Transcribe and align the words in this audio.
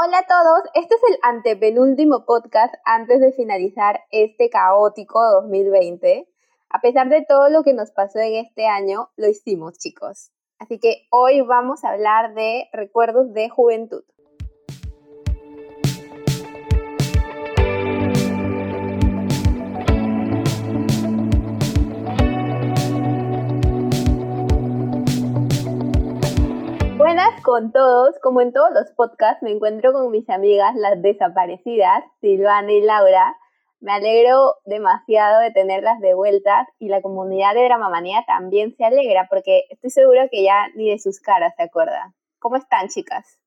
Hola 0.00 0.18
a 0.18 0.26
todos, 0.28 0.60
este 0.74 0.94
es 0.94 1.00
el 1.10 1.18
antepenúltimo 1.22 2.24
podcast 2.24 2.72
antes 2.84 3.20
de 3.20 3.32
finalizar 3.32 3.98
este 4.12 4.48
caótico 4.48 5.20
2020. 5.42 6.28
A 6.70 6.80
pesar 6.80 7.08
de 7.08 7.24
todo 7.28 7.48
lo 7.48 7.64
que 7.64 7.74
nos 7.74 7.90
pasó 7.90 8.20
en 8.20 8.36
este 8.36 8.68
año, 8.68 9.10
lo 9.16 9.26
hicimos 9.26 9.76
chicos. 9.76 10.30
Así 10.60 10.78
que 10.78 11.08
hoy 11.10 11.40
vamos 11.40 11.82
a 11.82 11.90
hablar 11.90 12.34
de 12.34 12.68
recuerdos 12.72 13.32
de 13.32 13.48
juventud. 13.48 14.04
Con 27.42 27.72
todos, 27.72 28.18
como 28.22 28.40
en 28.40 28.52
todos 28.52 28.70
los 28.72 28.90
podcasts 28.92 29.42
me 29.42 29.50
encuentro 29.50 29.92
con 29.92 30.10
mis 30.10 30.28
amigas 30.28 30.74
las 30.74 31.00
desaparecidas, 31.00 32.04
Silvana 32.20 32.72
y 32.72 32.80
Laura. 32.82 33.36
Me 33.80 33.92
alegro 33.92 34.56
demasiado 34.64 35.40
de 35.40 35.50
tenerlas 35.50 36.00
de 36.00 36.14
vuelta 36.14 36.66
y 36.78 36.88
la 36.88 37.00
comunidad 37.00 37.54
de 37.54 37.64
Dramamanía 37.64 38.24
también 38.26 38.74
se 38.76 38.84
alegra 38.84 39.26
porque 39.30 39.64
estoy 39.70 39.90
segura 39.90 40.28
que 40.28 40.42
ya 40.42 40.68
ni 40.74 40.90
de 40.90 40.98
sus 40.98 41.20
caras 41.20 41.54
se 41.56 41.62
acuerda. 41.62 42.14
¿Cómo 42.38 42.56
están, 42.56 42.88
chicas? 42.88 43.38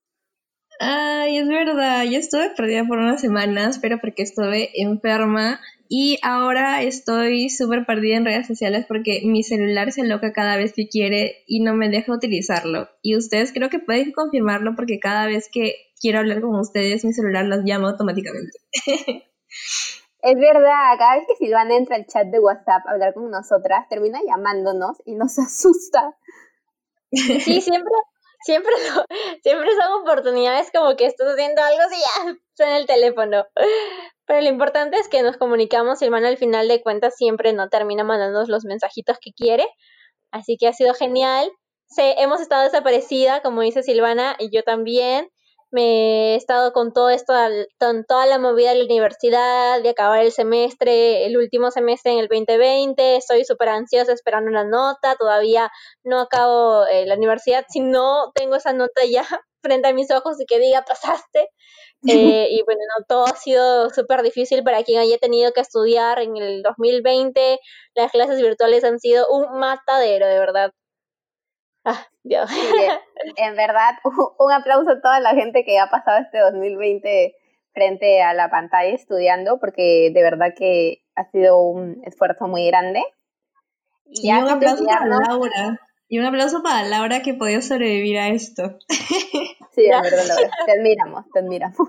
Ay, 0.83 1.37
es 1.37 1.47
verdad, 1.47 2.05
yo 2.05 2.17
estuve 2.17 2.49
perdida 2.57 2.83
por 2.87 2.97
unas 2.97 3.21
semanas, 3.21 3.77
pero 3.77 3.99
porque 4.01 4.23
estuve 4.23 4.71
enferma 4.81 5.59
y 5.87 6.17
ahora 6.23 6.81
estoy 6.81 7.51
súper 7.51 7.85
perdida 7.85 8.17
en 8.17 8.25
redes 8.25 8.47
sociales 8.47 8.85
porque 8.87 9.21
mi 9.23 9.43
celular 9.43 9.91
se 9.91 10.03
loca 10.03 10.33
cada 10.33 10.57
vez 10.57 10.73
que 10.73 10.87
quiere 10.87 11.43
y 11.45 11.59
no 11.59 11.75
me 11.75 11.89
deja 11.89 12.11
utilizarlo. 12.11 12.89
Y 13.03 13.15
ustedes 13.15 13.53
creo 13.53 13.69
que 13.69 13.77
pueden 13.77 14.11
confirmarlo 14.11 14.75
porque 14.75 14.99
cada 14.99 15.27
vez 15.27 15.49
que 15.53 15.75
quiero 16.01 16.17
hablar 16.17 16.41
con 16.41 16.59
ustedes, 16.59 17.05
mi 17.05 17.13
celular 17.13 17.45
los 17.45 17.63
llama 17.63 17.89
automáticamente. 17.89 18.57
Es 20.23 20.35
verdad, 20.35 20.97
cada 20.99 21.15
vez 21.15 21.25
que 21.27 21.35
Silvana 21.35 21.75
entra 21.75 21.95
al 21.95 22.05
chat 22.05 22.27
de 22.27 22.39
WhatsApp 22.39 22.85
a 22.85 22.91
hablar 22.91 23.15
con 23.15 23.31
nosotras, 23.31 23.89
termina 23.89 24.19
llamándonos 24.23 25.01
y 25.03 25.15
nos 25.15 25.39
asusta. 25.39 26.15
Sí, 27.11 27.59
siempre, 27.59 27.91
siempre, 28.43 28.73
siempre 29.43 29.69
son 29.75 30.01
oportunidades 30.01 30.71
como 30.73 30.95
que 30.95 31.05
estás 31.05 31.27
haciendo 31.27 31.61
algo 31.61 31.81
y 31.91 31.99
ya 31.99 32.37
suena 32.55 32.77
el 32.77 32.85
teléfono. 32.85 33.45
Pero 34.25 34.41
lo 34.41 34.47
importante 34.49 34.97
es 34.97 35.07
que 35.07 35.21
nos 35.23 35.37
comunicamos 35.37 36.01
y 36.01 36.05
el 36.05 36.13
al 36.13 36.37
final 36.37 36.67
de 36.67 36.81
cuentas 36.81 37.15
siempre 37.17 37.53
no 37.53 37.69
termina 37.69 38.03
mandándonos 38.03 38.49
los 38.49 38.65
mensajitos 38.65 39.17
que 39.19 39.33
quiere. 39.33 39.65
Así 40.31 40.57
que 40.57 40.67
ha 40.67 40.73
sido 40.73 40.93
genial. 40.93 41.51
hemos 41.97 42.41
estado 42.41 42.63
desaparecida, 42.63 43.41
como 43.41 43.61
dice 43.61 43.83
Silvana, 43.83 44.35
y 44.39 44.49
yo 44.55 44.63
también. 44.63 45.29
Me 45.71 46.33
he 46.33 46.35
estado 46.35 46.73
con 46.73 46.91
todo 46.91 47.09
esto, 47.09 47.33
con 47.79 48.03
toda 48.03 48.25
la 48.25 48.37
movida 48.39 48.71
de 48.71 48.79
la 48.79 48.85
universidad, 48.85 49.81
de 49.81 49.89
acabar 49.89 50.19
el 50.19 50.33
semestre, 50.33 51.25
el 51.25 51.37
último 51.37 51.71
semestre 51.71 52.11
en 52.11 52.19
el 52.19 52.27
2020. 52.27 53.15
Estoy 53.15 53.45
súper 53.45 53.69
ansiosa 53.69 54.11
esperando 54.11 54.49
una 54.49 54.65
nota. 54.65 55.15
Todavía 55.15 55.71
no 56.03 56.19
acabo 56.19 56.85
eh, 56.87 57.05
la 57.05 57.15
universidad. 57.15 57.65
Si 57.69 57.79
no 57.79 58.31
tengo 58.35 58.55
esa 58.57 58.73
nota 58.73 59.01
ya 59.09 59.23
frente 59.61 59.87
a 59.87 59.93
mis 59.93 60.11
ojos 60.11 60.41
y 60.41 60.45
que 60.45 60.59
diga 60.59 60.83
pasaste. 60.83 61.49
Eh, 62.07 62.47
y 62.49 62.63
bueno, 62.63 62.81
no, 62.97 63.05
todo 63.07 63.25
ha 63.27 63.35
sido 63.35 63.91
súper 63.91 64.23
difícil 64.23 64.63
para 64.63 64.83
quien 64.83 64.99
haya 64.99 65.19
tenido 65.19 65.51
que 65.53 65.61
estudiar 65.61 66.19
en 66.19 66.35
el 66.35 66.63
2020. 66.63 67.59
Las 67.93 68.11
clases 68.11 68.41
virtuales 68.41 68.83
han 68.83 68.99
sido 68.99 69.27
un 69.29 69.59
matadero, 69.59 70.25
de 70.25 70.39
verdad. 70.39 70.71
Ah, 71.83 72.07
Dios. 72.23 72.49
en 73.37 73.55
verdad, 73.55 73.95
un 74.39 74.51
aplauso 74.51 74.91
a 74.91 75.01
toda 75.01 75.19
la 75.19 75.31
gente 75.31 75.63
que 75.63 75.79
ha 75.79 75.89
pasado 75.89 76.19
este 76.19 76.39
2020 76.39 77.35
frente 77.73 78.21
a 78.21 78.33
la 78.33 78.49
pantalla 78.49 78.93
estudiando, 78.93 79.59
porque 79.59 80.11
de 80.13 80.23
verdad 80.23 80.53
que 80.55 81.03
ha 81.15 81.29
sido 81.31 81.61
un 81.61 82.01
esfuerzo 82.05 82.47
muy 82.47 82.67
grande. 82.67 83.01
Y, 84.05 84.31
un 84.31 84.49
aplauso 84.49 84.85
para 84.85 85.05
Laura. 85.05 85.79
Y 86.07 86.19
un 86.19 86.25
aplauso 86.25 86.61
para 86.61 86.83
Laura 86.87 87.21
que 87.21 87.33
podido 87.33 87.61
sobrevivir 87.61 88.17
a 88.17 88.27
esto. 88.27 88.77
Sí, 89.73 89.83
de 89.83 90.01
verdad, 90.01 90.25
Laura. 90.27 90.49
Te 90.65 90.71
admiramos, 90.73 91.25
te 91.31 91.39
admiramos. 91.39 91.87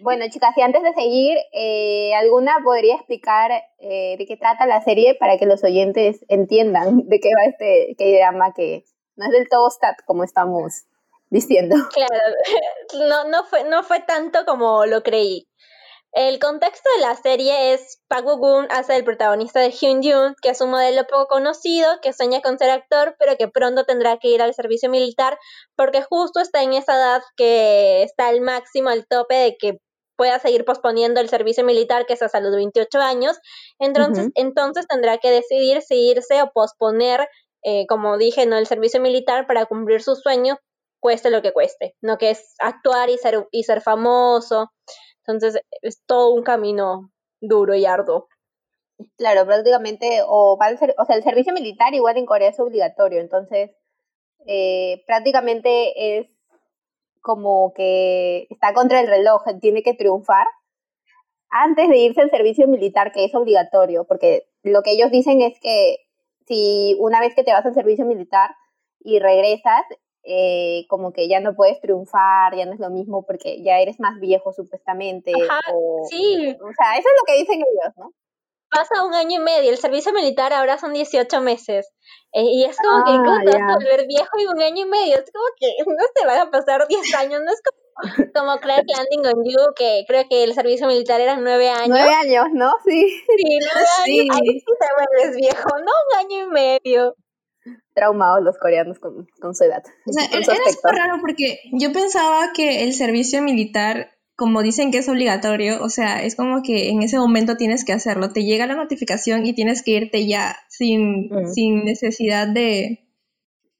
Bueno, 0.00 0.24
chicas, 0.30 0.56
y 0.56 0.62
antes 0.62 0.82
de 0.82 0.92
seguir, 0.94 1.36
eh, 1.52 2.14
¿alguna 2.14 2.56
podría 2.64 2.96
explicar 2.96 3.50
eh, 3.78 4.16
de 4.18 4.26
qué 4.26 4.36
trata 4.36 4.66
la 4.66 4.82
serie 4.82 5.14
para 5.14 5.38
que 5.38 5.46
los 5.46 5.62
oyentes 5.64 6.24
entiendan 6.28 7.02
de 7.08 7.20
qué 7.20 7.30
va 7.34 7.44
este 7.44 8.16
drama 8.18 8.52
que 8.54 8.84
no 9.16 9.26
es 9.26 9.32
del 9.32 9.48
todo 9.48 9.70
stat 9.70 9.96
como 10.06 10.24
estamos 10.24 10.84
diciendo? 11.30 11.76
Claro, 11.92 12.14
no, 13.08 13.28
no, 13.28 13.44
fue, 13.44 13.64
no 13.64 13.82
fue 13.82 14.00
tanto 14.00 14.44
como 14.46 14.86
lo 14.86 15.02
creí. 15.02 15.46
El 16.16 16.38
contexto 16.38 16.88
de 16.96 17.02
la 17.02 17.14
serie 17.14 17.74
es 17.74 18.00
Park 18.08 18.24
Bo-gum 18.24 18.66
hace 18.70 18.96
el 18.96 19.04
protagonista 19.04 19.60
de 19.60 19.70
Hyun 19.70 20.02
Jun, 20.02 20.34
que 20.40 20.48
es 20.48 20.62
un 20.62 20.70
modelo 20.70 21.06
poco 21.06 21.26
conocido, 21.26 22.00
que 22.00 22.14
sueña 22.14 22.40
con 22.40 22.58
ser 22.58 22.70
actor, 22.70 23.16
pero 23.18 23.36
que 23.36 23.48
pronto 23.48 23.84
tendrá 23.84 24.16
que 24.16 24.28
ir 24.28 24.40
al 24.40 24.54
servicio 24.54 24.88
militar 24.88 25.38
porque 25.76 26.00
justo 26.00 26.40
está 26.40 26.62
en 26.62 26.72
esa 26.72 26.94
edad 26.94 27.22
que 27.36 28.02
está 28.02 28.28
al 28.28 28.40
máximo, 28.40 28.88
al 28.88 29.06
tope 29.06 29.34
de 29.34 29.56
que 29.58 29.78
pueda 30.16 30.38
seguir 30.38 30.64
posponiendo 30.64 31.20
el 31.20 31.28
servicio 31.28 31.64
militar, 31.64 32.06
que 32.06 32.14
es 32.14 32.22
hasta 32.22 32.40
los 32.40 32.56
28 32.56 32.98
años. 32.98 33.36
Entonces, 33.78 34.30
entonces 34.36 34.86
tendrá 34.88 35.18
que 35.18 35.30
decidir 35.30 35.82
si 35.82 35.96
irse 36.12 36.40
o 36.40 36.50
posponer, 36.50 37.28
eh, 37.62 37.86
como 37.88 38.16
dije, 38.16 38.46
no 38.46 38.56
el 38.56 38.66
servicio 38.66 39.02
militar 39.02 39.46
para 39.46 39.66
cumplir 39.66 40.02
su 40.02 40.16
sueño, 40.16 40.56
cueste 40.98 41.28
lo 41.28 41.42
que 41.42 41.52
cueste, 41.52 41.94
no 42.00 42.16
que 42.16 42.30
es 42.30 42.54
actuar 42.58 43.10
y 43.10 43.18
ser, 43.18 43.46
y 43.50 43.64
ser 43.64 43.82
famoso. 43.82 44.72
Entonces 45.26 45.60
es 45.82 46.04
todo 46.06 46.34
un 46.34 46.42
camino 46.42 47.10
duro 47.40 47.74
y 47.74 47.84
arduo. 47.86 48.28
Claro, 49.18 49.44
prácticamente, 49.44 50.20
o, 50.26 50.56
va 50.56 50.68
o 50.72 51.04
sea, 51.04 51.16
el 51.16 51.22
servicio 51.22 51.52
militar 51.52 51.92
igual 51.94 52.16
en 52.16 52.26
Corea 52.26 52.48
es 52.48 52.60
obligatorio, 52.60 53.20
entonces 53.20 53.70
eh, 54.46 55.02
prácticamente 55.06 56.18
es 56.18 56.28
como 57.20 57.72
que 57.74 58.46
está 58.50 58.72
contra 58.72 59.00
el 59.00 59.08
reloj, 59.08 59.42
tiene 59.60 59.82
que 59.82 59.94
triunfar 59.94 60.46
antes 61.50 61.88
de 61.88 61.98
irse 61.98 62.20
al 62.22 62.30
servicio 62.30 62.68
militar, 62.68 63.12
que 63.12 63.24
es 63.24 63.34
obligatorio, 63.34 64.04
porque 64.04 64.48
lo 64.62 64.82
que 64.82 64.92
ellos 64.92 65.10
dicen 65.10 65.42
es 65.42 65.58
que 65.60 65.96
si 66.46 66.96
una 67.00 67.20
vez 67.20 67.34
que 67.34 67.44
te 67.44 67.52
vas 67.52 67.66
al 67.66 67.74
servicio 67.74 68.04
militar 68.06 68.50
y 69.00 69.18
regresas, 69.18 69.82
eh, 70.26 70.86
como 70.88 71.12
que 71.12 71.28
ya 71.28 71.38
no 71.40 71.54
puedes 71.54 71.80
triunfar, 71.80 72.56
ya 72.56 72.66
no 72.66 72.72
es 72.72 72.80
lo 72.80 72.90
mismo 72.90 73.24
porque 73.24 73.62
ya 73.62 73.78
eres 73.78 74.00
más 74.00 74.18
viejo 74.18 74.52
supuestamente. 74.52 75.32
o, 75.72 76.04
sí. 76.10 76.56
O 76.60 76.72
sea, 76.72 76.98
eso 76.98 77.08
es 77.08 77.16
lo 77.20 77.24
que 77.26 77.38
dicen 77.38 77.60
ellos, 77.60 77.94
¿no? 77.96 78.12
Pasa 78.68 79.04
un 79.04 79.14
año 79.14 79.40
y 79.40 79.44
medio, 79.44 79.70
el 79.70 79.78
servicio 79.78 80.12
militar 80.12 80.52
ahora 80.52 80.78
son 80.78 80.92
18 80.92 81.40
meses. 81.40 81.92
Eh, 82.32 82.42
y 82.42 82.64
es 82.64 82.76
como 82.76 83.04
que 83.04 83.12
ah, 83.12 83.40
te 83.44 83.58
vas 83.58 83.72
a 83.72 83.74
volver 83.76 84.06
viejo 84.08 84.38
y 84.38 84.46
un 84.46 84.60
año 84.60 84.84
y 84.84 84.88
medio. 84.88 85.14
Es 85.14 85.30
como 85.30 85.46
que 85.58 85.68
no 85.86 86.04
te 86.12 86.26
van 86.26 86.48
a 86.48 86.50
pasar 86.50 86.88
10 86.88 87.14
años, 87.14 87.42
no 87.44 87.52
es 87.52 87.62
como, 87.62 88.32
como 88.34 88.60
Crack 88.60 88.84
Landing 88.96 89.26
on 89.26 89.44
You, 89.44 89.74
que 89.76 90.04
creo 90.08 90.24
que 90.28 90.42
el 90.42 90.54
servicio 90.54 90.88
militar 90.88 91.20
eran 91.20 91.44
9 91.44 91.68
años. 91.68 91.88
9 91.90 92.14
años, 92.14 92.46
¿no? 92.52 92.74
Sí. 92.84 93.22
Sí, 93.36 93.58
9 93.60 93.86
sí. 94.04 94.20
años. 94.22 94.36
Ahí 94.40 94.58
sí 94.58 94.66
te 94.66 94.86
vuelves 94.96 95.36
viejo, 95.36 95.68
no 95.78 95.92
un 96.10 96.18
año 96.18 96.46
y 96.46 96.48
medio 96.48 97.14
traumados 97.94 98.42
los 98.42 98.58
coreanos 98.58 98.98
con, 98.98 99.26
con 99.40 99.54
su 99.54 99.64
edad. 99.64 99.82
O 100.06 100.12
sea, 100.12 100.24
era, 100.24 100.54
raro 100.82 101.18
porque 101.20 101.60
yo 101.72 101.92
pensaba 101.92 102.52
que 102.54 102.84
el 102.84 102.92
servicio 102.94 103.42
militar, 103.42 104.10
como 104.36 104.62
dicen 104.62 104.90
que 104.90 104.98
es 104.98 105.08
obligatorio, 105.08 105.82
o 105.82 105.88
sea, 105.88 106.22
es 106.22 106.36
como 106.36 106.62
que 106.62 106.90
en 106.90 107.02
ese 107.02 107.18
momento 107.18 107.56
tienes 107.56 107.84
que 107.84 107.92
hacerlo. 107.92 108.32
Te 108.32 108.44
llega 108.44 108.66
la 108.66 108.74
notificación 108.76 109.46
y 109.46 109.54
tienes 109.54 109.82
que 109.82 109.92
irte 109.92 110.26
ya 110.26 110.56
sin, 110.68 111.28
mm. 111.28 111.52
sin 111.54 111.84
necesidad 111.84 112.48
de 112.48 113.06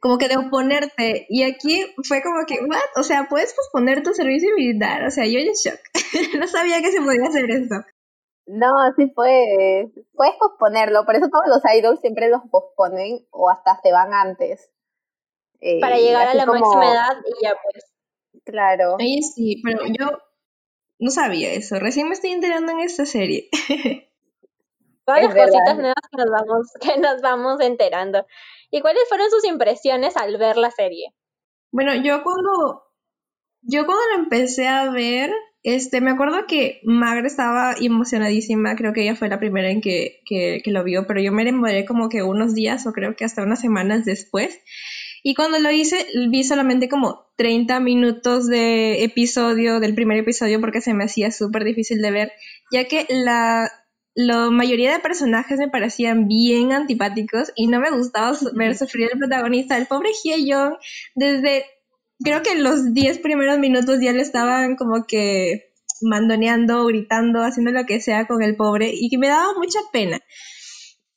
como 0.01 0.19
que 0.19 0.29
de 0.29 0.37
oponerte. 0.37 1.27
Y 1.29 1.43
aquí 1.43 1.85
fue 2.05 2.23
como 2.23 2.47
que, 2.47 2.61
¿what? 2.65 2.79
O 2.97 3.03
sea, 3.03 3.27
puedes 3.29 3.55
posponer 3.55 4.03
tu 4.03 4.13
servicio 4.13 4.51
militar. 4.57 5.05
O 5.05 5.11
sea, 5.11 5.27
yo 5.27 5.39
en 5.39 5.53
shock. 5.53 5.81
no 6.39 6.47
sabía 6.47 6.81
que 6.81 6.93
se 6.93 7.01
podía 7.03 7.27
hacer 7.27 7.51
eso. 7.51 7.85
No, 8.47 8.73
sí 8.97 9.07
puedes. 9.07 9.91
Puedes 10.15 10.35
posponerlo, 10.39 11.05
por 11.05 11.17
eso 11.17 11.29
todos 11.29 11.47
los 11.49 11.61
idols 11.75 12.01
siempre 12.01 12.29
los 12.29 12.43
posponen 12.51 13.27
o 13.31 13.51
hasta 13.51 13.81
se 13.83 13.93
van 13.93 14.15
antes. 14.15 14.71
Eh, 15.61 15.81
Para 15.81 15.97
llegar 15.97 16.29
a 16.29 16.35
la 16.35 16.47
máxima 16.47 16.93
edad 16.93 17.17
y 17.25 17.45
ya 17.45 17.55
pues. 17.63 17.85
Claro. 18.45 18.97
Ahí 19.01 19.23
sí, 19.23 19.61
pero 19.65 19.87
yo 19.87 20.19
no 20.99 21.11
sabía 21.11 21.53
eso. 21.53 21.79
Recién 21.81 22.09
me 22.09 22.15
estoy 22.15 22.31
enterando 22.31 22.73
en 22.73 22.81
esta 22.81 23.05
serie. 23.05 23.49
Todas 25.05 25.23
las 25.23 25.35
cositas 25.35 25.77
nuevas 25.77 25.95
que 26.11 26.17
nos, 26.17 26.31
vamos, 26.31 26.73
que 26.81 26.99
nos 26.99 27.21
vamos 27.23 27.61
enterando. 27.61 28.27
¿Y 28.71 28.81
cuáles 28.81 29.09
fueron 29.09 29.31
sus 29.31 29.45
impresiones 29.45 30.17
al 30.17 30.37
ver 30.37 30.57
la 30.57 30.71
serie? 30.71 31.15
Bueno, 31.73 31.95
yo 31.95 32.23
cuando 32.23 32.87
yo 33.63 33.85
cuando 33.85 34.03
la 34.15 34.23
empecé 34.23 34.69
a 34.69 34.91
ver, 34.91 35.33
este, 35.67 36.01
me 36.01 36.13
acuerdo 36.13 36.47
que 36.47 36.79
Magre 36.85 37.27
estaba 37.27 37.75
emocionadísima, 37.81 38.77
creo 38.77 38.93
que 38.93 39.03
ella 39.03 39.17
fue 39.17 39.29
la 39.29 39.41
primera 39.41 39.69
en 39.69 39.81
que, 39.81 40.21
que, 40.25 40.63
lo 40.67 40.85
vio, 40.85 41.09
pero 41.09 41.21
yo 41.21 41.33
me 41.33 41.45
demoré 41.45 41.85
como 41.85 42.09
que 42.09 42.23
unos 42.23 42.55
días 42.55 42.87
o 42.87 42.93
creo 42.93 43.17
que 43.17 43.25
hasta 43.25 43.43
unas 43.43 43.63
semanas 43.63 44.05
después. 44.05 44.61
Y 45.25 45.35
cuando 45.35 45.59
lo 45.59 45.73
hice, 45.73 46.07
vi 46.31 46.45
solamente 46.45 46.89
como 46.89 47.33
30 47.35 47.81
minutos 47.81 48.47
de 48.47 49.03
episodio, 49.03 49.81
del 49.81 49.97
primer 49.97 50.19
episodio, 50.19 50.61
porque 50.61 50.81
se 50.81 50.95
me 50.95 51.03
hacía 51.03 51.33
súper 51.33 51.65
difícil 51.65 52.01
de 52.01 52.13
ver, 52.13 52.33
ya 52.71 52.85
que 52.85 53.05
la, 53.09 53.69
la 54.15 54.51
mayoría 54.51 54.93
de 54.93 55.01
personajes 55.01 55.59
me 55.59 55.69
parecían 55.69 56.29
bien 56.29 56.71
antipáticos 56.71 57.51
y 57.57 57.67
no 57.67 57.81
me 57.81 57.91
gustaba 57.91 58.39
ver 58.55 58.77
sufrir 58.79 59.09
el 59.13 59.19
protagonista, 59.19 59.77
el 59.77 59.87
pobre 59.87 60.11
Hye 60.23 60.47
Young, 60.47 60.75
desde 61.17 61.65
creo 62.23 62.43
que 62.43 62.57
los 62.57 62.93
10 62.93 63.19
primeros 63.19 63.59
minutos 63.59 64.01
ya 64.01 64.13
le 64.13 64.23
estaban 64.23 64.77
como 64.77 65.05
que 65.07 65.73
mandoneando, 66.03 66.85
gritando, 66.87 67.43
haciendo 67.43 67.73
lo 67.73 67.85
que 67.85 68.01
sea 68.01 68.27
con 68.27 68.43
el 68.43 68.57
pobre 68.57 68.91
y 68.93 69.09
que 69.09 69.19
me 69.19 69.29
daba 69.29 69.55
mucha 69.57 69.79
pena. 69.93 70.21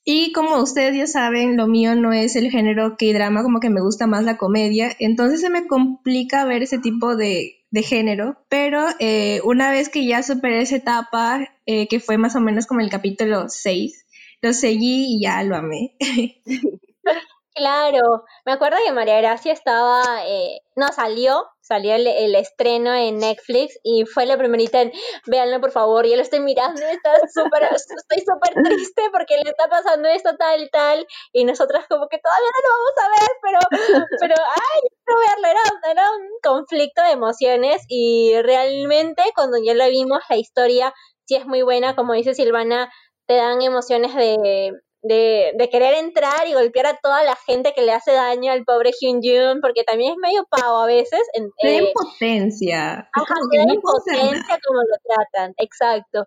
Y 0.04 0.32
como 0.32 0.56
ustedes 0.62 0.96
ya 0.96 1.06
saben, 1.06 1.56
lo 1.56 1.66
mío 1.66 1.94
no 1.94 2.12
es 2.12 2.34
el 2.34 2.50
género 2.50 2.96
que 2.96 3.12
drama, 3.12 3.42
como 3.42 3.60
que 3.60 3.68
me 3.68 3.82
gusta 3.82 4.06
más 4.06 4.24
la 4.24 4.38
comedia, 4.38 4.90
entonces 4.98 5.40
se 5.40 5.50
me 5.50 5.66
complica 5.66 6.44
ver 6.46 6.62
ese 6.62 6.78
tipo 6.78 7.16
de, 7.16 7.56
género, 7.72 8.44
pero 8.48 8.86
eh, 8.98 9.40
una 9.44 9.70
vez 9.70 9.88
que 9.90 10.04
ya 10.06 10.22
superé 10.22 10.62
esa 10.62 10.76
etapa, 10.76 11.48
eh, 11.66 11.86
que 11.86 12.00
fue 12.00 12.18
más 12.18 12.34
o 12.34 12.40
menos 12.40 12.66
como 12.66 12.80
el 12.80 12.90
capítulo 12.90 13.48
6, 13.48 14.06
lo 14.42 14.52
seguí 14.54 15.16
y 15.16 15.22
ya 15.22 15.42
lo 15.44 15.54
amé. 15.54 15.96
Claro, 17.60 18.24
me 18.46 18.52
acuerdo 18.52 18.78
que 18.82 18.90
María 18.90 19.18
Gracia 19.18 19.52
estaba, 19.52 20.24
eh, 20.26 20.62
no 20.76 20.88
salió, 20.92 21.44
salió 21.60 21.94
el, 21.94 22.34
estreno 22.34 22.94
en 22.94 23.18
Netflix 23.18 23.78
y 23.82 24.06
fue 24.06 24.24
la 24.24 24.38
primerita 24.38 24.80
en, 24.80 24.92
véanlo 25.26 25.60
por 25.60 25.70
favor, 25.70 26.06
yo 26.06 26.16
lo 26.16 26.22
estoy 26.22 26.40
mirando, 26.40 26.80
está 26.80 27.12
super, 27.28 27.64
estoy 27.64 28.24
súper 28.24 28.54
triste 28.64 29.02
porque 29.12 29.36
le 29.44 29.50
está 29.50 29.68
pasando 29.68 30.08
esto 30.08 30.30
tal, 30.38 30.70
tal, 30.72 31.06
y 31.34 31.44
nosotras 31.44 31.84
como 31.86 32.08
que 32.08 32.18
todavía 32.18 32.48
no 32.50 32.60
lo 32.64 32.70
vamos 32.78 32.94
a 32.96 33.08
ver, 33.20 33.30
pero, 33.42 34.08
pero, 34.20 34.34
ay, 34.42 34.80
no 35.06 35.16
verlo, 35.18 35.48
era, 35.48 35.92
era 35.92 36.10
un 36.12 36.28
conflicto 36.42 37.02
de 37.02 37.10
emociones 37.10 37.82
y 37.88 38.40
realmente 38.40 39.22
cuando 39.34 39.58
ya 39.62 39.74
lo 39.74 39.86
vimos, 39.90 40.20
la 40.30 40.36
historia 40.38 40.94
sí 41.26 41.34
es 41.34 41.44
muy 41.44 41.60
buena, 41.60 41.94
como 41.94 42.14
dice 42.14 42.32
Silvana, 42.32 42.90
te 43.26 43.34
dan 43.34 43.60
emociones 43.60 44.14
de 44.14 44.72
de, 45.02 45.52
de, 45.56 45.70
querer 45.70 45.94
entrar 45.94 46.46
y 46.46 46.52
golpear 46.52 46.86
a 46.86 46.98
toda 47.02 47.22
la 47.24 47.36
gente 47.46 47.72
que 47.74 47.82
le 47.82 47.92
hace 47.92 48.12
daño 48.12 48.52
al 48.52 48.64
pobre 48.64 48.92
Hyun 49.00 49.20
Jun, 49.22 49.60
porque 49.60 49.84
también 49.84 50.12
es 50.12 50.18
medio 50.18 50.46
pavo 50.50 50.78
a 50.78 50.86
veces. 50.86 51.20
En, 51.32 51.50
eh, 51.62 51.92
potencia. 51.94 53.08
Ajá, 53.12 53.34
potencia 53.80 54.58
como 54.66 54.80
lo 54.80 54.96
tratan, 55.04 55.54
exacto. 55.56 56.26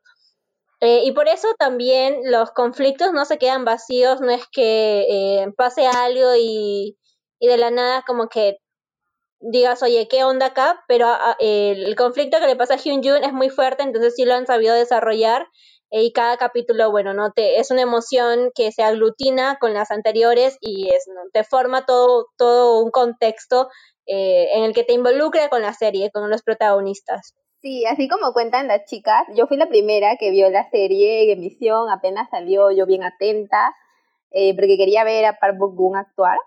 Eh, 0.79 1.03
y 1.05 1.11
por 1.13 1.27
eso 1.27 1.47
también 1.57 2.19
los 2.25 2.51
conflictos 2.51 3.13
no 3.13 3.25
se 3.25 3.37
quedan 3.37 3.63
vacíos, 3.63 4.19
no 4.21 4.31
es 4.31 4.45
que 4.51 5.05
eh, 5.09 5.47
pase 5.55 5.87
algo 5.87 6.35
y, 6.35 6.97
y, 7.39 7.47
de 7.47 7.57
la 7.57 7.71
nada 7.71 8.03
como 8.05 8.27
que 8.27 8.57
digas, 9.39 9.83
oye, 9.83 10.07
¿qué 10.09 10.23
onda 10.23 10.47
acá? 10.47 10.83
Pero 10.87 11.07
ah, 11.07 11.37
el 11.39 11.95
conflicto 11.95 12.39
que 12.39 12.47
le 12.47 12.55
pasa 12.55 12.73
a 12.73 12.77
Hyun 12.77 13.03
Jun 13.03 13.23
es 13.23 13.33
muy 13.33 13.49
fuerte, 13.49 13.83
entonces 13.83 14.15
sí 14.15 14.25
lo 14.25 14.33
han 14.33 14.47
sabido 14.47 14.73
desarrollar 14.73 15.47
y 16.01 16.11
cada 16.11 16.37
capítulo, 16.37 16.89
bueno, 16.89 17.13
no 17.13 17.31
te 17.33 17.59
es 17.59 17.69
una 17.69 17.83
emoción 17.83 18.51
que 18.55 18.71
se 18.71 18.81
aglutina 18.81 19.57
con 19.59 19.75
las 19.75 19.91
anteriores 19.91 20.57
y 20.59 20.89
es, 20.89 21.05
te 21.33 21.43
forma 21.43 21.85
todo, 21.85 22.29
todo 22.35 22.83
un 22.83 22.89
contexto 22.89 23.69
eh, 24.07 24.47
en 24.55 24.63
el 24.63 24.73
que 24.73 24.83
te 24.83 24.93
involucra 24.93 25.49
con 25.49 25.61
la 25.61 25.73
serie, 25.73 26.09
con 26.11 26.27
los 26.31 26.41
protagonistas. 26.41 27.35
Sí, 27.61 27.85
así 27.85 28.09
como 28.09 28.33
cuentan 28.33 28.67
las 28.67 28.85
chicas, 28.85 29.25
yo 29.35 29.45
fui 29.45 29.55
la 29.55 29.69
primera 29.69 30.17
que 30.17 30.31
vio 30.31 30.49
la 30.49 30.67
serie 30.71 31.23
en 31.23 31.37
emisión, 31.37 31.89
apenas 31.89 32.27
salió 32.31 32.71
yo 32.71 32.87
bien 32.87 33.03
atenta, 33.03 33.73
eh, 34.31 34.55
porque 34.55 34.77
quería 34.77 35.03
ver 35.03 35.25
a 35.25 35.37
Park 35.39 35.57
Bo 35.59 35.95
actuar. 35.95 36.39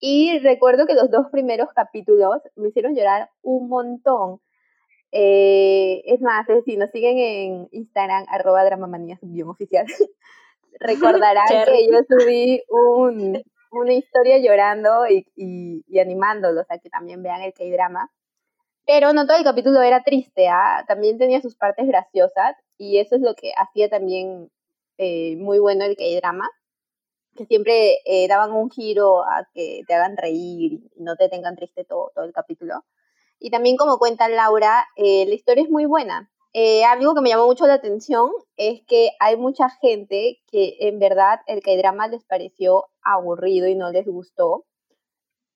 Y 0.00 0.38
recuerdo 0.38 0.86
que 0.86 0.94
los 0.94 1.10
dos 1.10 1.26
primeros 1.30 1.68
capítulos 1.74 2.40
me 2.56 2.68
hicieron 2.68 2.94
llorar 2.94 3.28
un 3.42 3.68
montón. 3.68 4.40
Eh, 5.10 6.02
es 6.04 6.20
más, 6.20 6.48
eh, 6.50 6.62
si 6.64 6.76
nos 6.76 6.90
siguen 6.90 7.18
en 7.18 7.68
Instagram, 7.72 8.26
arroba 8.28 8.64
dramamanía 8.64 9.18
oficial, 9.46 9.86
recordarán 10.80 11.46
que 11.66 11.88
yo 11.90 12.00
subí 12.08 12.62
un, 12.68 13.42
una 13.70 13.92
historia 13.92 14.38
llorando 14.38 15.06
y, 15.08 15.26
y, 15.36 15.98
animándolos 15.98 16.66
a 16.68 16.78
que 16.78 16.90
también 16.90 17.22
vean 17.22 17.42
el 17.42 17.54
K-drama. 17.54 18.10
Pero 18.86 19.12
no 19.12 19.26
todo 19.26 19.36
el 19.36 19.44
capítulo 19.44 19.82
era 19.82 20.02
triste, 20.02 20.48
¿ah? 20.48 20.84
también 20.88 21.18
tenía 21.18 21.42
sus 21.42 21.56
partes 21.56 21.86
graciosas 21.86 22.56
y 22.78 22.98
eso 22.98 23.16
es 23.16 23.22
lo 23.22 23.34
que 23.34 23.52
hacía 23.56 23.90
también 23.90 24.50
eh, 24.96 25.36
muy 25.36 25.58
bueno 25.58 25.84
el 25.84 25.96
K-drama, 25.96 26.48
que 27.36 27.44
siempre 27.46 27.98
daban 28.28 28.52
un 28.52 28.70
giro 28.70 29.22
a 29.24 29.46
que 29.52 29.82
te 29.86 29.94
hagan 29.94 30.16
reír 30.16 30.80
y 30.96 31.02
no 31.02 31.16
te 31.16 31.28
tengan 31.28 31.54
triste 31.56 31.84
todo, 31.84 32.10
todo 32.14 32.24
el 32.24 32.32
capítulo. 32.32 32.82
Y 33.38 33.50
también 33.50 33.76
como 33.76 33.98
cuenta 33.98 34.28
Laura, 34.28 34.86
eh, 34.96 35.24
la 35.26 35.34
historia 35.34 35.64
es 35.64 35.70
muy 35.70 35.84
buena. 35.86 36.30
Eh, 36.54 36.84
algo 36.84 37.14
que 37.14 37.20
me 37.20 37.28
llamó 37.28 37.46
mucho 37.46 37.66
la 37.66 37.74
atención 37.74 38.30
es 38.56 38.82
que 38.86 39.10
hay 39.20 39.36
mucha 39.36 39.68
gente 39.68 40.40
que 40.50 40.76
en 40.80 40.98
verdad 40.98 41.40
el 41.46 41.62
K-drama 41.62 42.08
les 42.08 42.24
pareció 42.24 42.86
aburrido 43.02 43.68
y 43.68 43.74
no 43.74 43.90
les 43.90 44.06
gustó. 44.06 44.64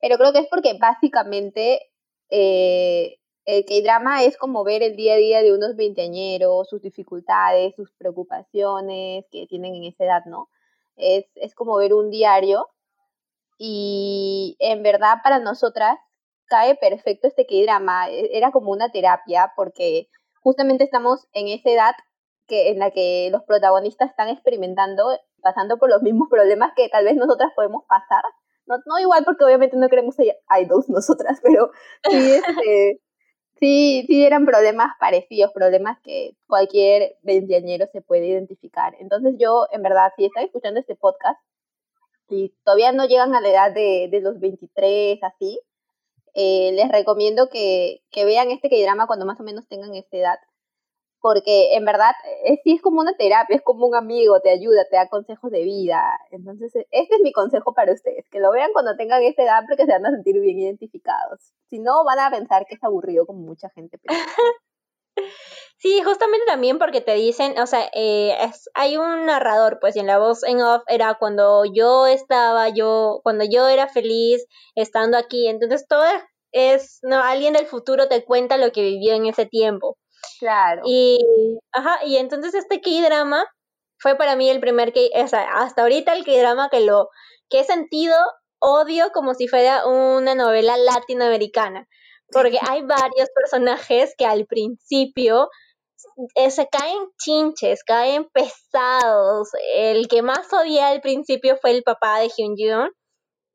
Pero 0.01 0.17
creo 0.19 0.33
que 0.33 0.41
es 0.41 0.49
porque 0.49 0.75
básicamente 0.79 1.91
eh, 2.29 3.19
el 3.47 3.65
K-drama 3.65 4.23
es 4.25 4.37
como 4.37 4.65
ver 4.65 4.83
el 4.83 4.95
día 4.95 5.15
a 5.15 5.17
día 5.17 5.43
de 5.43 5.53
unos 5.53 5.77
veinteañeros, 5.77 6.69
sus 6.69 6.83
dificultades, 6.83 7.75
sus 7.75 7.91
preocupaciones 7.93 9.25
que 9.31 9.47
tienen 9.47 9.75
en 9.75 9.85
esa 9.85 10.05
edad, 10.05 10.25
¿no? 10.27 10.49
Es, 10.97 11.25
es 11.37 11.55
como 11.55 11.77
ver 11.77 11.95
un 11.95 12.11
diario 12.11 12.69
y 13.59 14.57
en 14.59 14.83
verdad 14.83 15.19
para 15.23 15.39
nosotras 15.39 15.99
cae 16.47 16.77
perfecto 16.77 17.29
este 17.29 17.47
K-drama. 17.47 18.11
E, 18.11 18.37
era 18.37 18.51
como 18.51 18.71
una 18.73 18.91
terapia 18.91 19.53
porque 19.57 20.09
justamente 20.41 20.85
estamos 20.85 21.27
en 21.33 21.49
esa 21.49 21.71
edad 21.71 21.95
que, 22.47 22.71
en 22.71 22.79
la 22.79 22.91
que 22.91 23.29
los 23.31 23.43
protagonistas 23.45 24.11
están 24.11 24.29
experimentando, 24.29 25.19
pasando 25.43 25.79
por 25.79 25.89
los 25.89 26.03
mismos 26.03 26.29
problemas 26.31 26.73
que 26.77 26.89
tal 26.89 27.05
vez 27.05 27.17
nosotras 27.17 27.53
podemos 27.55 27.85
pasar. 27.89 28.23
No, 28.67 28.77
no 28.87 28.99
igual 28.99 29.25
porque 29.25 29.45
obviamente 29.45 29.77
no 29.77 29.89
queremos 29.89 30.15
ser 30.15 30.37
idols 30.61 30.89
nosotras, 30.89 31.41
pero 31.43 31.71
sí, 32.09 32.33
este, 32.33 33.01
sí, 33.59 34.05
sí 34.07 34.25
eran 34.25 34.47
problemas 34.47 34.93
parecidos, 35.01 35.53
problemas 35.53 35.99
que 36.03 36.37
cualquier 36.47 37.17
veinteañero 37.23 37.87
se 37.93 38.03
puede 38.03 38.27
identificar. 38.27 38.95
Entonces 38.99 39.35
yo, 39.39 39.67
en 39.73 39.83
verdad, 39.83 40.13
si 40.17 40.27
están 40.27 40.45
escuchando 40.45 40.81
este 40.81 40.97
podcast, 40.97 41.41
y 42.29 42.55
todavía 42.65 42.93
no 42.93 43.07
llegan 43.07 43.35
a 43.35 43.41
la 43.41 43.51
edad 43.51 43.75
de, 43.75 44.09
de 44.11 44.21
los 44.21 44.41
23, 44.41 45.23
así, 45.23 45.61
eh, 46.35 46.73
les 46.73 46.89
recomiendo 46.91 47.49
que, 47.49 48.03
que 48.11 48.25
vean 48.25 48.51
este 48.51 48.71
K-drama 48.71 49.07
cuando 49.07 49.27
más 49.27 49.41
o 49.41 49.45
menos 49.45 49.67
tengan 49.69 49.95
esta 49.95 50.17
edad, 50.17 50.39
porque 51.21 51.77
en 51.77 51.85
verdad 51.85 52.13
es, 52.45 52.61
sí 52.65 52.73
es 52.75 52.83
como 52.83 53.01
una 53.01 53.17
terapia, 53.17 53.57
es 53.57 53.63
como 53.63 53.87
un 53.87 53.95
amigo, 53.95 54.41
te 54.41 54.51
ayuda, 54.51 54.85
te 54.91 54.97
da 54.97 55.09
consejos 55.09 55.51
de 55.53 55.63
vida. 55.63 56.03
Entonces, 56.33 56.75
e, 56.75 56.87
este 56.91 57.17
es 57.17 57.21
mi 57.23 57.33
consejo 57.33 57.75
para 57.75 57.93
ustedes, 57.93 58.29
que 58.29 58.41
lo 58.41 58.51
vean 58.51 58.73
cuando 58.73 58.97
tengan 58.97 59.23
esta 59.23 59.43
edad 59.45 59.63
porque 59.69 59.87
se 59.87 59.93
van 59.93 60.07
a 60.07 60.11
sentir 60.11 60.39
bien 60.41 60.59
identificados. 60.59 61.53
Si 61.71 61.79
no, 61.79 62.05
van 62.05 62.19
a 62.19 62.31
pensar 62.31 62.67
que 62.67 62.75
es 62.75 62.85
aburrido 62.85 63.27
como 63.27 63.41
mucha 63.41 63.71
gente 63.71 63.99
Sí, 65.83 66.01
justamente 66.05 66.47
también 66.47 66.79
porque 66.79 67.01
te 67.01 67.15
dicen, 67.15 67.59
o 67.59 67.67
sea, 67.67 67.91
eh, 67.93 68.37
es, 68.41 68.71
hay 68.75 68.97
un 68.97 69.27
narrador, 69.27 69.79
pues, 69.81 69.97
y 69.97 69.99
en 69.99 70.07
la 70.07 70.19
voz 70.19 70.45
en 70.45 70.63
off 70.63 70.85
era 70.87 71.17
cuando 71.19 71.65
yo 71.65 72.07
estaba, 72.07 72.69
yo, 72.69 73.21
cuando 73.25 73.45
yo 73.45 73.67
era 73.67 73.89
feliz 73.89 74.47
estando 74.77 75.19
aquí, 75.19 75.49
entonces 75.49 75.89
todo 75.89 76.05
es, 76.53 77.01
no, 77.03 77.21
alguien 77.21 77.55
del 77.55 77.67
futuro 77.67 78.07
te 78.07 78.25
cuenta 78.25 78.59
lo 78.59 78.71
que 78.71 78.83
vivió 78.83 79.15
en 79.15 79.27
ese 79.27 79.45
tiempo. 79.45 79.99
Claro. 80.39 80.83
Y, 80.85 81.19
ajá, 81.73 81.99
y 82.07 82.17
entonces 82.19 82.55
este 82.55 82.81
K-drama 82.81 83.45
fue 83.99 84.17
para 84.17 84.37
mí 84.37 84.49
el 84.49 84.61
primer 84.61 84.93
que, 84.93 85.11
o 85.17 85.27
sea, 85.27 85.49
hasta 85.55 85.83
ahorita 85.83 86.15
el 86.15 86.25
K-drama 86.25 86.69
que 86.71 86.79
lo, 86.83 87.09
que 87.51 87.59
he 87.59 87.65
sentido 87.65 88.17
odio 88.61 89.11
como 89.13 89.35
si 89.35 89.49
fuera 89.49 89.85
una 89.85 90.37
novela 90.37 90.77
latinoamericana 90.77 91.89
porque 92.33 92.59
hay 92.71 92.83
varios 92.83 93.29
personajes 93.35 94.15
que 94.17 94.27
al 94.27 94.47
principio 94.47 95.49
eh, 96.35 96.51
se 96.51 96.69
caen 96.69 97.09
chinches, 97.19 97.85
caen 97.85 98.29
pesados. 98.33 99.51
El 99.75 100.09
que 100.09 100.23
más 100.23 100.53
odia 100.53 100.89
al 100.89 101.01
principio 101.01 101.57
fue 101.57 101.73
el 101.73 101.83
papá 101.83 102.21
de 102.21 102.29
Hyun 102.29 102.57
Jun, 102.57 102.91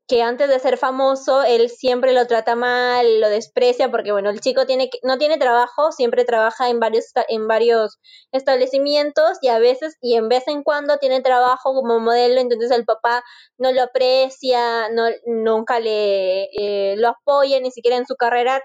que 0.08 0.22
antes 0.22 0.48
de 0.48 0.58
ser 0.58 0.78
famoso, 0.78 1.42
él 1.42 1.68
siempre 1.68 2.14
lo 2.14 2.26
trata 2.26 2.56
mal, 2.56 3.20
lo 3.20 3.28
desprecia, 3.28 3.90
porque 3.90 4.10
bueno, 4.10 4.30
el 4.30 4.40
chico 4.40 4.64
tiene 4.64 4.88
no 5.02 5.18
tiene 5.18 5.36
trabajo, 5.36 5.92
siempre 5.92 6.24
trabaja 6.24 6.70
en 6.70 6.80
varios, 6.80 7.12
en 7.28 7.46
varios 7.46 7.98
establecimientos 8.32 9.36
y 9.42 9.48
a 9.48 9.58
veces, 9.58 9.96
y 10.00 10.16
en 10.16 10.30
vez 10.30 10.48
en 10.48 10.62
cuando 10.62 10.96
tiene 10.96 11.20
trabajo 11.20 11.74
como 11.74 12.00
modelo, 12.00 12.40
entonces 12.40 12.70
el 12.70 12.86
papá 12.86 13.22
no 13.58 13.70
lo 13.70 13.82
aprecia, 13.82 14.88
no, 14.90 15.04
nunca 15.26 15.78
le 15.78 16.44
eh, 16.58 16.96
lo 16.96 17.08
apoya, 17.08 17.60
ni 17.60 17.70
siquiera 17.70 17.98
en 17.98 18.06
su 18.06 18.16
carrera, 18.16 18.62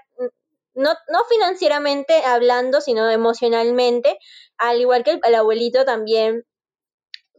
no, 0.74 0.90
no 1.08 1.24
financieramente 1.28 2.24
hablando, 2.24 2.80
sino 2.80 3.08
emocionalmente, 3.10 4.18
al 4.58 4.80
igual 4.80 5.04
que 5.04 5.20
el, 5.22 5.34
abuelito 5.34 5.84
también 5.84 6.44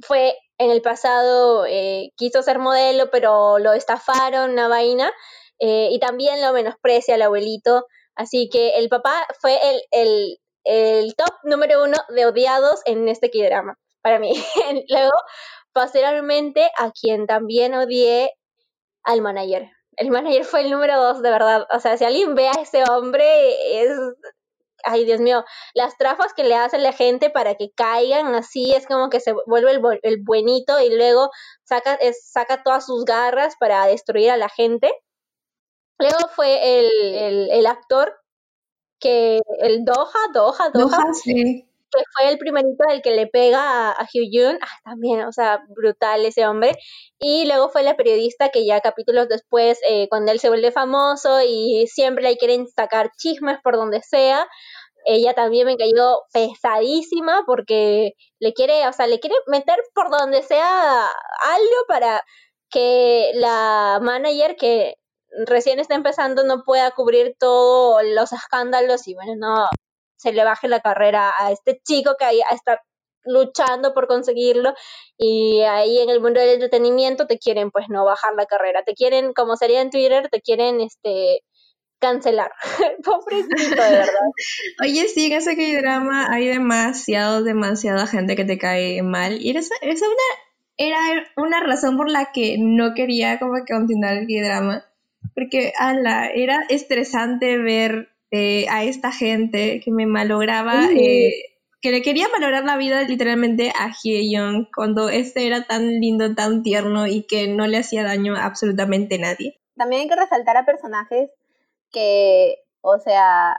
fue 0.02 0.36
en 0.58 0.72
el 0.72 0.82
pasado, 0.82 1.66
eh, 1.66 2.12
quiso 2.16 2.42
ser 2.44 2.60
modelo, 2.60 3.10
pero 3.12 3.60
lo 3.60 3.74
estafaron, 3.74 4.52
una 4.52 4.68
vaina, 4.68 5.12
eh, 5.60 5.90
y 5.92 6.00
también 6.00 6.42
lo 6.42 6.54
menosprecia 6.54 7.16
el 7.16 7.22
abuelito. 7.22 7.86
Así 8.16 8.50
que 8.50 8.78
el 8.78 8.90
papá 8.90 9.28
fue 9.42 9.60
el, 9.70 9.82
el, 9.92 10.40
el 10.64 11.16
top 11.16 11.34
número 11.44 11.84
uno 11.84 11.98
de 12.10 12.26
odiados 12.26 12.82
en 12.86 13.10
este 13.10 13.30
drama 13.30 13.78
para 14.02 14.20
mí. 14.20 14.34
Luego, 14.90 15.14
posteriormente, 15.74 16.70
a 16.78 16.92
quien 16.92 17.28
también 17.28 17.74
odié, 17.74 18.32
al 19.04 19.22
manager. 19.22 19.75
El 19.98 20.12
manager 20.12 20.44
fue 20.46 20.62
el 20.62 20.72
número 20.72 21.02
dos, 21.02 21.22
de 21.22 21.30
verdad. 21.30 21.68
O 21.72 21.80
sea, 21.80 21.98
si 21.98 22.04
alguien 22.06 22.36
ve 22.36 22.48
a 22.48 22.62
ese 22.62 22.84
hombre, 22.90 23.82
es 23.82 23.90
ay 24.86 25.04
Dios 25.06 25.20
mío, 25.20 25.44
las 25.74 25.98
trafas 25.98 26.34
que 26.34 26.44
le 26.44 26.56
hace 26.56 26.78
la 26.78 26.94
gente 26.94 27.30
para 27.30 27.56
que 27.56 27.72
caigan 27.76 28.34
así, 28.36 28.74
es 28.74 28.86
como 28.88 29.10
que 29.10 29.20
se 29.20 29.34
vuelve 29.46 29.72
el, 30.04 30.22
buenito 30.24 30.80
y 30.80 30.96
luego 30.96 31.32
saca, 31.64 31.98
saca 32.24 32.64
todas 32.64 32.86
sus 32.86 33.04
garras 33.04 33.56
para 33.60 33.86
destruir 33.88 34.32
a 34.32 34.38
la 34.38 34.50
gente. 34.50 34.92
Luego 35.98 36.28
fue 36.36 36.80
el, 36.80 37.50
el, 37.52 37.66
actor 37.66 38.14
que, 39.00 39.40
el 39.60 39.86
Doha, 39.86 40.20
Doha, 40.34 40.70
Doha, 40.74 41.04
fue 42.14 42.30
el 42.30 42.38
primerito 42.38 42.84
del 42.88 43.02
que 43.02 43.12
le 43.12 43.28
pega 43.28 43.92
a, 43.92 44.04
Hugh 44.04 44.30
Jun, 44.32 44.60
ah, 44.62 44.80
también, 44.84 45.22
o 45.24 45.32
sea, 45.32 45.60
brutal 45.70 46.26
ese 46.26 46.46
hombre. 46.48 46.74
Y 47.20 47.46
luego 47.46 47.70
fue 47.70 47.84
la 47.84 47.96
periodista 47.96 48.50
que 48.50 48.66
ya 48.66 48.82
capítulos 48.82 49.28
después, 49.30 49.80
eh, 49.90 50.08
cuando 50.10 50.32
él 50.32 50.40
se 50.40 50.50
vuelve 50.50 50.72
famoso 50.72 51.42
y 51.42 51.88
siempre 51.88 52.24
le 52.24 52.38
quieren 52.38 52.68
sacar 52.68 53.12
chismes 53.18 53.58
por 53.64 53.76
donde 53.76 54.02
sea, 54.02 54.48
ella 55.06 55.34
también 55.34 55.68
me 55.68 55.78
cayó 55.78 56.22
pesadísima 56.34 57.44
porque 57.46 58.14
le 58.40 58.54
quiere, 58.54 58.88
o 58.88 58.94
sea, 58.94 59.08
le 59.08 59.20
quiere 59.20 59.36
meter 59.48 59.78
por 59.94 60.10
donde 60.10 60.42
sea 60.44 61.06
algo 61.06 61.76
para 61.88 62.24
que 62.70 63.32
la 63.36 64.00
manager 64.02 64.56
que 64.58 64.96
recién 65.46 65.80
está 65.80 65.96
empezando 65.96 66.44
no 66.44 66.64
pueda 66.64 66.92
cubrir 66.92 67.36
todos 67.40 68.04
los 68.04 68.34
escándalos 68.34 69.08
y 69.08 69.16
bueno, 69.16 69.34
no 69.38 69.68
se 70.18 70.34
le 70.34 70.44
baje 70.44 70.68
la 70.68 70.82
carrera 70.82 71.34
a 71.38 71.52
este 71.52 71.80
chico 71.84 72.16
que 72.18 72.26
está 72.52 72.82
luchando 73.26 73.94
por 73.94 74.08
conseguirlo 74.08 74.74
y 75.18 75.62
ahí 75.62 76.00
en 76.00 76.10
el 76.10 76.22
mundo 76.22 76.40
del 76.40 76.56
entretenimiento 76.56 77.26
te 77.26 77.40
quieren 77.40 77.72
pues 77.72 77.86
no 77.90 78.06
bajar 78.06 78.34
la 78.36 78.46
carrera, 78.46 78.84
te 78.84 78.94
quieren 78.94 79.34
como 79.34 79.56
sería 79.56 79.82
en 79.82 79.90
Twitter, 79.90 80.30
te 80.30 80.42
quieren 80.42 80.80
este 80.80 81.42
cancelar. 82.00 82.52
Pobrecito, 83.04 83.82
de 83.82 83.92
verdad. 83.92 84.30
Oye, 84.84 85.08
sí, 85.08 85.26
en 85.26 85.34
ese 85.34 85.82
drama 85.82 86.32
hay 86.32 86.48
demasiado, 86.48 87.44
demasiada 87.44 88.08
gente 88.08 88.36
que 88.36 88.46
te 88.46 88.58
cae 88.58 89.02
mal. 89.02 89.42
Y 89.42 89.56
esa, 89.58 89.76
esa 89.82 90.06
una, 90.06 90.18
era 90.78 91.00
una 91.38 91.62
razón 91.62 91.98
por 91.98 92.10
la 92.10 92.32
que 92.32 92.58
no 92.60 92.94
quería 92.94 93.40
como 93.40 93.54
que 93.56 93.74
continuar 93.74 94.18
el 94.18 94.28
drama. 94.28 94.86
Porque, 95.34 95.74
ala, 95.80 96.30
era 96.30 96.66
estresante 96.70 97.58
ver 97.58 98.15
eh, 98.32 98.68
a 98.70 98.84
esta 98.84 99.12
gente 99.12 99.82
que 99.84 99.92
me 99.92 100.06
malograba, 100.06 100.86
eh, 100.92 101.32
que 101.82 101.92
le 101.92 102.02
quería 102.02 102.28
malograr 102.30 102.64
la 102.64 102.78
vida 102.78 103.04
literalmente 103.04 103.72
a 103.78 103.92
Hye 103.92 104.68
cuando 104.76 105.10
este 105.10 105.48
era 105.48 105.66
tan 105.66 105.88
lindo, 106.00 106.34
tan 106.34 106.64
tierno 106.64 107.08
y 107.08 107.24
que 107.28 107.48
no 107.48 107.68
le 107.68 107.78
hacía 107.78 108.04
daño 108.04 108.36
a 108.36 108.46
absolutamente 108.46 109.20
nadie. 109.20 109.62
También 109.76 110.04
hay 110.04 110.08
que 110.08 110.16
resaltar 110.16 110.58
a 110.58 110.66
personajes 110.66 111.30
que, 111.92 112.56
o 112.82 112.98
sea, 113.00 113.58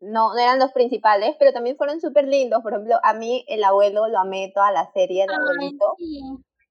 no, 0.00 0.34
no 0.34 0.38
eran 0.38 0.58
los 0.58 0.72
principales, 0.72 1.34
pero 1.38 1.52
también 1.52 1.76
fueron 1.76 2.00
súper 2.00 2.26
lindos. 2.28 2.62
Por 2.62 2.72
ejemplo, 2.72 2.96
a 3.02 3.14
mí 3.14 3.44
el 3.48 3.64
abuelo 3.64 4.08
lo 4.08 4.18
amé 4.18 4.52
toda 4.54 4.70
la 4.72 4.90
serie, 4.92 5.24
el 5.24 5.30
abuelito. 5.30 5.96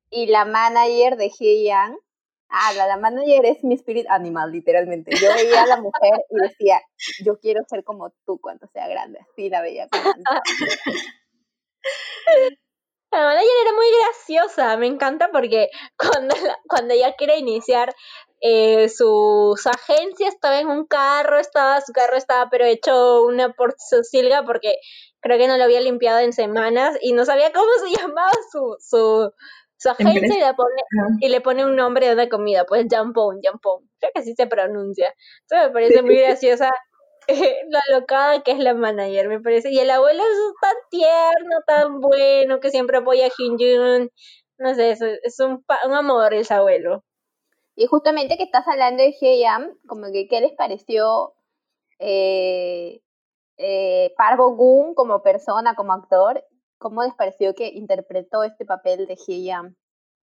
Y 0.09 0.27
la 0.27 0.45
manager 0.45 1.17
de 1.17 1.29
Yang, 1.29 1.97
ah, 2.49 2.73
la, 2.73 2.87
la, 2.87 2.97
manager 2.97 3.45
es 3.45 3.63
mi 3.63 3.75
spirit 3.75 4.05
animal, 4.09 4.51
literalmente. 4.51 5.15
Yo 5.15 5.33
veía 5.33 5.63
a 5.63 5.67
la 5.67 5.77
mujer 5.77 6.25
y 6.29 6.35
decía, 6.41 6.81
yo 7.23 7.39
quiero 7.39 7.63
ser 7.67 7.83
como 7.83 8.11
tú 8.25 8.39
cuando 8.39 8.67
sea 8.67 8.87
grande. 8.87 9.19
Así 9.19 9.49
la 9.49 9.61
veía. 9.61 9.87
La 13.11 13.23
manager 13.23 13.51
era 13.61 13.73
muy 13.73 13.85
graciosa, 14.01 14.77
me 14.77 14.87
encanta 14.87 15.29
porque 15.31 15.69
cuando, 15.97 16.35
cuando 16.67 16.93
ella 16.93 17.15
quiere 17.17 17.37
iniciar 17.37 17.95
eh, 18.41 18.89
su, 18.89 19.55
agencia 19.65 20.27
estaba 20.27 20.59
en 20.59 20.67
un 20.67 20.85
carro, 20.85 21.39
estaba, 21.39 21.79
su 21.81 21.93
carro 21.93 22.17
estaba 22.17 22.49
pero 22.49 22.65
hecho 22.65 23.23
una 23.23 23.53
por 23.53 23.75
silga 23.79 24.43
porque 24.43 24.75
creo 25.21 25.37
que 25.37 25.47
no 25.47 25.57
lo 25.57 25.63
había 25.63 25.79
limpiado 25.79 26.19
en 26.19 26.33
semanas 26.33 26.97
y 27.01 27.13
no 27.13 27.25
sabía 27.25 27.53
cómo 27.53 27.69
se 27.83 27.95
llamaba 28.01 28.31
su, 28.51 28.75
su, 28.81 29.31
su 29.77 29.89
agencia 29.89 30.35
y 30.35 30.39
le, 30.39 30.53
pone, 30.53 30.81
y 31.19 31.29
le 31.29 31.41
pone 31.41 31.65
un 31.65 31.75
nombre 31.75 32.07
de 32.07 32.13
una 32.13 32.29
comida, 32.29 32.65
pues 32.65 32.85
Jampón, 32.89 33.39
Jampón, 33.43 33.89
creo 33.99 34.11
que 34.13 34.21
así 34.21 34.33
se 34.35 34.47
pronuncia. 34.47 35.13
Entonces 35.41 35.67
me 35.67 35.73
parece 35.73 36.01
muy 36.01 36.17
graciosa 36.17 36.71
la 37.69 37.81
locada 37.91 38.41
que 38.43 38.51
es 38.51 38.59
la 38.59 38.73
manager, 38.73 39.27
me 39.27 39.39
parece. 39.39 39.71
Y 39.71 39.79
el 39.79 39.89
abuelo 39.89 40.21
es 40.21 40.61
tan 40.61 40.75
tierno, 40.89 41.57
tan 41.67 41.99
bueno, 41.99 42.59
que 42.59 42.69
siempre 42.69 42.97
apoya 42.97 43.27
a 43.27 43.31
Hyun 43.37 44.09
No 44.57 44.75
sé, 44.75 44.91
es, 44.91 45.39
un, 45.39 45.63
un 45.85 45.93
amor 45.93 46.33
ese 46.33 46.53
abuelo. 46.53 47.03
Y 47.75 47.87
justamente 47.87 48.37
que 48.37 48.43
estás 48.43 48.67
hablando 48.67 49.03
de 49.03 49.39
Yam, 49.39 49.77
como 49.87 50.05
que 50.11 50.27
qué 50.29 50.39
les 50.39 50.53
pareció 50.53 51.33
eh, 51.99 53.01
eh, 53.57 54.13
Parvo 54.17 54.55
Gun 54.55 54.95
como 54.95 55.21
persona, 55.21 55.75
como 55.75 55.93
actor, 55.93 56.43
cómo 56.77 57.03
les 57.03 57.13
pareció 57.13 57.53
que 57.53 57.67
interpretó 57.67 58.43
este 58.43 58.65
papel 58.65 59.07
de 59.07 59.15
Yam. 59.43 59.75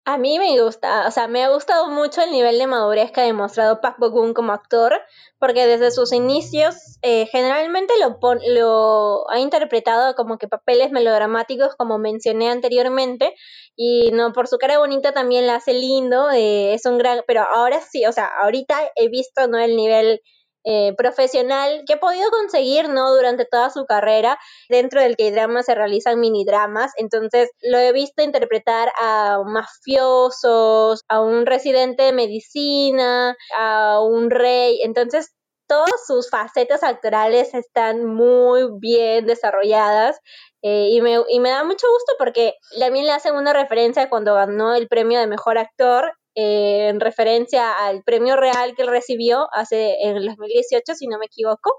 A 0.07 0.17
mí 0.17 0.39
me 0.39 0.59
gusta, 0.61 1.07
o 1.07 1.11
sea, 1.11 1.29
me 1.29 1.45
ha 1.45 1.51
gustado 1.51 1.89
mucho 1.89 2.23
el 2.23 2.31
nivel 2.31 2.59
de 2.59 2.67
madurez 2.67 3.13
que 3.13 3.21
ha 3.21 3.25
demostrado 3.25 3.83
Park 3.83 3.97
Bo-gum 3.99 4.33
como 4.33 4.53
actor, 4.53 4.99
porque 5.39 5.67
desde 5.67 5.91
sus 5.91 6.13
inicios 6.13 6.99
eh, 7.03 7.27
generalmente 7.27 7.93
lo, 8.01 8.19
lo 8.49 9.31
ha 9.31 9.39
interpretado 9.39 10.15
como 10.15 10.39
que 10.39 10.49
papeles 10.49 10.91
melodramáticos, 10.91 11.77
como 11.77 11.99
mencioné 11.99 12.49
anteriormente, 12.49 13.35
y 13.77 14.11
no 14.13 14.33
por 14.33 14.49
su 14.49 14.57
cara 14.57 14.79
bonita 14.79 15.13
también 15.13 15.47
la 15.47 15.57
hace 15.57 15.75
lindo, 15.75 16.31
eh, 16.31 16.73
es 16.73 16.87
un 16.87 16.97
gran, 16.97 17.23
pero 17.27 17.43
ahora 17.43 17.81
sí, 17.83 18.07
o 18.07 18.13
sea, 18.13 18.27
ahorita 18.43 18.81
he 18.97 19.09
visto 19.11 19.49
no 19.49 19.59
el 19.59 19.77
nivel 19.77 20.23
eh, 20.65 20.95
profesional 20.97 21.85
que 21.87 21.95
ha 21.95 22.01
podido 22.01 22.31
conseguir 22.31 22.89
no 22.89 23.15
durante 23.15 23.45
toda 23.45 23.71
su 23.71 23.87
carrera 23.87 24.39
dentro 24.69 25.01
del 25.01 25.17
que 25.17 25.33
drama 25.33 25.63
se 25.63 25.75
realizan 25.75 26.21
mini 26.21 26.45
dramas 26.45 26.93
entonces 26.97 27.51
lo 27.63 27.79
he 27.79 27.93
visto 27.93 28.23
interpretar 28.23 28.91
a 29.01 29.39
mafiosos 29.45 31.03
a 31.09 31.21
un 31.21 31.47
residente 31.47 32.03
de 32.03 32.13
medicina 32.13 33.37
a 33.57 34.01
un 34.03 34.31
rey 34.31 34.81
entonces 34.83 35.31
todas 35.67 36.05
sus 36.05 36.29
facetas 36.29 36.83
actorales 36.83 37.55
están 37.55 38.05
muy 38.05 38.69
bien 38.81 39.25
desarrolladas 39.27 40.19
eh, 40.63 40.89
y, 40.91 41.01
me, 41.01 41.17
y 41.29 41.41
me 41.41 41.51
da 41.51 41.65
mucho 41.65 41.87
gusto 41.91 42.13
porque 42.19 42.55
también 42.79 43.07
le 43.07 43.13
hacen 43.13 43.35
una 43.35 43.53
referencia 43.53 44.11
cuando 44.11 44.35
ganó 44.35 44.75
el 44.75 44.89
premio 44.89 45.21
de 45.21 45.27
mejor 45.27 45.59
actor 45.59 46.13
eh, 46.35 46.89
en 46.89 47.01
referencia 47.01 47.73
al 47.73 48.03
premio 48.03 48.37
real 48.37 48.75
que 48.77 48.83
él 48.83 48.89
recibió 48.89 49.49
hace 49.53 49.97
en 50.03 50.17
el 50.17 50.27
2018, 50.27 50.95
si 50.95 51.07
no 51.07 51.19
me 51.19 51.27
equivoco. 51.27 51.73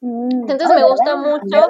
Mm. 0.00 0.48
Entonces 0.48 0.68
me 0.68 0.84
gusta 0.84 1.16
mucho. 1.16 1.66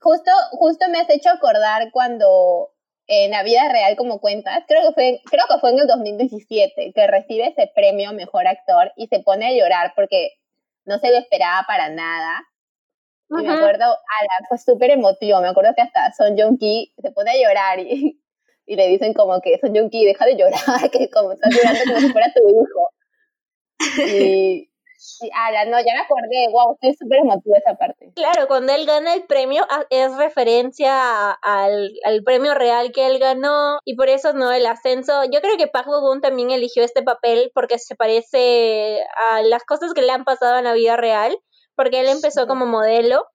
Justo, 0.00 0.30
justo 0.52 0.86
me 0.90 1.00
has 1.00 1.10
hecho 1.10 1.28
acordar 1.30 1.90
cuando 1.92 2.70
en 3.06 3.32
la 3.32 3.42
vida 3.42 3.68
real 3.70 3.96
como 3.96 4.20
cuentas, 4.20 4.62
creo 4.68 4.88
que 4.88 4.94
fue, 4.94 5.20
creo 5.28 5.44
que 5.50 5.58
fue 5.58 5.70
en 5.70 5.80
el 5.80 5.86
2017 5.88 6.92
que 6.94 7.06
recibe 7.08 7.48
ese 7.48 7.70
premio 7.74 8.12
mejor 8.12 8.46
actor 8.46 8.92
y 8.96 9.08
se 9.08 9.18
pone 9.18 9.48
a 9.48 9.52
llorar 9.52 9.92
porque 9.96 10.30
no 10.84 10.98
se 11.00 11.10
lo 11.10 11.18
esperaba 11.18 11.64
para 11.66 11.88
nada. 11.90 12.40
Y 13.30 13.42
me 13.42 13.52
acuerdo, 13.52 13.84
ala, 13.84 14.46
fue 14.48 14.58
súper 14.58 14.90
emotivo, 14.90 15.40
me 15.40 15.48
acuerdo 15.48 15.72
que 15.76 15.82
hasta 15.82 16.12
Son 16.12 16.36
Jong 16.38 16.58
Ki 16.58 16.92
se 17.00 17.12
pone 17.12 17.32
a 17.32 17.36
llorar 17.36 17.78
y 17.80 18.20
y 18.70 18.76
le 18.76 18.86
dicen 18.86 19.14
como 19.14 19.40
que 19.40 19.58
Son 19.58 19.74
Junki, 19.74 20.04
deja 20.04 20.24
de 20.24 20.36
llorar, 20.36 20.54
que 20.92 21.10
como 21.10 21.32
estás 21.32 21.52
llorando 21.52 21.80
como 21.86 21.98
si 21.98 22.12
fuera 22.12 22.32
tu 22.32 22.48
hijo. 22.48 22.90
Y, 24.06 24.70
y 25.22 25.30
ala, 25.34 25.64
no, 25.64 25.78
ya 25.80 25.92
me 25.92 26.00
acordé, 26.02 26.48
wow, 26.52 26.74
estoy 26.74 26.94
súper 26.94 27.18
emotiva 27.18 27.58
esa 27.58 27.74
parte. 27.76 28.12
Claro, 28.14 28.46
cuando 28.46 28.72
él 28.72 28.86
gana 28.86 29.14
el 29.14 29.24
premio 29.24 29.66
es 29.90 30.16
referencia 30.16 31.32
al, 31.32 31.90
al, 32.04 32.22
premio 32.22 32.54
real 32.54 32.92
que 32.92 33.06
él 33.08 33.18
ganó 33.18 33.80
y 33.84 33.96
por 33.96 34.08
eso 34.08 34.34
no 34.34 34.52
el 34.52 34.64
ascenso. 34.66 35.24
Yo 35.24 35.40
creo 35.40 35.56
que 35.56 35.66
Park 35.66 35.88
Bo 35.88 36.20
también 36.20 36.52
eligió 36.52 36.84
este 36.84 37.02
papel 37.02 37.50
porque 37.52 37.76
se 37.80 37.96
parece 37.96 39.00
a 39.18 39.42
las 39.42 39.64
cosas 39.64 39.94
que 39.94 40.02
le 40.02 40.12
han 40.12 40.22
pasado 40.22 40.58
en 40.58 40.64
la 40.64 40.74
vida 40.74 40.96
real, 40.96 41.36
porque 41.74 41.98
él 41.98 42.08
empezó 42.08 42.46
como 42.46 42.66
modelo 42.66 43.26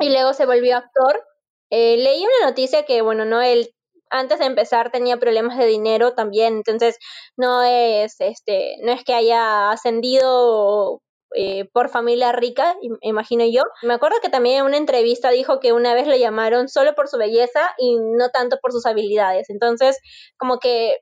y 0.00 0.08
luego 0.08 0.32
se 0.32 0.46
volvió 0.46 0.78
actor. 0.78 1.22
Eh, 1.68 1.98
leí 1.98 2.24
una 2.24 2.48
noticia 2.48 2.84
que, 2.84 3.02
bueno, 3.02 3.26
no, 3.26 3.42
él 3.42 3.74
antes 4.10 4.38
de 4.38 4.46
empezar 4.46 4.90
tenía 4.90 5.18
problemas 5.18 5.58
de 5.58 5.66
dinero 5.66 6.14
también, 6.14 6.56
entonces 6.56 6.98
no 7.36 7.62
es, 7.62 8.16
este, 8.20 8.76
no 8.82 8.92
es 8.92 9.04
que 9.04 9.14
haya 9.14 9.70
ascendido 9.70 11.00
eh, 11.34 11.66
por 11.72 11.88
familia 11.90 12.32
rica, 12.32 12.74
imagino 13.02 13.44
yo. 13.44 13.62
Me 13.82 13.94
acuerdo 13.94 14.16
que 14.22 14.30
también 14.30 14.58
en 14.58 14.64
una 14.64 14.76
entrevista 14.78 15.30
dijo 15.30 15.60
que 15.60 15.72
una 15.72 15.94
vez 15.94 16.06
le 16.06 16.18
llamaron 16.18 16.68
solo 16.68 16.94
por 16.94 17.08
su 17.08 17.18
belleza 17.18 17.60
y 17.78 17.96
no 17.98 18.30
tanto 18.30 18.58
por 18.62 18.72
sus 18.72 18.86
habilidades. 18.86 19.50
Entonces, 19.50 19.98
como 20.38 20.58
que 20.58 20.96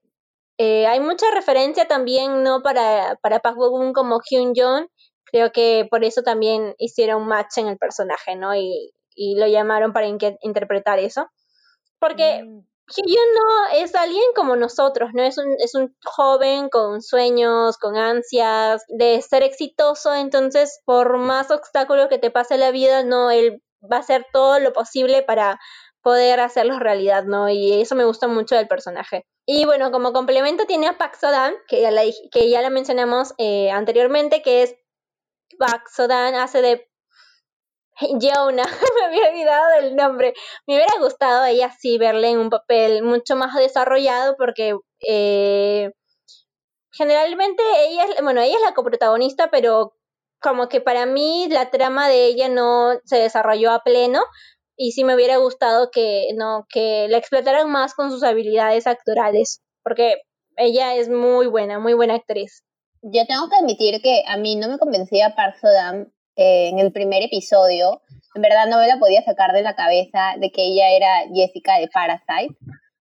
Eh, 0.58 0.86
hay 0.86 1.00
mucha 1.00 1.26
referencia 1.34 1.86
también, 1.86 2.42
¿no? 2.42 2.62
Para, 2.62 3.16
para 3.20 3.40
Park 3.40 3.56
Bo 3.58 3.92
como 3.92 4.20
Hyun 4.22 4.54
Jong. 4.56 4.88
Creo 5.30 5.50
que 5.52 5.86
por 5.90 6.02
eso 6.02 6.22
también 6.22 6.74
hicieron 6.78 7.26
match 7.26 7.58
en 7.58 7.66
el 7.68 7.76
personaje, 7.76 8.36
¿no? 8.36 8.54
Y, 8.54 8.90
y 9.14 9.36
lo 9.36 9.46
llamaron 9.46 9.92
para 9.92 10.06
interpretar 10.08 10.98
eso. 10.98 11.28
Porque 11.98 12.42
mm. 12.42 12.60
Hyun 12.94 13.34
no 13.34 13.78
es 13.78 13.94
alguien 13.96 14.22
como 14.34 14.54
nosotros, 14.54 15.10
¿no? 15.12 15.22
Es 15.22 15.38
un, 15.38 15.56
es 15.58 15.74
un 15.74 15.94
joven 16.04 16.68
con 16.68 17.02
sueños, 17.02 17.78
con 17.78 17.96
ansias 17.96 18.84
de 18.88 19.20
ser 19.22 19.42
exitoso, 19.42 20.14
entonces 20.14 20.80
por 20.84 21.18
más 21.18 21.50
obstáculos 21.50 22.08
que 22.08 22.18
te 22.18 22.30
pase 22.30 22.58
la 22.58 22.70
vida, 22.70 23.02
no, 23.02 23.30
él 23.30 23.60
va 23.82 23.96
a 23.96 24.00
hacer 24.00 24.26
todo 24.32 24.60
lo 24.60 24.72
posible 24.72 25.22
para 25.22 25.58
poder 26.02 26.38
hacerlos 26.38 26.78
realidad, 26.78 27.24
¿no? 27.24 27.48
Y 27.48 27.80
eso 27.80 27.96
me 27.96 28.04
gusta 28.04 28.28
mucho 28.28 28.54
del 28.54 28.68
personaje. 28.68 29.26
Y 29.44 29.64
bueno, 29.64 29.90
como 29.90 30.12
complemento 30.12 30.64
tiene 30.64 30.86
a 30.86 30.98
Pak 30.98 31.18
Sodan, 31.18 31.54
que 31.66 31.80
ya 31.80 31.90
la, 31.90 32.02
que 32.30 32.48
ya 32.48 32.62
la 32.62 32.70
mencionamos 32.70 33.34
eh, 33.38 33.70
anteriormente, 33.72 34.42
que 34.42 34.62
es 34.62 34.76
Pak 35.58 35.88
Sodan, 35.88 36.36
hace 36.36 36.62
de 36.62 36.88
Jonah, 38.20 38.66
me 38.96 39.06
había 39.06 39.30
olvidado 39.30 39.80
del 39.80 39.96
nombre. 39.96 40.34
Me 40.66 40.74
hubiera 40.74 40.92
gustado 41.00 41.42
a 41.42 41.50
ella 41.50 41.74
sí 41.78 41.98
verle 41.98 42.30
en 42.30 42.38
un 42.38 42.50
papel 42.50 43.02
mucho 43.02 43.36
más 43.36 43.54
desarrollado 43.54 44.36
porque 44.36 44.76
eh, 45.06 45.92
generalmente 46.92 47.62
ella 47.88 48.04
es, 48.04 48.22
bueno, 48.22 48.40
ella 48.40 48.56
es 48.56 48.62
la 48.62 48.74
coprotagonista, 48.74 49.50
pero 49.50 49.94
como 50.40 50.68
que 50.68 50.80
para 50.80 51.06
mí 51.06 51.48
la 51.50 51.70
trama 51.70 52.08
de 52.08 52.26
ella 52.26 52.48
no 52.48 52.98
se 53.04 53.16
desarrolló 53.16 53.72
a 53.72 53.82
pleno 53.82 54.22
y 54.76 54.92
sí 54.92 55.04
me 55.04 55.14
hubiera 55.14 55.38
gustado 55.38 55.90
que 55.90 56.28
no 56.36 56.66
que 56.68 57.08
la 57.08 57.16
explotaran 57.18 57.70
más 57.70 57.94
con 57.94 58.10
sus 58.10 58.22
habilidades 58.22 58.86
actorales, 58.86 59.62
porque 59.82 60.16
ella 60.56 60.94
es 60.94 61.08
muy 61.08 61.46
buena, 61.46 61.78
muy 61.78 61.94
buena 61.94 62.14
actriz. 62.14 62.62
Yo 63.02 63.26
tengo 63.26 63.48
que 63.48 63.56
admitir 63.56 64.02
que 64.02 64.22
a 64.26 64.36
mí 64.36 64.56
no 64.56 64.68
me 64.68 64.78
convencía 64.78 65.34
Park 65.34 65.56
Sodam 65.60 66.10
eh, 66.36 66.68
en 66.68 66.78
el 66.78 66.92
primer 66.92 67.22
episodio. 67.22 68.02
En 68.34 68.42
verdad 68.42 68.66
no 68.68 68.78
me 68.78 68.86
la 68.86 68.98
podía 68.98 69.22
sacar 69.22 69.52
de 69.52 69.62
la 69.62 69.74
cabeza 69.74 70.34
de 70.38 70.50
que 70.50 70.66
ella 70.66 70.90
era 70.90 71.08
Jessica 71.34 71.78
de 71.78 71.88
Parasite. 71.88 72.54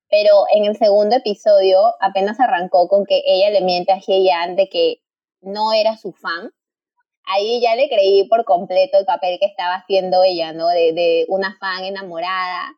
Pero 0.10 0.46
en 0.54 0.66
el 0.66 0.78
segundo 0.78 1.16
episodio 1.16 1.80
apenas 2.00 2.40
arrancó 2.40 2.88
con 2.88 3.06
que 3.06 3.22
ella 3.26 3.50
le 3.50 3.62
miente 3.62 3.92
a 3.92 4.00
Hye-Yan 4.00 4.56
de 4.56 4.70
que 4.70 5.02
no 5.42 5.74
era 5.74 5.98
su 5.98 6.14
fan 6.14 6.52
ahí 7.26 7.62
ya 7.62 7.76
le 7.76 7.90
creí 7.90 8.28
por 8.28 8.46
completo 8.46 8.98
el 8.98 9.06
papel 9.06 9.40
que 9.40 9.46
estaba 9.46 9.76
haciendo 9.76 10.24
ella, 10.24 10.54
¿no? 10.54 10.68
De, 10.68 10.94
de 10.94 11.26
una 11.28 11.58
fan 11.60 11.84
enamorada. 11.84 12.76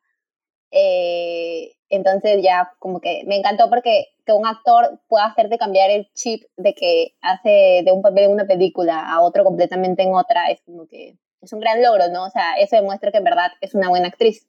Eh, 0.71 1.73
entonces 1.89 2.41
ya 2.43 2.71
como 2.79 2.99
que 2.99 3.23
me 3.25 3.37
encantó 3.37 3.69
porque 3.69 4.07
que 4.27 4.33
un 4.33 4.45
actor 4.45 4.99
pueda 5.07 5.25
hacerte 5.25 5.57
cambiar 5.57 5.89
el 5.89 6.11
chip 6.13 6.43
de 6.57 6.75
que 6.75 7.15
hace 7.21 7.81
de 7.85 7.91
un 7.93 8.01
papel 8.01 8.25
en 8.25 8.31
una 8.31 8.45
película 8.45 8.99
a 8.99 9.21
otro 9.21 9.45
completamente 9.45 10.03
en 10.03 10.13
otra, 10.13 10.51
es 10.51 10.61
como 10.61 10.85
que 10.85 11.15
es 11.41 11.53
un 11.53 11.61
gran 11.61 11.81
logro, 11.81 12.09
¿no? 12.09 12.25
O 12.25 12.29
sea, 12.29 12.55
eso 12.59 12.75
demuestra 12.75 13.09
que 13.11 13.19
en 13.19 13.23
verdad 13.23 13.51
es 13.61 13.73
una 13.73 13.87
buena 13.87 14.09
actriz. 14.09 14.45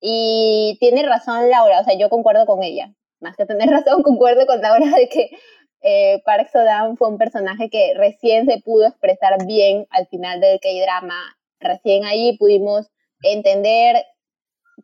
Y 0.00 0.76
tiene 0.80 1.04
razón 1.04 1.48
Laura, 1.48 1.80
o 1.80 1.84
sea, 1.84 1.96
yo 1.96 2.10
concuerdo 2.10 2.44
con 2.44 2.64
ella. 2.64 2.92
Más 3.20 3.36
que 3.36 3.46
tener 3.46 3.68
razón, 3.70 4.02
concuerdo 4.02 4.46
con 4.46 4.60
Laura 4.60 4.90
de 4.90 5.08
que 5.08 5.30
eh, 5.82 6.20
Park 6.24 6.48
Sodan 6.52 6.96
fue 6.96 7.08
un 7.08 7.18
personaje 7.18 7.70
que 7.70 7.94
recién 7.96 8.46
se 8.46 8.60
pudo 8.60 8.88
expresar 8.88 9.46
bien 9.46 9.86
al 9.90 10.08
final 10.08 10.40
del 10.40 10.58
K-drama. 10.58 11.38
Recién 11.60 12.04
ahí 12.04 12.36
pudimos 12.36 12.90
entender 13.22 14.04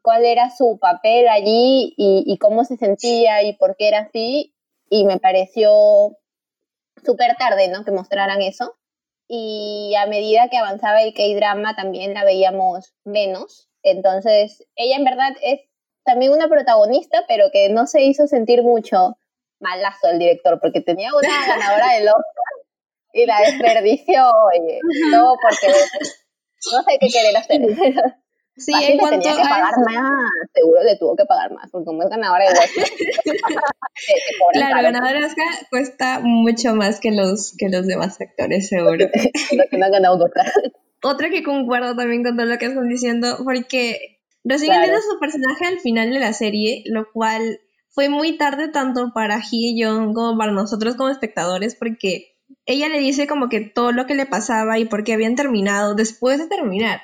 cuál 0.02 0.24
era 0.24 0.50
su 0.50 0.78
papel 0.80 1.28
allí 1.28 1.94
y, 1.96 2.38
cómo 2.38 2.64
se 2.64 2.76
sentía 2.76 3.42
y 3.42 3.56
por 3.56 3.76
qué 3.76 3.88
era 3.88 4.00
así. 4.00 4.54
Y 4.90 5.04
me 5.04 5.18
pareció 5.18 6.16
súper 7.04 7.36
tarde, 7.36 7.68
¿no? 7.68 7.84
Que 7.84 7.90
mostraran 7.90 8.42
eso. 8.42 8.76
Y 9.28 9.94
a 9.96 10.06
medida 10.06 10.48
que 10.48 10.58
avanzaba 10.58 11.02
el 11.02 11.14
K-drama 11.14 11.74
también 11.76 12.14
la 12.14 12.24
veíamos 12.24 12.94
menos. 13.04 13.68
Entonces, 13.82 14.66
ella 14.76 14.96
en 14.96 15.04
verdad 15.04 15.32
es 15.42 15.60
también 16.04 16.33
una 16.33 16.48
protagonista, 16.48 17.24
pero 17.26 17.46
que 17.52 17.70
no 17.70 17.87
se 17.87 18.02
hizo 18.02 18.26
sentir 18.26 18.62
mucho 18.62 19.16
malazo 19.61 20.09
el 20.09 20.18
director, 20.18 20.61
porque 20.61 20.80
tenía 20.80 21.11
una 21.14 21.28
ganadora 21.48 21.94
del 21.94 22.09
Oscar 22.09 22.54
y 23.14 23.26
la 23.26 23.40
desperdició, 23.40 24.28
oye, 24.52 24.80
todo 25.11 25.37
porque 25.40 25.72
no 26.72 26.83
sé 26.83 26.98
qué 27.00 27.09
querer 27.09 27.37
hacer. 27.37 27.61
Sí, 28.57 28.73
en 28.73 28.99
cuanto 28.99 29.19
tenía 29.19 29.37
que 29.37 29.49
pagar 29.49 29.73
más, 29.85 30.31
seguro 30.55 30.83
le 30.85 30.97
tuvo 30.97 31.17
que 31.17 31.25
pagar 31.25 31.53
más, 31.53 31.71
porque 31.71 31.85
como 31.87 32.03
es 32.05 32.11
ganadora 32.11 32.45
de 32.45 32.59
Oscar. 32.59 32.85
claro, 34.53 34.83
ganadora 34.83 35.21
de 35.21 35.27
Oscar 35.27 35.47
cuesta 35.71 36.21
mucho 36.21 36.75
más 36.75 37.01
que 37.01 37.11
los, 37.11 37.55
que 37.59 37.69
los 37.69 37.87
demás 37.87 38.21
actores, 38.21 38.69
seguro. 38.69 39.07
Que 39.71 39.79
no 39.79 39.87
han 39.87 39.93
ganado 39.93 40.25
Oscar. 40.25 40.47
Otra 41.03 41.31
que 41.31 41.43
concuerdo 41.43 41.97
también 41.97 42.23
con 42.23 42.37
todo 42.37 42.47
lo 42.47 42.57
que 42.59 42.67
están 42.67 42.88
diciendo, 42.88 43.38
porque 43.45 44.21
recién 44.45 44.73
claro. 44.73 45.01
su 45.01 45.19
personaje 45.19 45.67
al 45.67 45.81
final 45.81 46.11
de 46.11 46.21
la 46.21 46.33
serie, 46.33 46.85
lo 46.87 47.11
cual 47.12 47.61
fue 47.90 48.09
muy 48.09 48.37
tarde 48.37 48.69
tanto 48.69 49.12
para 49.14 49.40
Hee 49.40 49.79
Young 49.79 50.14
como 50.14 50.38
para 50.38 50.53
nosotros 50.53 50.97
como 50.97 51.11
espectadores 51.11 51.77
porque 51.77 52.35
ella 52.67 52.88
le 52.88 52.99
dice 52.99 53.27
como 53.27 53.49
que 53.49 53.61
todo 53.61 53.93
lo 53.93 54.07
que 54.07 54.14
le 54.14 54.27
pasaba 54.27 54.79
y 54.79 54.85
por 54.87 55.05
qué 55.05 55.14
habían 55.14 55.37
terminado 55.37 55.95
después 55.95 56.38
de 56.38 56.49
terminar. 56.49 57.03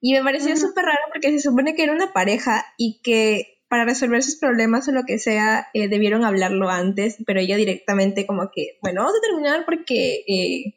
Y 0.00 0.14
me 0.14 0.22
pareció 0.22 0.56
súper 0.56 0.84
raro 0.84 1.00
porque 1.12 1.30
se 1.30 1.40
supone 1.40 1.74
que 1.74 1.82
era 1.82 1.92
una 1.92 2.12
pareja 2.12 2.64
y 2.78 3.00
que 3.02 3.60
para 3.68 3.84
resolver 3.84 4.22
sus 4.22 4.36
problemas 4.36 4.88
o 4.88 4.92
lo 4.92 5.04
que 5.04 5.18
sea 5.18 5.68
eh, 5.74 5.88
debieron 5.88 6.24
hablarlo 6.24 6.70
antes, 6.70 7.18
pero 7.26 7.38
ella 7.38 7.56
directamente 7.56 8.26
como 8.26 8.50
que, 8.52 8.78
bueno, 8.82 9.02
vamos 9.02 9.16
a 9.16 9.26
terminar 9.28 9.64
porque, 9.64 10.24
eh, 10.26 10.74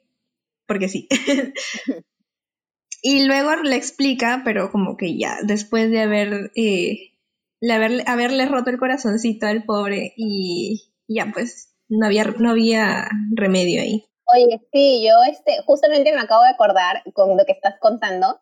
porque 0.68 0.90
sí. 0.90 1.08
y 3.02 3.26
luego 3.26 3.56
le 3.64 3.76
explica, 3.76 4.44
pero 4.46 4.72
como 4.72 4.96
que 4.96 5.18
ya, 5.18 5.38
después 5.42 5.90
de 5.90 6.02
haber 6.02 6.52
eh, 6.56 7.14
haberle, 7.72 8.04
haberle 8.06 8.46
roto 8.46 8.70
el 8.70 8.78
corazoncito 8.78 9.48
al 9.48 9.64
pobre 9.64 10.14
y 10.18 10.94
ya 11.08 11.32
pues 11.34 11.74
no 11.90 12.06
había, 12.06 12.26
no 12.26 12.52
había 12.52 13.08
remedio 13.32 13.82
ahí. 13.82 14.06
Oye, 14.26 14.62
sí, 14.72 15.06
yo 15.06 15.16
este, 15.30 15.62
justamente 15.66 16.14
me 16.14 16.22
acabo 16.22 16.44
de 16.44 16.50
acordar 16.50 17.04
con 17.14 17.38
lo 17.38 17.46
que 17.46 17.52
estás 17.52 17.76
contando, 17.80 18.40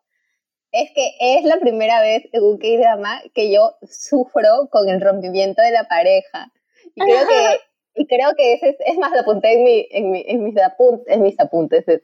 es 0.72 0.90
que 0.94 1.12
es 1.20 1.44
la 1.44 1.58
primera 1.58 2.00
vez 2.00 2.24
en 2.32 2.42
un 2.42 2.58
K-drama 2.58 3.22
que 3.34 3.52
yo 3.52 3.76
sufro 3.88 4.68
con 4.70 4.88
el 4.88 5.00
rompimiento 5.00 5.62
de 5.62 5.70
la 5.70 5.84
pareja. 5.84 6.50
Y 6.94 7.00
creo 7.00 7.26
que, 7.28 7.60
y 7.94 8.06
creo 8.06 8.34
que 8.36 8.54
ese 8.54 8.70
es, 8.70 8.76
es 8.86 8.98
más, 8.98 9.12
lo 9.12 9.20
apunté 9.20 9.52
en, 9.52 9.64
mi, 9.64 9.86
en, 9.90 10.10
mi, 10.10 10.24
en 10.26 10.44
mis, 10.44 10.58
apuntes, 10.58 11.14
en 11.14 11.22
mis 11.22 11.38
apuntes, 11.38 11.86
es, 11.86 12.02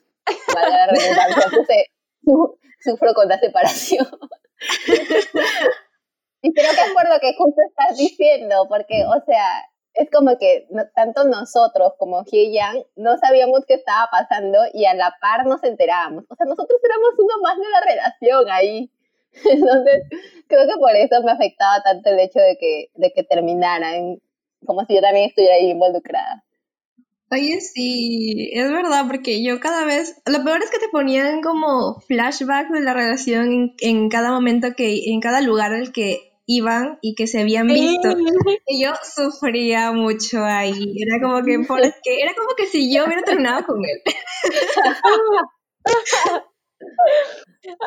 la 0.54 0.88
puse, 1.50 1.86
sufro 2.80 3.14
con 3.14 3.28
la 3.28 3.38
separación. 3.38 4.06
Y 6.40 6.52
creo 6.52 6.70
que 6.70 6.80
es 6.80 6.92
por 6.92 7.08
lo 7.08 7.18
que 7.18 7.34
justo 7.34 7.60
estás 7.68 7.98
diciendo, 7.98 8.66
porque, 8.68 9.04
o 9.04 9.24
sea, 9.26 9.68
es 9.98 10.08
como 10.12 10.38
que 10.38 10.68
tanto 10.94 11.24
nosotros 11.24 11.94
como 11.98 12.22
Hye 12.24 12.52
Yang 12.52 12.84
no 12.94 13.18
sabíamos 13.18 13.66
qué 13.66 13.74
estaba 13.74 14.08
pasando 14.10 14.58
y 14.72 14.84
a 14.84 14.94
la 14.94 15.12
par 15.20 15.44
nos 15.44 15.62
enterábamos. 15.64 16.24
O 16.28 16.36
sea, 16.36 16.46
nosotros 16.46 16.80
éramos 16.84 17.10
uno 17.18 17.42
más 17.42 17.56
de 17.58 17.68
la 17.68 17.80
relación 17.80 18.50
ahí. 18.50 18.90
Entonces, 19.44 20.04
creo 20.46 20.66
que 20.66 20.78
por 20.78 20.94
eso 20.94 21.22
me 21.24 21.32
afectaba 21.32 21.82
tanto 21.82 22.10
el 22.10 22.20
hecho 22.20 22.38
de 22.38 22.56
que, 22.58 22.90
de 22.94 23.12
que 23.12 23.24
terminaran, 23.24 24.20
como 24.64 24.84
si 24.84 24.94
yo 24.94 25.00
también 25.00 25.28
estuviera 25.28 25.56
ahí 25.56 25.70
involucrada. 25.70 26.44
Oye, 27.30 27.60
sí, 27.60 28.50
es 28.54 28.70
verdad, 28.70 29.04
porque 29.08 29.42
yo 29.42 29.58
cada 29.58 29.84
vez, 29.84 30.16
lo 30.26 30.44
peor 30.44 30.62
es 30.62 30.70
que 30.70 30.78
te 30.78 30.88
ponían 30.90 31.42
como 31.42 32.00
flashbacks 32.06 32.70
de 32.70 32.80
la 32.80 32.94
relación 32.94 33.52
en, 33.52 33.74
en 33.80 34.08
cada 34.08 34.30
momento 34.30 34.68
que, 34.76 35.10
en 35.12 35.20
cada 35.20 35.40
lugar 35.40 35.74
al 35.74 35.92
que 35.92 36.27
iban 36.48 36.98
y 37.02 37.14
que 37.14 37.26
se 37.26 37.42
habían 37.42 37.66
visto. 37.68 38.08
Y 38.66 38.82
yo 38.82 38.92
sufría 39.02 39.92
mucho 39.92 40.42
ahí. 40.42 40.96
Era 40.98 41.20
como 41.22 41.44
que, 41.44 41.60
que 42.02 42.22
era 42.22 42.34
como 42.34 42.54
que 42.56 42.66
si 42.66 42.92
yo 42.92 43.04
hubiera 43.04 43.22
terminado 43.22 43.66
con 43.66 43.84
él. 43.84 44.02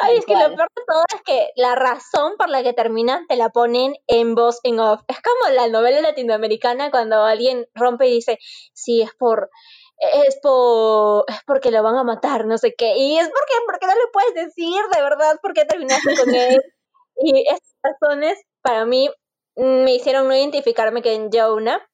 Ay, 0.01 0.17
es 0.17 0.25
que 0.25 0.33
lo 0.33 0.55
peor 0.55 0.67
de 0.75 0.83
todo 0.85 1.03
es 1.15 1.21
que 1.23 1.49
la 1.55 1.75
razón 1.75 2.33
por 2.37 2.49
la 2.49 2.61
que 2.61 2.73
terminan 2.73 3.25
te 3.27 3.35
la 3.35 3.49
ponen 3.49 3.95
en 4.05 4.35
voz 4.35 4.59
en 4.63 4.79
off. 4.79 5.01
Es 5.07 5.17
como 5.21 5.55
la 5.55 5.67
novela 5.67 6.01
latinoamericana 6.01 6.91
cuando 6.91 7.23
alguien 7.23 7.65
rompe 7.73 8.09
y 8.09 8.13
dice, 8.13 8.37
sí, 8.73 9.01
es 9.01 9.11
por, 9.17 9.49
es 9.97 10.37
por, 10.39 11.25
es 11.27 11.39
porque 11.47 11.71
lo 11.71 11.81
van 11.81 11.95
a 11.95 12.03
matar, 12.03 12.45
no 12.45 12.59
sé 12.59 12.75
qué. 12.77 12.95
Y 12.95 13.17
es 13.17 13.27
porque, 13.27 13.53
porque 13.65 13.87
no 13.87 13.93
le 13.93 14.07
puedes 14.13 14.35
decir 14.35 14.83
de 14.93 15.01
verdad 15.01 15.39
por 15.41 15.53
qué 15.53 15.65
terminaste 15.65 16.15
con 16.15 16.35
él. 16.35 16.61
Y 17.15 17.41
esas 17.47 17.75
razones 17.83 18.41
para 18.61 18.85
mí 18.85 19.09
me 19.55 19.93
hicieron 19.95 20.27
no 20.27 20.35
identificarme 20.35 21.01
con 21.01 21.29
Jonah, 21.31 21.85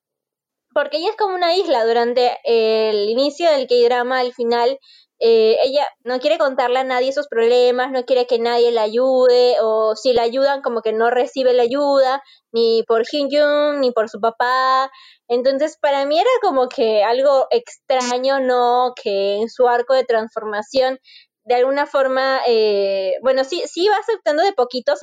porque 0.73 0.97
ella 0.97 1.10
es 1.10 1.15
como 1.17 1.36
una 1.36 1.56
isla 1.56 1.86
durante 1.86 2.38
el 2.43 3.10
inicio 3.10 3.49
del 3.49 3.67
K-drama, 3.67 4.19
al 4.19 4.34
final 4.34 4.77
eh, 5.19 5.58
ella 5.63 5.88
no 6.03 6.19
quiere 6.19 6.38
contarle 6.38 6.80
a 6.80 6.84
nadie 6.84 7.12
sus 7.12 7.27
problemas, 7.27 7.91
no 7.91 8.06
quiere 8.06 8.27
que 8.27 8.38
nadie 8.38 8.71
la 8.71 8.84
ayude, 8.84 9.56
o 9.62 9.95
si 9.95 10.13
la 10.13 10.21
ayudan, 10.21 10.62
como 10.62 10.82
que 10.82 10.93
no 10.93 11.10
recibe 11.10 11.53
la 11.53 11.63
ayuda, 11.63 12.21
ni 12.51 12.84
por 12.88 13.03
Hyun 13.08 13.82
ni 13.82 13.91
por 13.91 14.10
su 14.10 14.19
papá. 14.19 14.91
Entonces, 15.27 15.77
para 15.82 16.06
mí 16.06 16.19
era 16.19 16.30
como 16.41 16.69
que 16.69 17.03
algo 17.03 17.47
extraño, 17.49 18.39
¿no? 18.39 18.93
Que 19.01 19.38
en 19.38 19.49
su 19.49 19.67
arco 19.67 19.93
de 19.95 20.03
transformación 20.06 20.99
de 21.48 21.56
alguna 21.56 21.86
forma, 21.86 22.42
eh, 22.46 23.14
bueno, 23.22 23.46
sí, 23.46 23.64
sí 23.68 23.88
va 23.88 23.96
aceptando 23.96 24.44
de 24.44 24.52
poquitos 24.52 25.00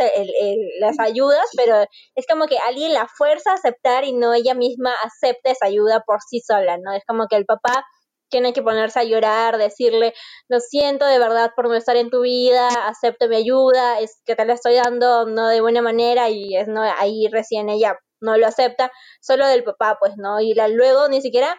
las 0.79 0.99
ayudas, 1.01 1.47
pero 1.57 1.87
es 2.15 2.27
como 2.27 2.47
que 2.47 2.59
alguien 2.67 2.93
la 2.93 3.09
fuerza 3.09 3.53
a 3.53 3.55
aceptar 3.55 4.05
y 4.05 4.13
no 4.13 4.35
ella 4.35 4.53
misma 4.53 4.93
acepta 5.03 5.51
esa 5.51 5.67
ayuda 5.67 6.03
por 6.07 6.21
sí 6.21 6.41
sola, 6.41 6.77
¿no? 6.77 6.93
Es 6.93 7.03
como 7.07 7.29
que 7.29 7.37
el 7.37 7.47
papá 7.47 7.87
tiene 8.29 8.53
que 8.53 8.63
ponerse 8.63 9.01
a 9.01 9.05
llorar, 9.05 9.57
decirle, 9.57 10.13
lo 10.49 10.61
siento 10.61 11.07
de 11.07 11.19
verdad 11.19 11.53
por 11.57 11.69
no 11.69 11.77
estar 11.77 11.97
en 11.97 12.11
tu 12.11 12.21
vida, 12.21 12.69
acepto 12.89 13.27
mi 13.29 13.37
ayuda, 13.37 14.01
es 14.01 14.21
que 14.27 14.37
te 14.37 14.45
la 14.45 14.53
estoy 14.53 14.75
dando 14.75 15.25
no 15.25 15.49
de 15.49 15.63
buena 15.63 15.81
manera 15.81 16.29
y 16.29 16.57
es 16.57 16.69
no 16.69 16.83
ahí 16.83 17.27
recién 17.33 17.71
ella 17.71 17.97
no 18.21 18.37
lo 18.37 18.47
acepta, 18.47 18.91
solo 19.23 19.47
del 19.47 19.65
papá, 19.65 19.97
pues, 19.99 20.15
¿no? 20.19 20.41
Y 20.41 20.53
la, 20.53 20.69
luego 20.69 21.09
ni 21.09 21.23
siquiera 21.23 21.57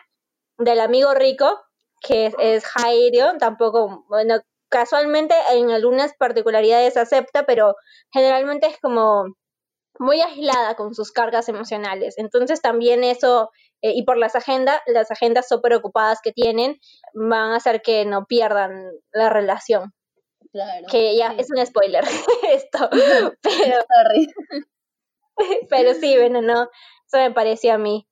del 0.60 0.80
amigo 0.80 1.16
rico, 1.16 1.60
que 2.02 2.28
es, 2.28 2.36
es 2.40 2.64
tampoco, 3.40 4.06
bueno, 4.10 4.42
casualmente 4.76 5.34
en 5.54 5.72
algunas 5.72 6.14
particularidades 6.16 6.98
acepta, 6.98 7.46
pero 7.46 7.76
generalmente 8.12 8.68
es 8.68 8.78
como 8.82 9.24
muy 10.00 10.20
aislada 10.20 10.76
con 10.76 10.94
sus 10.94 11.14
cargas 11.14 11.48
emocionales. 11.48 12.16
Entonces 12.18 12.62
también 12.62 13.06
eso, 13.06 13.52
eh, 13.82 13.94
y 13.96 14.04
por 14.04 14.18
las 14.18 14.36
agendas, 14.36 14.82
las 14.88 15.12
agendas 15.12 15.48
súper 15.48 15.76
ocupadas 15.76 16.20
que 16.22 16.34
tienen, 16.34 16.78
van 17.14 17.54
a 17.54 17.56
hacer 17.56 17.82
que 17.82 18.04
no 18.04 18.26
pierdan 18.26 18.92
la 19.14 19.30
relación. 19.30 19.94
Claro. 20.52 20.88
Que 20.92 21.16
ya 21.16 21.34
es 21.38 21.50
un 21.50 21.66
spoiler 21.66 22.04
esto, 22.52 22.90
pero, 23.42 23.86
pero 25.70 25.94
sí, 25.94 26.18
bueno, 26.18 26.42
no, 26.42 26.64
eso 26.64 27.18
me 27.18 27.32
pareció 27.32 27.76
a 27.76 27.78
mí 27.78 28.06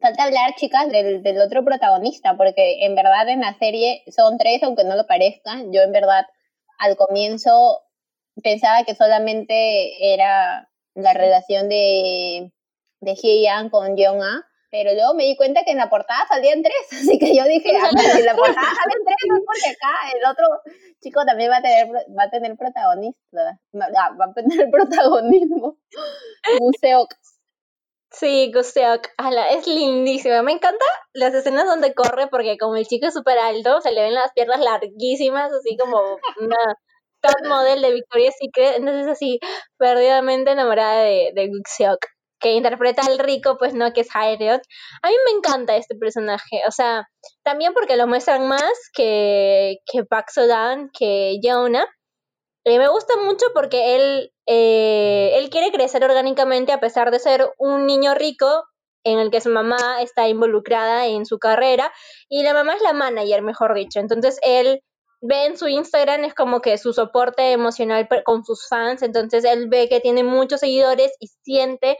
falta 0.00 0.24
hablar, 0.24 0.54
chicas, 0.56 0.88
del, 0.88 1.22
del, 1.22 1.40
otro 1.40 1.64
protagonista, 1.64 2.36
porque 2.36 2.84
en 2.84 2.94
verdad 2.94 3.28
en 3.28 3.40
la 3.40 3.54
serie 3.58 4.02
son 4.08 4.38
tres, 4.38 4.62
aunque 4.62 4.84
no 4.84 4.96
lo 4.96 5.06
parezca. 5.06 5.62
Yo 5.70 5.82
en 5.82 5.92
verdad 5.92 6.24
al 6.78 6.96
comienzo 6.96 7.82
pensaba 8.42 8.84
que 8.84 8.94
solamente 8.94 10.14
era 10.14 10.68
la 10.94 11.12
relación 11.14 11.68
de, 11.68 12.52
de 13.00 13.14
Hye-Yang 13.14 13.70
con 13.70 13.96
Jong-A, 13.96 14.44
pero 14.70 14.92
luego 14.92 15.14
me 15.14 15.24
di 15.24 15.36
cuenta 15.36 15.64
que 15.64 15.70
en 15.70 15.78
la 15.78 15.88
portada 15.88 16.26
salían 16.28 16.62
tres, 16.62 16.74
así 16.92 17.18
que 17.18 17.34
yo 17.34 17.44
dije, 17.44 17.70
ah, 17.76 17.90
si 17.96 18.18
en 18.18 18.26
la 18.26 18.34
portada 18.34 18.66
salen 18.66 19.04
tres, 19.04 19.16
no 19.28 19.36
es 19.36 19.42
porque 19.46 19.70
acá 19.70 19.94
el 20.14 20.30
otro 20.30 20.46
chico 21.00 21.24
también 21.24 21.50
va 21.50 21.56
a 21.58 21.62
tener, 21.62 21.88
va 21.88 22.24
a 22.24 22.30
tener 22.30 22.56
protagonista, 22.56 23.58
va, 23.74 24.16
va 24.20 24.24
a 24.26 24.32
tener 24.34 24.70
protagonismo. 24.70 25.78
Museo 26.60 27.06
Sí, 28.18 28.50
Guseok, 28.52 29.08
es 29.50 29.66
lindísima. 29.68 30.42
Me 30.42 30.52
encanta 30.52 30.84
las 31.12 31.32
escenas 31.34 31.66
donde 31.66 31.94
corre 31.94 32.26
porque 32.26 32.58
como 32.58 32.74
el 32.74 32.86
chico 32.86 33.06
es 33.06 33.14
súper 33.14 33.38
alto, 33.38 33.80
se 33.80 33.92
le 33.92 34.02
ven 34.02 34.14
las 34.14 34.32
piernas 34.32 34.60
larguísimas, 34.60 35.52
así 35.52 35.76
como 35.76 36.18
una 36.40 36.56
top 37.20 37.48
model 37.48 37.80
de 37.80 37.92
Victoria's 37.92 38.34
Secret. 38.40 38.76
Entonces 38.78 39.06
así, 39.06 39.38
perdidamente 39.78 40.50
enamorada 40.50 41.02
de, 41.02 41.30
de 41.32 41.48
Guseok, 41.48 42.00
que 42.40 42.52
interpreta 42.54 43.02
al 43.06 43.20
rico, 43.20 43.56
pues 43.56 43.74
no, 43.74 43.92
que 43.92 44.00
es 44.00 44.08
Hyriot. 44.12 44.62
A 45.02 45.08
mí 45.08 45.14
me 45.26 45.32
encanta 45.38 45.76
este 45.76 45.94
personaje, 45.96 46.62
o 46.66 46.72
sea, 46.72 47.06
también 47.44 47.72
porque 47.72 47.96
lo 47.96 48.08
muestran 48.08 48.48
más 48.48 48.72
que, 48.94 49.76
que 49.86 50.02
Sodan, 50.32 50.90
que 50.96 51.38
Jonah. 51.42 51.86
Y 52.64 52.78
me 52.78 52.88
gusta 52.88 53.16
mucho 53.16 53.46
porque 53.54 53.96
él 53.96 54.32
eh, 54.50 55.32
él 55.34 55.50
quiere 55.50 55.70
crecer 55.70 56.02
orgánicamente 56.02 56.72
a 56.72 56.80
pesar 56.80 57.10
de 57.10 57.18
ser 57.18 57.52
un 57.58 57.86
niño 57.86 58.14
rico 58.14 58.64
en 59.04 59.18
el 59.18 59.30
que 59.30 59.42
su 59.42 59.50
mamá 59.50 60.00
está 60.00 60.26
involucrada 60.26 61.06
en 61.06 61.26
su 61.26 61.38
carrera 61.38 61.92
y 62.30 62.42
la 62.42 62.54
mamá 62.54 62.74
es 62.74 62.82
la 62.82 62.94
manager, 62.94 63.42
mejor 63.42 63.74
dicho. 63.74 64.00
Entonces 64.00 64.40
él 64.42 64.82
ve 65.20 65.44
en 65.46 65.58
su 65.58 65.68
Instagram 65.68 66.24
es 66.24 66.34
como 66.34 66.62
que 66.62 66.78
su 66.78 66.94
soporte 66.94 67.52
emocional 67.52 68.08
con 68.24 68.42
sus 68.42 68.66
fans, 68.68 69.02
entonces 69.02 69.44
él 69.44 69.68
ve 69.68 69.88
que 69.90 70.00
tiene 70.00 70.24
muchos 70.24 70.60
seguidores 70.60 71.12
y 71.20 71.26
siente 71.42 71.98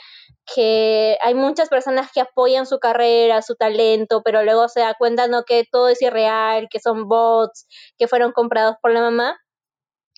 que 0.54 1.18
hay 1.22 1.34
muchas 1.34 1.68
personas 1.68 2.10
que 2.14 2.22
apoyan 2.22 2.64
su 2.64 2.78
carrera, 2.78 3.42
su 3.42 3.56
talento, 3.56 4.22
pero 4.24 4.42
luego 4.42 4.68
se 4.68 4.80
da 4.80 4.94
cuenta 4.94 5.26
no 5.28 5.42
que 5.44 5.64
todo 5.70 5.88
es 5.88 6.00
irreal, 6.00 6.68
que 6.70 6.80
son 6.80 7.08
bots, 7.08 7.66
que 7.98 8.08
fueron 8.08 8.32
comprados 8.32 8.76
por 8.80 8.92
la 8.92 9.00
mamá 9.02 9.38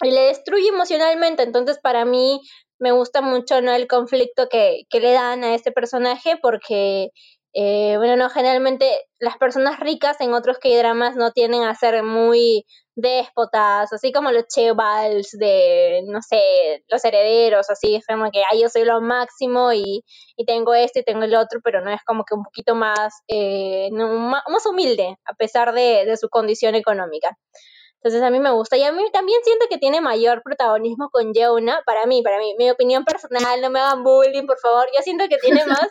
y 0.02 0.10
le 0.10 0.20
destruye 0.22 0.68
emocionalmente. 0.68 1.42
Entonces, 1.42 1.78
para 1.82 2.04
mí 2.04 2.40
me 2.78 2.92
gusta 2.92 3.20
mucho 3.20 3.60
¿no? 3.60 3.72
el 3.72 3.86
conflicto 3.86 4.48
que, 4.48 4.82
que 4.88 5.00
le 5.00 5.12
dan 5.12 5.44
a 5.44 5.54
este 5.54 5.70
personaje 5.70 6.38
porque, 6.40 7.10
eh, 7.52 7.96
bueno, 7.98 8.16
no, 8.16 8.30
generalmente 8.30 8.88
las 9.18 9.36
personas 9.36 9.78
ricas 9.80 10.20
en 10.20 10.32
otros 10.32 10.58
que 10.58 10.76
dramas 10.78 11.14
no 11.16 11.32
tienden 11.32 11.64
a 11.64 11.74
ser 11.74 12.02
muy 12.02 12.64
déspotas, 12.96 13.92
así 13.92 14.12
como 14.12 14.30
los 14.32 14.46
chevals 14.46 15.30
de, 15.32 16.02
no 16.06 16.20
sé, 16.22 16.82
los 16.88 17.04
herederos, 17.04 17.70
así, 17.70 17.96
es 17.96 18.06
como 18.06 18.30
que, 18.30 18.42
ay, 18.50 18.62
yo 18.62 18.68
soy 18.68 18.84
lo 18.84 19.00
máximo 19.00 19.72
y, 19.72 20.04
y 20.36 20.44
tengo 20.44 20.74
esto 20.74 21.00
y 21.00 21.04
tengo 21.04 21.24
el 21.24 21.34
otro, 21.34 21.60
pero 21.62 21.82
no 21.82 21.90
es 21.90 22.02
como 22.04 22.24
que 22.24 22.34
un 22.34 22.44
poquito 22.44 22.74
más, 22.74 23.22
eh, 23.28 23.90
más, 23.92 24.66
humilde, 24.66 25.16
a 25.24 25.34
pesar 25.34 25.72
de, 25.72 26.04
de 26.06 26.16
su 26.16 26.28
condición 26.28 26.74
económica. 26.74 27.36
Entonces 28.02 28.22
a 28.22 28.30
mí 28.30 28.40
me 28.40 28.50
gusta 28.50 28.76
y 28.78 28.82
a 28.82 28.92
mí 28.92 29.04
también 29.12 29.40
siento 29.44 29.66
que 29.68 29.76
tiene 29.78 30.00
mayor 30.00 30.42
protagonismo 30.42 31.10
con 31.10 31.34
Yeuna, 31.34 31.82
para 31.84 32.06
mí, 32.06 32.22
para 32.22 32.38
mí, 32.38 32.54
mi 32.58 32.70
opinión 32.70 33.04
personal, 33.04 33.60
no 33.60 33.68
me 33.68 33.78
hagan 33.80 34.02
bullying, 34.02 34.46
por 34.46 34.58
favor, 34.58 34.88
yo 34.96 35.02
siento 35.02 35.28
que 35.28 35.36
tiene 35.36 35.64
más 35.66 35.88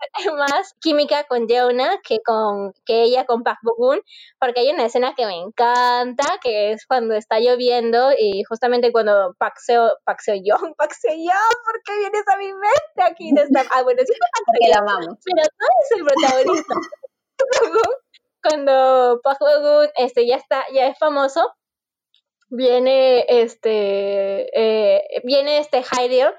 más 0.38 0.74
química 0.80 1.24
con 1.24 1.46
Yeuna 1.46 2.00
que 2.02 2.20
con 2.24 2.72
que 2.84 3.02
ella 3.02 3.26
con 3.26 3.42
Park 3.42 3.58
Bogun, 3.62 4.00
porque 4.38 4.60
hay 4.60 4.70
una 4.70 4.86
escena 4.86 5.14
que 5.14 5.26
me 5.26 5.36
encanta, 5.36 6.38
que 6.42 6.72
es 6.72 6.86
cuando 6.86 7.14
está 7.14 7.38
lloviendo 7.38 8.10
y 8.16 8.42
justamente 8.44 8.92
cuando 8.92 9.34
Park 9.38 9.56
Seo, 9.58 9.96
Park 10.04 10.20
Seo 10.20 10.36
Young, 10.36 10.74
Park 10.76 10.92
Seo 10.98 11.14
Young, 11.14 11.56
¿por 11.64 11.82
qué 11.84 11.98
vienes 11.98 12.28
a 12.28 12.36
mi 12.36 12.52
mente 12.52 13.02
aquí? 13.06 13.32
De 13.32 13.42
esta, 13.42 13.64
ah, 13.72 13.82
bueno, 13.82 14.02
sí, 14.06 14.12
porque 14.46 14.68
la 14.70 14.78
amamos. 14.78 15.18
Pero 15.24 15.42
no 15.58 15.66
es 15.82 15.90
el 15.96 16.04
protagonista. 16.04 16.74
Cuando 18.42 19.20
Park 19.22 19.40
este, 19.96 20.26
ya 20.26 20.36
está, 20.36 20.64
ya 20.72 20.86
es 20.86 20.98
famoso, 20.98 21.40
viene 22.50 23.24
este, 23.28 24.48
eh, 24.58 25.02
viene 25.24 25.58
este 25.58 25.82
Rio, 26.08 26.32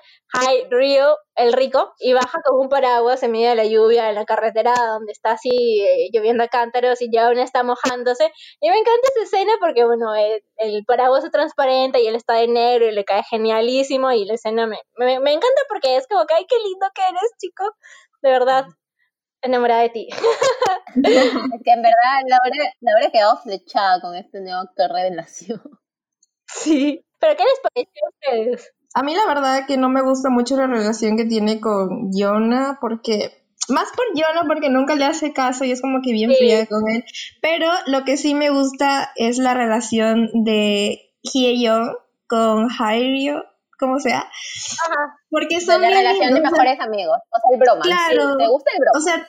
Rio, 0.70 1.18
el 1.36 1.54
rico, 1.54 1.94
y 2.00 2.14
baja 2.14 2.40
con 2.44 2.60
un 2.60 2.70
paraguas 2.70 3.24
en 3.24 3.32
medio 3.32 3.50
de 3.50 3.56
la 3.56 3.66
lluvia 3.66 4.10
en 4.10 4.16
la 4.16 4.26
carretera 4.26 4.74
donde 4.76 5.14
está 5.14 5.32
así 5.32 5.82
eh, 5.82 6.10
lloviendo 6.14 6.44
a 6.44 6.48
cántaros 6.50 7.02
y 7.02 7.10
ya 7.12 7.28
aún 7.28 7.40
está 7.40 7.64
mojándose. 7.64 8.32
Y 8.60 8.70
me 8.70 8.78
encanta 8.78 9.08
esa 9.16 9.24
escena 9.24 9.54
porque, 9.60 9.86
bueno, 9.86 10.14
el, 10.16 10.86
paraguas 10.86 11.24
es 11.24 11.32
transparente 11.32 12.02
y 12.02 12.08
él 12.08 12.16
está 12.16 12.34
de 12.36 12.48
negro 12.48 12.88
y 12.88 12.92
le 12.92 13.06
cae 13.06 13.24
genialísimo 13.30 14.12
y 14.12 14.26
la 14.26 14.34
escena 14.36 14.68
me, 14.68 14.78
me, 14.98 15.20
me 15.20 15.32
encanta 15.32 15.62
porque 15.70 15.96
es 15.96 16.08
como 16.08 16.26
que, 16.26 16.34
ay, 16.34 16.46
qué 16.48 16.58
lindo 16.58 16.88
que 16.94 17.02
eres, 17.04 17.32
chico, 17.40 17.64
de 18.22 18.32
verdad 18.32 18.66
enamorada 19.42 19.82
de 19.82 19.90
ti. 19.90 20.08
es 20.96 21.62
que 21.64 21.72
en 21.72 21.82
verdad 21.82 22.22
Laura, 22.28 22.74
Laura 22.82 23.12
quedado 23.12 23.38
flechada 23.38 24.02
con 24.02 24.16
este 24.16 24.42
nuevo 24.42 24.60
actor 24.60 24.92
revelación. 24.92 25.62
Sí. 26.48 27.06
¿Pero 27.20 27.36
qué 27.38 27.44
les 27.44 27.60
pareció 27.62 28.02
a 28.06 28.10
ustedes? 28.10 28.74
A 28.94 29.04
mí 29.04 29.16
la 29.16 29.26
verdad 29.26 29.66
que 29.68 29.78
no 29.78 29.90
me 29.90 30.02
gusta 30.02 30.30
mucho 30.30 30.58
la 30.58 30.68
relación 30.68 31.16
que 31.16 31.26
tiene 31.26 31.62
con 31.62 32.12
Yona 32.14 32.78
porque 32.82 33.42
más 33.70 33.90
por 33.96 34.06
Yona 34.16 34.48
porque 34.48 34.70
nunca 34.70 34.96
le 34.96 35.06
hace 35.06 35.34
caso 35.34 35.64
y 35.64 35.72
es 35.72 35.82
como 35.82 36.02
que 36.02 36.12
bien 36.12 36.32
fría 36.34 36.66
con 36.66 36.90
él. 36.90 37.04
Pero 37.42 37.68
lo 37.88 38.04
que 38.04 38.18
sí 38.18 38.34
me 38.34 38.50
gusta 38.50 39.12
es 39.16 39.38
la 39.38 39.54
relación 39.54 40.30
de 40.44 41.14
Hyeon 41.22 41.96
con 42.28 42.68
Hairyo, 42.70 43.44
como 43.82 44.00
sea. 44.00 44.20
Ajá. 44.20 45.20
Porque 45.30 45.60
son 45.60 45.82
la 45.82 45.90
relación 45.90 46.34
de 46.34 46.42
mejores 46.42 46.80
amigos. 46.80 47.18
O 47.18 47.40
sea, 47.42 47.52
el 47.54 47.60
broma. 47.60 47.82
Claro. 47.82 48.38
¿Te 48.38 48.48
gusta 48.48 48.72
el 48.72 48.80
broma? 48.80 48.98
O 48.98 49.02
sea, 49.02 49.28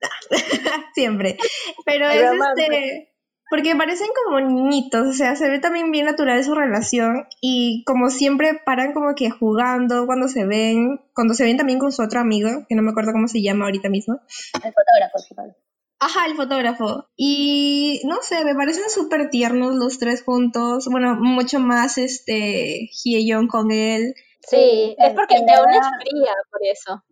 siempre. 0.94 1.36
Pero 1.84 2.08
es 2.08 2.22
este. 2.56 3.12
Porque 3.48 3.76
parecen 3.76 4.08
como 4.24 4.40
niñitos, 4.40 5.06
o 5.06 5.12
sea, 5.12 5.36
se 5.36 5.48
ve 5.48 5.60
también 5.60 5.92
bien 5.92 6.06
natural 6.06 6.42
su 6.42 6.56
relación 6.56 7.28
y 7.40 7.84
como 7.86 8.10
siempre 8.10 8.60
paran 8.64 8.92
como 8.92 9.14
que 9.14 9.30
jugando 9.30 10.04
cuando 10.06 10.26
se 10.26 10.44
ven, 10.44 11.00
cuando 11.14 11.32
se 11.34 11.44
ven 11.44 11.56
también 11.56 11.78
con 11.78 11.92
su 11.92 12.02
otro 12.02 12.18
amigo, 12.18 12.66
que 12.68 12.74
no 12.74 12.82
me 12.82 12.90
acuerdo 12.90 13.12
cómo 13.12 13.28
se 13.28 13.42
llama 13.42 13.66
ahorita 13.66 13.88
mismo. 13.88 14.18
El 14.54 14.72
fotógrafo, 14.72 15.56
Ajá, 15.98 16.26
el 16.26 16.36
fotógrafo. 16.36 17.08
Y 17.16 18.02
no 18.04 18.16
sé, 18.22 18.44
me 18.44 18.54
parecen 18.54 18.90
súper 18.90 19.30
tiernos 19.30 19.74
los 19.74 19.98
tres 19.98 20.22
juntos. 20.22 20.88
Bueno, 20.90 21.16
mucho 21.16 21.58
más 21.58 21.96
este 21.96 22.90
Hyeon 23.02 23.48
con 23.48 23.70
él. 23.70 24.14
Sí, 24.40 24.94
es 24.98 25.14
porque 25.14 25.36
Yeon 25.36 25.70
es 25.70 25.86
fría 26.00 26.34
por 26.50 26.60
eso. 26.62 27.02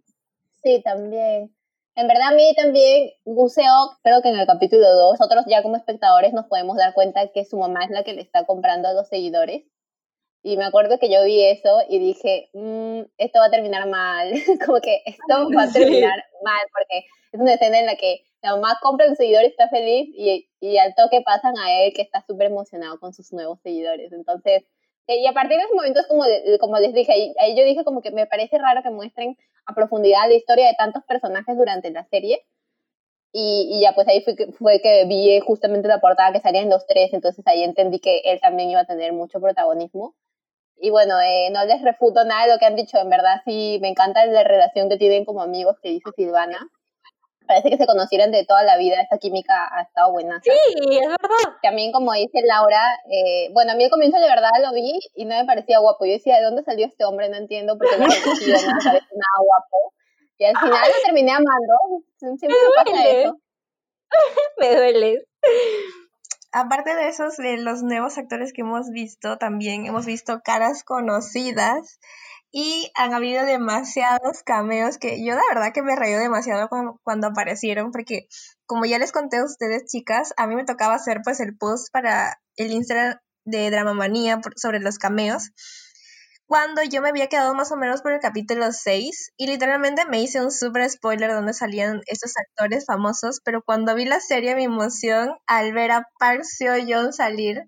Sí, 0.62 0.82
también. 0.84 1.54
En 1.96 2.08
verdad 2.08 2.32
a 2.32 2.34
mí 2.34 2.52
también 2.56 3.10
Guseo, 3.24 3.98
creo 4.02 4.20
que 4.20 4.28
en 4.28 4.36
el 4.36 4.46
capítulo 4.46 4.92
2, 4.92 5.18
nosotros 5.20 5.44
ya 5.48 5.62
como 5.62 5.76
espectadores 5.76 6.32
nos 6.32 6.46
podemos 6.46 6.76
dar 6.76 6.92
cuenta 6.92 7.30
que 7.32 7.44
su 7.44 7.56
mamá 7.56 7.84
es 7.84 7.90
la 7.90 8.02
que 8.02 8.14
le 8.14 8.22
está 8.22 8.44
comprando 8.44 8.88
a 8.88 8.92
los 8.92 9.08
seguidores. 9.08 9.62
Y 10.42 10.58
me 10.58 10.64
acuerdo 10.64 10.98
que 10.98 11.10
yo 11.10 11.24
vi 11.24 11.42
eso 11.42 11.80
y 11.88 11.98
dije, 11.98 12.50
mmm, 12.52 13.02
esto 13.16 13.38
va 13.38 13.46
a 13.46 13.50
terminar 13.50 13.88
mal, 13.88 14.30
como 14.66 14.80
que 14.80 15.02
esto 15.06 15.48
va 15.56 15.62
a 15.62 15.72
terminar 15.72 16.22
mal, 16.44 16.60
porque 16.70 17.06
es 17.32 17.40
una 17.40 17.54
escena 17.54 17.78
en 17.78 17.86
la 17.86 17.96
que 17.96 18.24
la 18.44 18.56
mamá 18.56 18.78
compra 18.82 19.06
a 19.06 19.08
los 19.08 19.16
seguidores, 19.16 19.50
está 19.50 19.70
feliz 19.70 20.10
y, 20.14 20.46
y 20.60 20.76
al 20.76 20.94
toque 20.94 21.22
pasan 21.22 21.56
a 21.58 21.80
él 21.80 21.94
que 21.94 22.02
está 22.02 22.22
súper 22.26 22.48
emocionado 22.48 23.00
con 23.00 23.14
sus 23.14 23.32
nuevos 23.32 23.58
seguidores. 23.62 24.12
Entonces, 24.12 24.64
eh, 25.06 25.20
y 25.20 25.26
a 25.26 25.32
partir 25.32 25.56
de 25.56 25.64
ese 25.64 25.74
momento 25.74 26.00
es 26.00 26.06
como, 26.06 26.24
como 26.60 26.78
les 26.78 26.92
dije, 26.92 27.12
ahí, 27.40 27.56
yo 27.56 27.64
dije 27.64 27.84
como 27.84 28.02
que 28.02 28.10
me 28.10 28.26
parece 28.26 28.58
raro 28.58 28.82
que 28.82 28.90
muestren 28.90 29.38
a 29.64 29.74
profundidad 29.74 30.28
la 30.28 30.34
historia 30.34 30.66
de 30.66 30.74
tantos 30.76 31.02
personajes 31.04 31.56
durante 31.56 31.90
la 31.90 32.04
serie. 32.04 32.44
Y, 33.32 33.70
y 33.72 33.80
ya 33.80 33.94
pues 33.94 34.06
ahí 34.08 34.22
fue 34.22 34.36
que, 34.36 34.52
fue 34.52 34.80
que 34.80 35.06
vi 35.06 35.40
justamente 35.40 35.88
la 35.88 36.00
portada 36.00 36.32
que 36.32 36.40
salía 36.40 36.60
en 36.60 36.70
los 36.70 36.86
tres, 36.86 37.12
entonces 37.14 37.44
ahí 37.46 37.64
entendí 37.64 37.98
que 37.98 38.20
él 38.26 38.40
también 38.40 38.70
iba 38.70 38.80
a 38.80 38.86
tener 38.86 39.12
mucho 39.14 39.40
protagonismo. 39.40 40.14
Y 40.76 40.90
bueno, 40.90 41.18
eh, 41.20 41.48
no 41.50 41.64
les 41.64 41.82
refuto 41.82 42.24
nada 42.24 42.46
de 42.46 42.52
lo 42.52 42.58
que 42.58 42.66
han 42.66 42.76
dicho, 42.76 42.98
en 42.98 43.08
verdad 43.08 43.40
sí 43.46 43.78
me 43.80 43.88
encanta 43.88 44.26
la 44.26 44.44
relación 44.44 44.90
que 44.90 44.98
tienen 44.98 45.24
como 45.24 45.40
amigos 45.42 45.76
que 45.82 45.88
dice 45.88 46.10
Silvana 46.14 46.70
parece 47.46 47.70
que 47.70 47.76
se 47.76 47.86
conocieran 47.86 48.30
de 48.30 48.44
toda 48.44 48.62
la 48.62 48.76
vida, 48.76 49.00
esta 49.00 49.18
química 49.18 49.68
ha 49.70 49.82
estado 49.82 50.12
buena. 50.12 50.40
Sí, 50.42 50.50
es 50.52 51.08
verdad. 51.08 51.56
También 51.62 51.92
como 51.92 52.12
dice 52.12 52.40
Laura, 52.46 52.82
eh, 53.10 53.50
bueno, 53.52 53.72
a 53.72 53.74
mí 53.74 53.84
al 53.84 53.90
comienzo 53.90 54.18
de 54.18 54.28
verdad 54.28 54.50
lo 54.62 54.72
vi 54.72 54.98
y 55.14 55.24
no 55.24 55.36
me 55.36 55.44
parecía 55.44 55.78
guapo. 55.78 56.04
Yo 56.06 56.12
decía, 56.12 56.36
¿de 56.36 56.44
dónde 56.44 56.62
salió 56.62 56.86
este 56.86 57.04
hombre? 57.04 57.28
No 57.28 57.36
entiendo 57.36 57.76
porque 57.78 57.96
no, 57.96 58.06
no 58.06 58.08
me 58.08 58.16
parece 58.16 59.06
nada 59.14 59.38
guapo. 59.38 59.94
Y 60.38 60.44
al 60.44 60.56
final 60.58 60.88
lo 60.88 61.04
terminé 61.04 61.32
amando. 61.32 62.04
Siempre 62.18 62.48
me, 62.48 62.84
pasa 62.84 63.08
eso. 63.08 63.38
me 64.58 64.76
duele. 64.76 65.24
Aparte 66.52 66.94
de 66.94 67.08
esos, 67.08 67.36
de 67.36 67.56
los 67.58 67.82
nuevos 67.82 68.16
actores 68.18 68.52
que 68.52 68.62
hemos 68.62 68.90
visto, 68.90 69.38
también 69.38 69.86
hemos 69.86 70.06
visto 70.06 70.40
caras 70.44 70.84
conocidas 70.84 71.98
y 72.56 72.92
han 72.94 73.12
habido 73.12 73.44
demasiados 73.44 74.44
cameos 74.44 74.96
que 74.96 75.24
yo 75.26 75.34
la 75.34 75.42
verdad 75.52 75.72
que 75.74 75.82
me 75.82 75.96
reí 75.96 76.12
demasiado 76.12 76.68
cuando, 76.68 77.26
aparecieron 77.26 77.90
porque 77.90 78.28
como 78.64 78.84
ya 78.84 79.00
les 79.00 79.10
conté 79.10 79.38
a 79.38 79.44
ustedes 79.44 79.86
chicas, 79.86 80.32
a 80.36 80.46
mí 80.46 80.54
me 80.54 80.64
tocaba 80.64 80.94
hacer 80.94 81.22
pues 81.24 81.40
el 81.40 81.56
post 81.56 81.92
para 81.92 82.40
el 82.54 82.70
Instagram 82.70 83.18
de 83.44 83.72
Dramamanía 83.72 84.40
sobre 84.54 84.78
los 84.78 84.98
cameos. 84.98 85.50
Cuando 86.46 86.84
yo 86.84 87.02
me 87.02 87.08
había 87.08 87.28
quedado 87.28 87.54
más 87.54 87.72
o 87.72 87.76
menos 87.76 88.02
por 88.02 88.12
el 88.12 88.20
capítulo 88.20 88.70
6 88.70 89.32
y 89.36 89.48
literalmente 89.48 90.04
me 90.06 90.22
hice 90.22 90.40
un 90.40 90.52
super 90.52 90.88
spoiler 90.88 91.32
donde 91.32 91.54
salían 91.54 92.02
estos 92.06 92.34
actores 92.36 92.86
famosos, 92.86 93.40
pero 93.44 93.62
cuando 93.62 93.96
vi 93.96 94.04
la 94.04 94.20
serie 94.20 94.54
mi 94.54 94.64
emoción 94.64 95.34
al 95.46 95.72
ver 95.72 95.90
a 95.90 96.06
Park 96.20 96.44
Seo-yoon 96.44 97.12
salir 97.12 97.64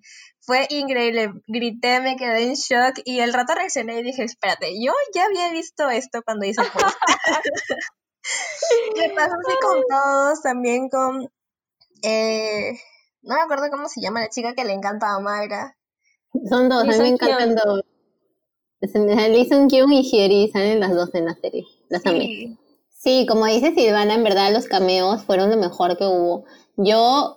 fue 0.47 0.67
increíble. 0.71 1.33
Grité, 1.49 2.01
me 2.01 2.17
quedé 2.17 2.45
en 2.45 2.55
shock 2.55 3.01
y 3.05 3.19
el 3.19 3.33
rato 3.33 3.55
reaccioné 3.55 3.99
y 3.99 4.05
dije, 4.05 4.23
espérate, 4.23 4.73
yo 4.81 4.93
ya 5.13 5.25
había 5.25 5.51
visto 5.51 5.91
esto 5.91 6.23
cuando 6.25 6.47
hice 6.47 6.63
el 6.63 6.71
post. 6.71 6.97
me 8.97 9.11
pasó 9.11 9.35
así 9.35 9.57
con 9.61 9.83
todos, 9.89 10.43
también 10.43 10.89
con... 10.89 11.29
Eh, 12.03 12.79
no 13.23 13.35
me 13.35 13.41
acuerdo 13.41 13.71
cómo 13.71 13.89
se 13.89 14.01
llama 14.01 14.21
la 14.21 14.29
chica 14.29 14.55
que 14.55 14.65
le 14.65 14.73
encanta 14.73 15.15
a 15.15 15.19
Mayra. 15.19 15.77
Son 16.49 16.69
dos, 16.69 16.83
a 16.83 16.85
mí 16.85 16.99
me 16.99 17.09
encantan 17.09 17.57
dos. 17.57 17.83
Lee 18.81 19.49
Sung 19.49 19.69
Kyung 19.69 19.93
y 19.93 20.03
Hyeri 20.03 20.49
salen 20.53 20.79
las 20.79 20.95
dos 20.95 21.13
en 21.15 21.25
la 21.25 21.35
serie. 21.35 21.65
Las 21.89 22.03
sí. 22.03 22.57
Sí, 22.91 23.27
como 23.29 23.47
dice 23.47 23.75
Silvana, 23.75 24.15
en 24.15 24.25
verdad 24.25 24.53
los 24.53 24.67
cameos 24.67 25.25
fueron 25.25 25.51
lo 25.51 25.57
mejor 25.57 25.97
que 25.97 26.05
hubo. 26.05 26.45
Yo 26.77 27.36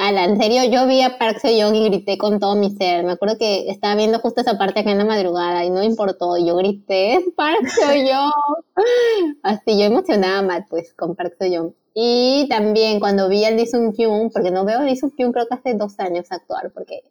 Ala, 0.00 0.26
en 0.26 0.40
serio, 0.40 0.62
yo 0.70 0.86
vi 0.86 1.02
a 1.02 1.18
Park 1.18 1.40
Seo-young 1.40 1.74
y 1.74 1.84
grité 1.86 2.18
con 2.18 2.38
todo 2.38 2.54
mi 2.54 2.70
ser. 2.70 3.04
Me 3.04 3.10
acuerdo 3.10 3.36
que 3.36 3.68
estaba 3.68 3.96
viendo 3.96 4.20
justo 4.20 4.42
esa 4.42 4.56
parte 4.56 4.78
acá 4.78 4.92
en 4.92 4.98
la 4.98 5.04
madrugada 5.04 5.64
y 5.64 5.70
no 5.70 5.80
me 5.80 5.86
importó. 5.86 6.38
Yo 6.38 6.54
grité, 6.54 7.18
Park 7.36 7.66
Seo-young. 7.66 8.30
Así, 9.42 9.76
yo 9.76 9.86
emocionaba 9.86 10.42
mal, 10.42 10.66
pues, 10.70 10.94
con 10.94 11.16
Park 11.16 11.34
Seo-young. 11.40 11.72
Y 11.94 12.46
también 12.48 13.00
cuando 13.00 13.28
vi 13.28 13.44
a 13.44 13.50
Lee 13.50 13.66
Sung-kyun, 13.66 14.30
porque 14.30 14.52
no 14.52 14.64
veo 14.64 14.78
a 14.78 14.82
Lee 14.84 14.94
Sung-kyun 14.94 15.32
creo 15.32 15.48
que 15.48 15.54
hace 15.56 15.74
dos 15.74 15.98
años 15.98 16.30
actuar, 16.30 16.70
porque 16.72 17.02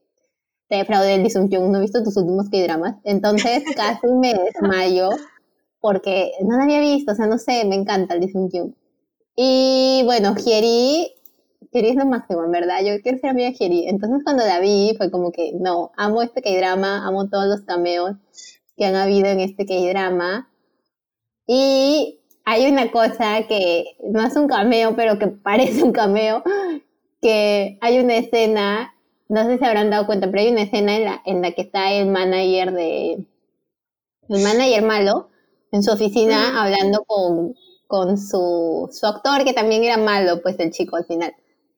te 0.70 0.78
defraudé 0.78 1.16
el 1.16 1.24
Lee 1.24 1.30
Sung-kyun, 1.30 1.70
no 1.70 1.80
he 1.80 1.82
visto 1.82 2.02
tus 2.02 2.16
últimos 2.16 2.50
K-dramas. 2.50 2.96
Entonces 3.04 3.64
casi 3.76 4.08
me 4.08 4.34
desmayo 4.34 5.10
porque 5.82 6.32
no 6.42 6.56
la 6.56 6.64
había 6.64 6.80
visto, 6.80 7.12
o 7.12 7.16
sea, 7.16 7.28
no 7.28 7.38
sé, 7.38 7.66
me 7.66 7.76
encanta 7.76 8.14
el 8.14 8.22
Lee 8.22 8.32
Sung-kyun. 8.32 8.74
Y 9.36 10.04
bueno, 10.06 10.36
Hieri 10.36 11.17
Jiri 11.78 11.90
es 11.90 11.96
lo 11.96 12.06
máximo, 12.08 12.44
en 12.44 12.52
verdad. 12.52 12.80
Yo 12.84 13.00
quiero 13.04 13.20
ser 13.20 13.30
amiga 13.30 13.50
de 13.50 13.56
Jiri. 13.56 13.88
Entonces 13.88 14.24
cuando 14.24 14.44
la 14.44 14.60
vi 14.60 14.96
fue 14.98 15.12
como 15.12 15.32
que, 15.32 15.54
no, 15.54 15.92
amo 15.96 16.24
este 16.24 16.42
K-drama, 16.42 17.06
amo 17.08 17.30
todos 17.30 17.46
los 17.46 17.62
cameos 17.62 18.16
que 18.76 18.86
han 18.86 18.96
habido 18.96 19.28
en 19.28 19.40
este 19.40 19.66
K-drama. 19.66 20.50
Y 21.46 22.20
hay 22.46 22.72
una 22.72 22.92
cosa 22.92 23.44
que 23.48 23.96
no 24.04 24.26
es 24.26 24.36
un 24.36 24.48
cameo, 24.48 24.96
pero 24.96 25.20
que 25.20 25.28
parece 25.28 25.84
un 25.84 25.92
cameo, 25.92 26.44
que 27.22 27.78
hay 27.82 28.00
una 28.00 28.18
escena, 28.18 28.96
no 29.30 29.46
sé 29.46 29.60
si 29.60 29.66
habrán 29.66 29.92
dado 29.92 30.08
cuenta, 30.08 30.28
pero 30.32 30.42
hay 30.42 30.50
una 30.50 30.64
escena 30.64 30.96
en 30.96 31.06
la, 31.06 31.22
en 31.26 31.42
la 31.42 31.52
que 31.52 31.62
está 31.62 31.94
el 31.94 32.08
manager 32.08 32.74
de, 32.74 33.14
el 34.30 34.44
manager 34.44 34.82
malo, 34.84 35.30
en 35.72 35.84
su 35.84 35.92
oficina 35.92 36.64
hablando 36.64 37.04
con, 37.06 37.56
con 37.86 38.18
su, 38.18 38.90
su 38.92 39.06
actor, 39.06 39.44
que 39.44 39.54
también 39.54 39.84
era 39.84 39.98
malo, 39.98 40.42
pues 40.42 40.60
el 40.60 40.72
chico 40.72 40.96
al 40.96 41.06
final. 41.06 41.36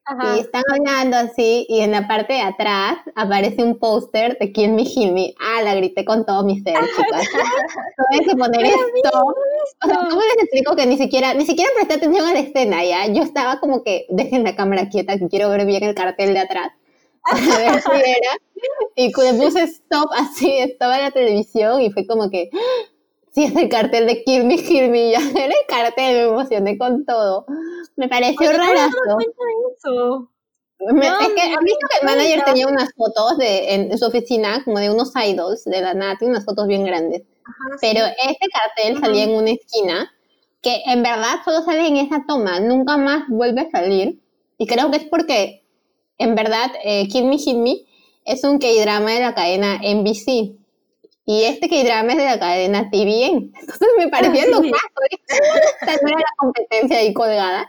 Y 0.10 0.40
están 0.40 0.64
hablando 0.72 1.18
así, 1.18 1.66
y 1.70 1.82
en 1.82 1.92
la 1.92 2.08
parte 2.08 2.34
de 2.34 2.42
atrás 2.42 2.98
aparece 3.16 3.64
un 3.64 3.78
póster 3.78 4.38
de 4.40 4.68
Me, 4.70 4.84
Kill 4.84 5.14
Me. 5.14 5.36
Ah, 5.40 5.62
la 5.62 5.76
grité 5.76 6.04
con 6.04 6.26
todo 6.26 6.44
mi 6.44 6.60
ser, 6.62 6.74
chicas. 6.74 7.28
Tuve 7.98 8.26
que 8.26 8.36
poner 8.36 8.66
esto. 8.66 9.10
O 9.14 9.88
sea, 9.88 9.98
¿cómo 10.10 10.22
les 10.22 10.44
explico 10.44 10.76
que 10.76 10.88
ni 10.88 10.98
siquiera, 10.98 11.34
ni 11.36 11.46
siquiera 11.46 11.70
presté 11.76 11.96
atención 11.96 12.26
a 12.28 12.34
la 12.34 12.40
escena, 12.40 12.84
ya? 12.84 13.08
Yo 13.08 13.22
estaba 13.22 13.60
como 13.60 13.84
que, 13.84 14.08
dejen 14.10 14.44
la 14.44 14.56
cámara 14.56 14.90
quieta, 14.90 15.18
que 15.20 15.28
quiero 15.28 15.50
ver 15.50 15.66
bien 15.66 15.84
el 15.84 15.94
cartel 15.94 16.34
de 16.34 16.40
atrás. 16.40 16.72
A 17.24 17.36
ver 17.36 17.82
si 17.82 17.90
era. 17.92 18.38
Y 18.96 19.08
le 19.08 19.34
puse 19.34 19.64
stop 19.64 20.10
así, 20.16 20.52
estaba 20.58 20.98
en 20.98 21.04
la 21.04 21.12
televisión, 21.12 21.82
y 21.82 21.92
fue 21.92 22.08
como 22.08 22.30
que, 22.30 22.50
sí, 23.34 23.46
es 23.46 23.56
el 23.56 23.70
cartel 23.70 24.08
de 24.08 24.24
Kill 24.24 24.46
Me, 24.46 24.58
Kill 24.58 24.90
Me. 24.90 25.12
Ya 25.12 25.20
era 25.36 25.46
el 25.46 25.68
cartel, 25.68 26.16
me 26.16 26.24
emocioné 26.24 26.78
con 26.78 27.06
todo. 27.06 27.46
Me 27.96 28.08
pareció 28.08 28.52
raro. 28.52 28.90
Me, 30.94 31.08
es 31.08 31.14
que 31.14 31.42
han 31.42 31.64
visto 31.66 31.88
que 31.92 32.00
el 32.00 32.06
manager 32.06 32.44
tenía 32.46 32.68
unas 32.68 32.94
fotos 32.96 33.38
de, 33.38 33.74
en, 33.74 33.98
su 33.98 34.06
oficina, 34.06 34.64
como 34.64 34.80
de 34.80 34.90
unos 34.90 35.12
idols 35.14 35.66
de 35.66 35.82
la 35.82 35.94
Nati, 35.94 36.26
unas 36.26 36.46
fotos 36.46 36.68
bien 36.68 36.86
grandes. 36.86 37.24
Pero 37.82 38.06
este 38.06 38.48
cartel 38.48 39.00
salía 39.02 39.26
en 39.26 39.32
una 39.32 39.52
esquina, 39.52 40.10
que 40.62 40.82
en 40.86 41.04
verdad 41.04 41.40
solo 41.44 41.64
sale 41.64 41.86
en 41.86 41.98
esa 41.98 42.24
toma, 42.26 42.62
nunca 42.62 42.96
más 42.96 43.24
vuelve 43.28 43.62
a 43.62 43.72
salir. 43.72 44.22
Y 44.58 44.68
creo 44.68 44.90
que 44.90 44.98
es 44.98 45.06
porque, 45.06 45.66
en 46.18 46.36
verdad, 46.36 46.72
eh, 46.84 47.10
Kid 47.10 47.24
Me 47.24 47.38
Hit 47.38 47.58
Me 47.58 47.86
es 48.26 48.44
un 48.44 48.60
K-drama 48.60 49.12
de 49.12 49.20
la 49.22 49.34
cadena 49.34 49.80
NBC. 49.84 50.59
Y 51.32 51.44
este 51.44 51.70
que 51.70 51.84
drama 51.84 52.14
es 52.14 52.18
de 52.18 52.26
la 52.26 52.40
cadena 52.40 52.90
TVN. 52.90 53.52
Entonces 53.54 53.88
me 54.00 54.08
parecía 54.08 54.48
lo 54.48 54.64
sí. 54.64 54.72
Esta 55.30 55.94
no 56.02 56.10
era 56.10 56.18
la 56.18 56.36
competencia 56.38 56.98
ahí 56.98 57.14
colgada. 57.14 57.68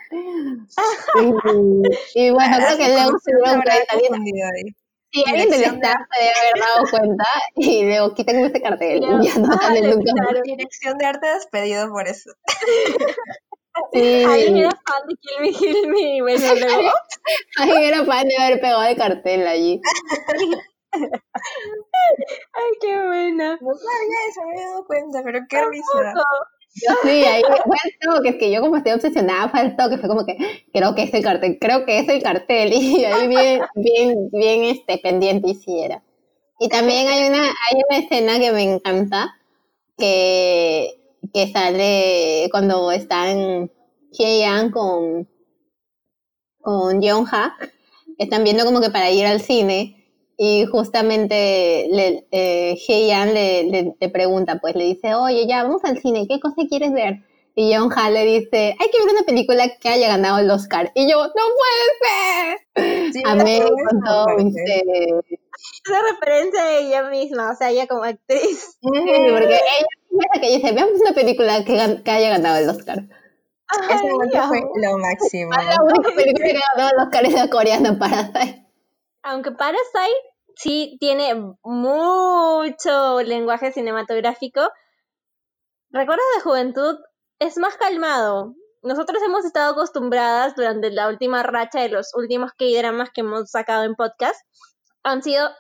Y, 2.15 2.21
y 2.23 2.31
bueno, 2.31 2.57
creo 2.57 2.79
que 2.79 2.89
luego 2.89 3.19
se 3.19 3.33
dieron 3.37 3.61
cuenta. 3.61 3.77
Si 5.13 5.25
alguien 5.29 5.51
del 5.51 5.63
staff 5.65 6.01
se 6.11 6.25
debe 6.25 6.35
haber 6.41 6.61
dado 6.63 6.87
cuenta 6.91 7.25
y 7.57 7.85
luego 7.85 8.15
quiten 8.15 8.47
este 8.47 8.63
cartel. 8.63 9.03
Y 9.03 9.27
ya 9.29 9.35
no 9.37 9.53
sale 9.59 9.83
nunca 9.83 10.13
más. 10.15 10.43
Dirección 10.43 10.97
de 10.97 11.05
arte 11.05 11.27
despedido 11.27 11.91
por 11.91 12.09
eso. 12.09 12.31
Sí. 13.93 14.25
Alguien 14.25 14.57
era 14.59 14.71
fan 14.71 15.07
de 15.09 15.15
Kill 15.17 15.41
Me, 15.41 15.53
Kill 15.53 15.89
Me. 15.89 16.23
Bueno, 16.23 16.55
luego. 16.55 16.91
Alguien 17.59 17.83
era 17.83 18.05
fan 18.05 18.27
de 18.27 18.37
haber 18.37 18.61
pegado 18.61 18.83
el 18.83 18.97
cartel 18.97 19.47
allí. 19.47 19.81
Ay, 22.53 22.73
qué 22.81 23.07
buena. 23.07 23.59
No 23.61 23.75
sabía 23.75 24.19
eso, 24.29 24.41
me 24.47 24.61
he 24.61 24.65
dado 24.65 24.85
cuenta, 24.87 25.23
pero 25.25 25.41
qué 25.49 25.65
risa. 25.67 26.15
Yo 26.75 26.95
sí, 27.03 27.25
ahí 27.25 27.43
fue 27.43 27.77
el 27.85 27.99
toque, 28.01 28.29
es 28.29 28.37
que 28.37 28.53
yo 28.53 28.61
como 28.61 28.77
estoy 28.77 28.93
obsesionada 28.93 29.49
fue 29.49 29.61
el 29.63 29.77
toque, 29.77 29.99
fue 29.99 30.09
como 30.09 30.25
que 30.25 30.37
creo 30.73 30.95
que 30.95 31.03
es 31.03 31.15
el 31.15 31.23
cartel, 31.25 31.59
creo 31.61 31.85
que 31.85 31.99
es 31.99 32.09
el 32.09 32.23
cartel, 32.23 32.73
y 32.73 33.05
ahí 33.05 33.27
bien, 33.27 33.63
bien, 33.75 34.31
bien 34.31 34.65
este, 34.65 34.99
pendiente 34.99 35.51
hiciera. 35.51 36.03
Y 36.61 36.69
también 36.69 37.09
hay 37.09 37.29
una, 37.29 37.43
hay 37.43 37.83
una 37.89 37.99
escena 37.99 38.39
que 38.39 38.53
me 38.53 38.63
encanta, 38.63 39.37
que, 39.99 41.01
que 41.35 41.53
sale 41.53 42.49
cuando 42.53 42.93
están 42.93 43.71
Hye-Yang 44.13 44.71
con, 44.71 45.29
con 46.61 47.01
Yeon-Ha, 47.01 47.57
están 48.19 48.45
viendo 48.45 48.65
como 48.65 48.81
que 48.81 48.91
para 48.91 49.11
ir 49.11 49.27
al 49.27 49.41
cine, 49.41 50.00
y 50.43 50.65
justamente 50.65 51.87
le, 51.91 52.27
eh, 52.31 52.75
le, 53.69 53.95
le, 54.01 54.09
pregunta, 54.09 54.59
pues 54.59 54.75
le 54.75 54.85
dice, 54.85 55.15
oye, 55.15 55.47
ya, 55.47 55.63
vamos 55.65 55.85
al 55.85 55.99
cine, 55.99 56.27
¿qué 56.27 56.41
cosa 56.41 56.63
quieres 56.67 56.95
ver? 56.95 57.19
Y 57.55 57.75
John 57.75 57.93
Ha 57.95 58.09
le 58.09 58.25
dice, 58.25 58.75
hay 58.81 58.91
que 58.91 59.05
ver 59.05 59.15
una 59.15 59.27
película 59.27 59.69
que 59.79 59.91
haya 59.91 60.09
ganado 60.09 60.39
el 60.39 60.51
Oscar. 60.51 60.93
Y 60.95 61.11
yo, 61.11 61.19
no 61.27 61.43
puede 62.75 63.13
ser. 63.13 63.23
Amé 63.27 63.61
con 63.61 64.01
todo 64.01 64.27
Esa 64.39 66.03
referencia 66.11 66.63
a 66.63 66.79
ella 66.79 67.03
misma, 67.11 67.51
o 67.51 67.55
sea, 67.55 67.69
ella 67.69 67.87
como 67.87 68.05
actriz. 68.05 68.79
Sí, 68.81 68.89
porque 69.31 69.57
ella 69.57 70.41
que 70.41 70.57
dice, 70.57 70.73
veamos 70.73 71.03
una 71.03 71.13
película 71.13 71.67
que, 71.67 72.03
que 72.03 72.11
haya 72.11 72.31
ganado 72.31 72.57
el 72.61 72.71
Oscar. 72.71 73.01
Ese 73.91 74.11
momento 74.11 74.43
fue 74.49 74.63
lo 74.77 74.97
máximo. 74.97 75.51
La 75.69 75.83
única 75.83 76.15
película 76.17 76.47
que 76.47 76.61
ganó 76.75 76.89
el 76.89 77.07
Oscar 77.07 77.27
es 77.27 77.35
la 77.35 77.51
coreana 77.51 77.99
Parasite. 77.99 78.67
Aunque 79.23 79.53
Parasite 79.53 80.30
sí 80.57 80.97
tiene 81.01 81.35
mucho 81.63 83.23
lenguaje 83.23 83.73
cinematográfico, 83.73 84.61
Recuerdos 85.93 86.25
de 86.37 86.43
Juventud 86.43 86.99
es 87.41 87.59
más 87.59 87.77
calmado. 87.77 88.55
Nosotros 88.83 89.21
hemos 89.25 89.45
estado 89.45 89.73
acostumbradas 89.73 90.55
durante 90.55 90.89
la 90.93 91.09
última 91.09 91.43
racha 91.43 91.81
de 91.81 91.89
los 91.89 92.15
últimos 92.15 92.53
K-dramas 92.53 93.11
que 93.13 93.23
hemos 93.23 93.51
sacado 93.51 93.83
en 93.83 93.97
podcast. 93.97 94.41
Han 95.03 95.25
sido 95.25 95.51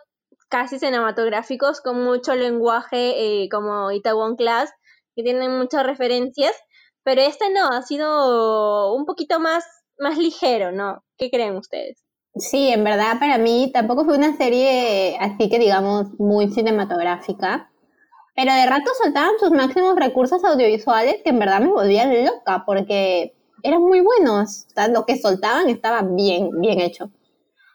casi 0.49 0.79
cinematográficos 0.79 1.81
con 1.81 2.05
mucho 2.05 2.37
lenguaje 2.37 3.43
eh, 3.43 3.49
como 3.51 3.91
Itaewon 3.91 4.37
Class, 4.37 4.71
que 5.17 5.25
tienen 5.25 5.59
muchas 5.59 5.85
referencias, 5.85 6.55
pero 7.03 7.23
este 7.23 7.51
no, 7.51 7.67
ha 7.67 7.83
sido 7.83 8.95
un 8.95 9.07
poquito 9.07 9.41
más, 9.41 9.65
más 9.99 10.17
ligero, 10.17 10.71
¿no? 10.71 11.03
¿Qué 11.19 11.29
creen 11.29 11.57
ustedes? 11.57 12.05
Sí, 12.35 12.69
en 12.69 12.85
verdad 12.85 13.19
para 13.19 13.39
mí 13.39 13.71
tampoco 13.73 14.05
fue 14.05 14.17
una 14.17 14.37
serie 14.37 15.17
así 15.19 15.49
que 15.49 15.59
digamos 15.59 16.07
muy 16.19 16.49
cinematográfica. 16.49 17.71
Pero 18.37 18.55
de 18.55 18.67
rato 18.67 18.91
soltaban 19.03 19.33
sus 19.39 19.51
máximos 19.51 19.97
recursos 19.97 20.43
audiovisuales 20.45 21.17
que 21.25 21.31
en 21.31 21.39
verdad 21.39 21.61
me 21.61 21.73
volvían 21.73 22.25
loca 22.25 22.63
porque 22.65 23.35
eran 23.63 23.83
muy 23.83 24.01
buenos. 24.01 24.67
lo 24.93 25.05
que 25.05 25.19
soltaban 25.19 25.69
estaba 25.69 26.03
bien, 26.03 26.51
bien 26.61 26.81
hecho. 26.81 27.11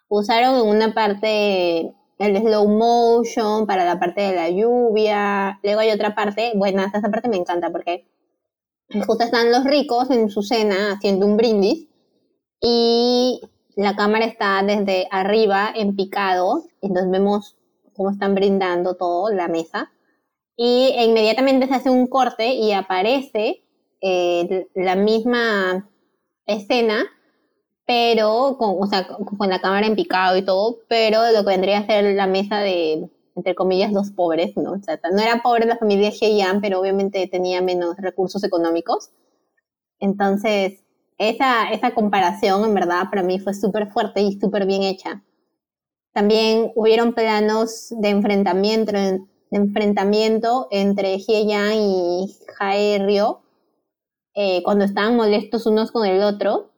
Usaron 0.07 0.55
en 0.55 0.67
una 0.67 0.93
parte 0.93 1.93
el 2.17 2.37
slow 2.37 2.67
motion 2.67 3.67
para 3.67 3.85
la 3.85 3.99
parte 3.99 4.21
de 4.21 4.35
la 4.35 4.49
lluvia. 4.49 5.59
Luego 5.63 5.81
hay 5.81 5.91
otra 5.91 6.15
parte, 6.15 6.53
bueno, 6.55 6.83
esa 6.83 7.09
parte 7.09 7.29
me 7.29 7.37
encanta 7.37 7.69
porque 7.71 8.07
justo 9.05 9.23
están 9.23 9.51
los 9.51 9.65
ricos 9.65 10.09
en 10.11 10.29
su 10.29 10.41
cena 10.41 10.93
haciendo 10.93 11.25
un 11.25 11.37
brindis 11.37 11.87
y 12.61 13.41
la 13.75 13.95
cámara 13.95 14.25
está 14.25 14.61
desde 14.63 15.07
arriba 15.11 15.71
en 15.75 15.95
picado. 15.95 16.63
Entonces 16.81 17.11
vemos 17.11 17.57
cómo 17.95 18.11
están 18.11 18.35
brindando 18.35 18.95
todo, 18.95 19.31
la 19.31 19.47
mesa 19.47 19.91
y 20.57 20.93
inmediatamente 20.97 21.67
se 21.67 21.73
hace 21.73 21.89
un 21.89 22.07
corte 22.07 22.53
y 22.53 22.71
aparece 22.71 23.63
eh, 24.01 24.67
la 24.73 24.95
misma 24.95 25.89
escena, 26.45 27.05
pero 27.85 28.57
con, 28.57 29.49
la 29.49 29.61
cámara 29.61 29.85
en 29.85 29.95
picado 29.95 30.37
y 30.37 30.45
todo, 30.45 30.77
pero 30.87 31.31
lo 31.31 31.39
que 31.43 31.49
vendría 31.49 31.79
a 31.79 31.85
ser 31.85 32.15
la 32.15 32.27
mesa 32.27 32.59
de, 32.59 33.09
entre 33.35 33.55
comillas, 33.55 33.91
dos 33.91 34.11
pobres, 34.11 34.55
¿no? 34.55 34.73
O 34.73 34.81
sea, 34.81 34.99
no 35.11 35.21
era 35.21 35.41
pobre 35.43 35.65
la 35.65 35.77
familia 35.77 36.09
Heian, 36.09 36.61
pero 36.61 36.79
obviamente 36.79 37.27
tenía 37.27 37.61
menos 37.61 37.97
recursos 37.97 38.43
económicos. 38.43 39.11
Entonces, 39.99 40.83
esa, 41.17 41.71
esa 41.71 41.93
comparación, 41.93 42.63
en 42.65 42.73
verdad, 42.73 43.09
para 43.09 43.23
mí 43.23 43.39
fue 43.39 43.53
súper 43.53 43.91
fuerte 43.91 44.21
y 44.21 44.39
súper 44.39 44.65
bien 44.65 44.83
hecha. 44.83 45.23
También 46.13 46.71
hubieron 46.75 47.13
planos 47.13 47.87
de 47.89 48.09
enfrentamiento, 48.09 48.93
enfrentamiento 49.51 50.67
entre 50.71 51.17
Hye-Yang 51.17 51.75
y 51.75 52.35
Jae-Ryo 52.57 53.41
eh, 54.33 54.61
cuando 54.63 54.85
estaban 54.85 55.15
molestos 55.15 55.65
unos 55.65 55.91
con 55.91 56.05
el 56.05 56.21
otro. 56.23 56.71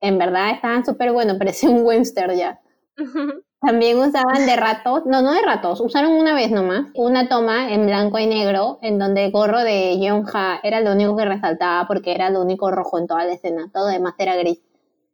En 0.00 0.18
verdad 0.18 0.50
estaban 0.50 0.84
súper 0.84 1.12
buenos, 1.12 1.36
parecía 1.38 1.70
un 1.70 1.84
western 1.84 2.36
ya. 2.36 2.60
También 3.60 3.98
usaban 3.98 4.46
de 4.46 4.56
ratos, 4.56 5.02
no, 5.04 5.20
no 5.20 5.32
de 5.32 5.42
ratos, 5.42 5.80
usaron 5.80 6.12
una 6.12 6.34
vez 6.34 6.50
nomás, 6.50 6.86
una 6.94 7.28
toma 7.28 7.70
en 7.72 7.84
blanco 7.84 8.18
y 8.18 8.26
negro 8.26 8.78
en 8.80 8.98
donde 8.98 9.26
el 9.26 9.32
gorro 9.32 9.60
de 9.60 9.98
Yeon-ha 9.98 10.60
era 10.62 10.80
lo 10.80 10.92
único 10.92 11.14
que 11.14 11.26
resaltaba 11.26 11.86
porque 11.86 12.14
era 12.14 12.30
lo 12.30 12.40
único 12.40 12.70
rojo 12.70 12.98
en 12.98 13.06
toda 13.06 13.24
la 13.24 13.34
escena, 13.34 13.70
todo 13.72 13.88
demás 13.88 14.14
era 14.18 14.34
gris. 14.36 14.60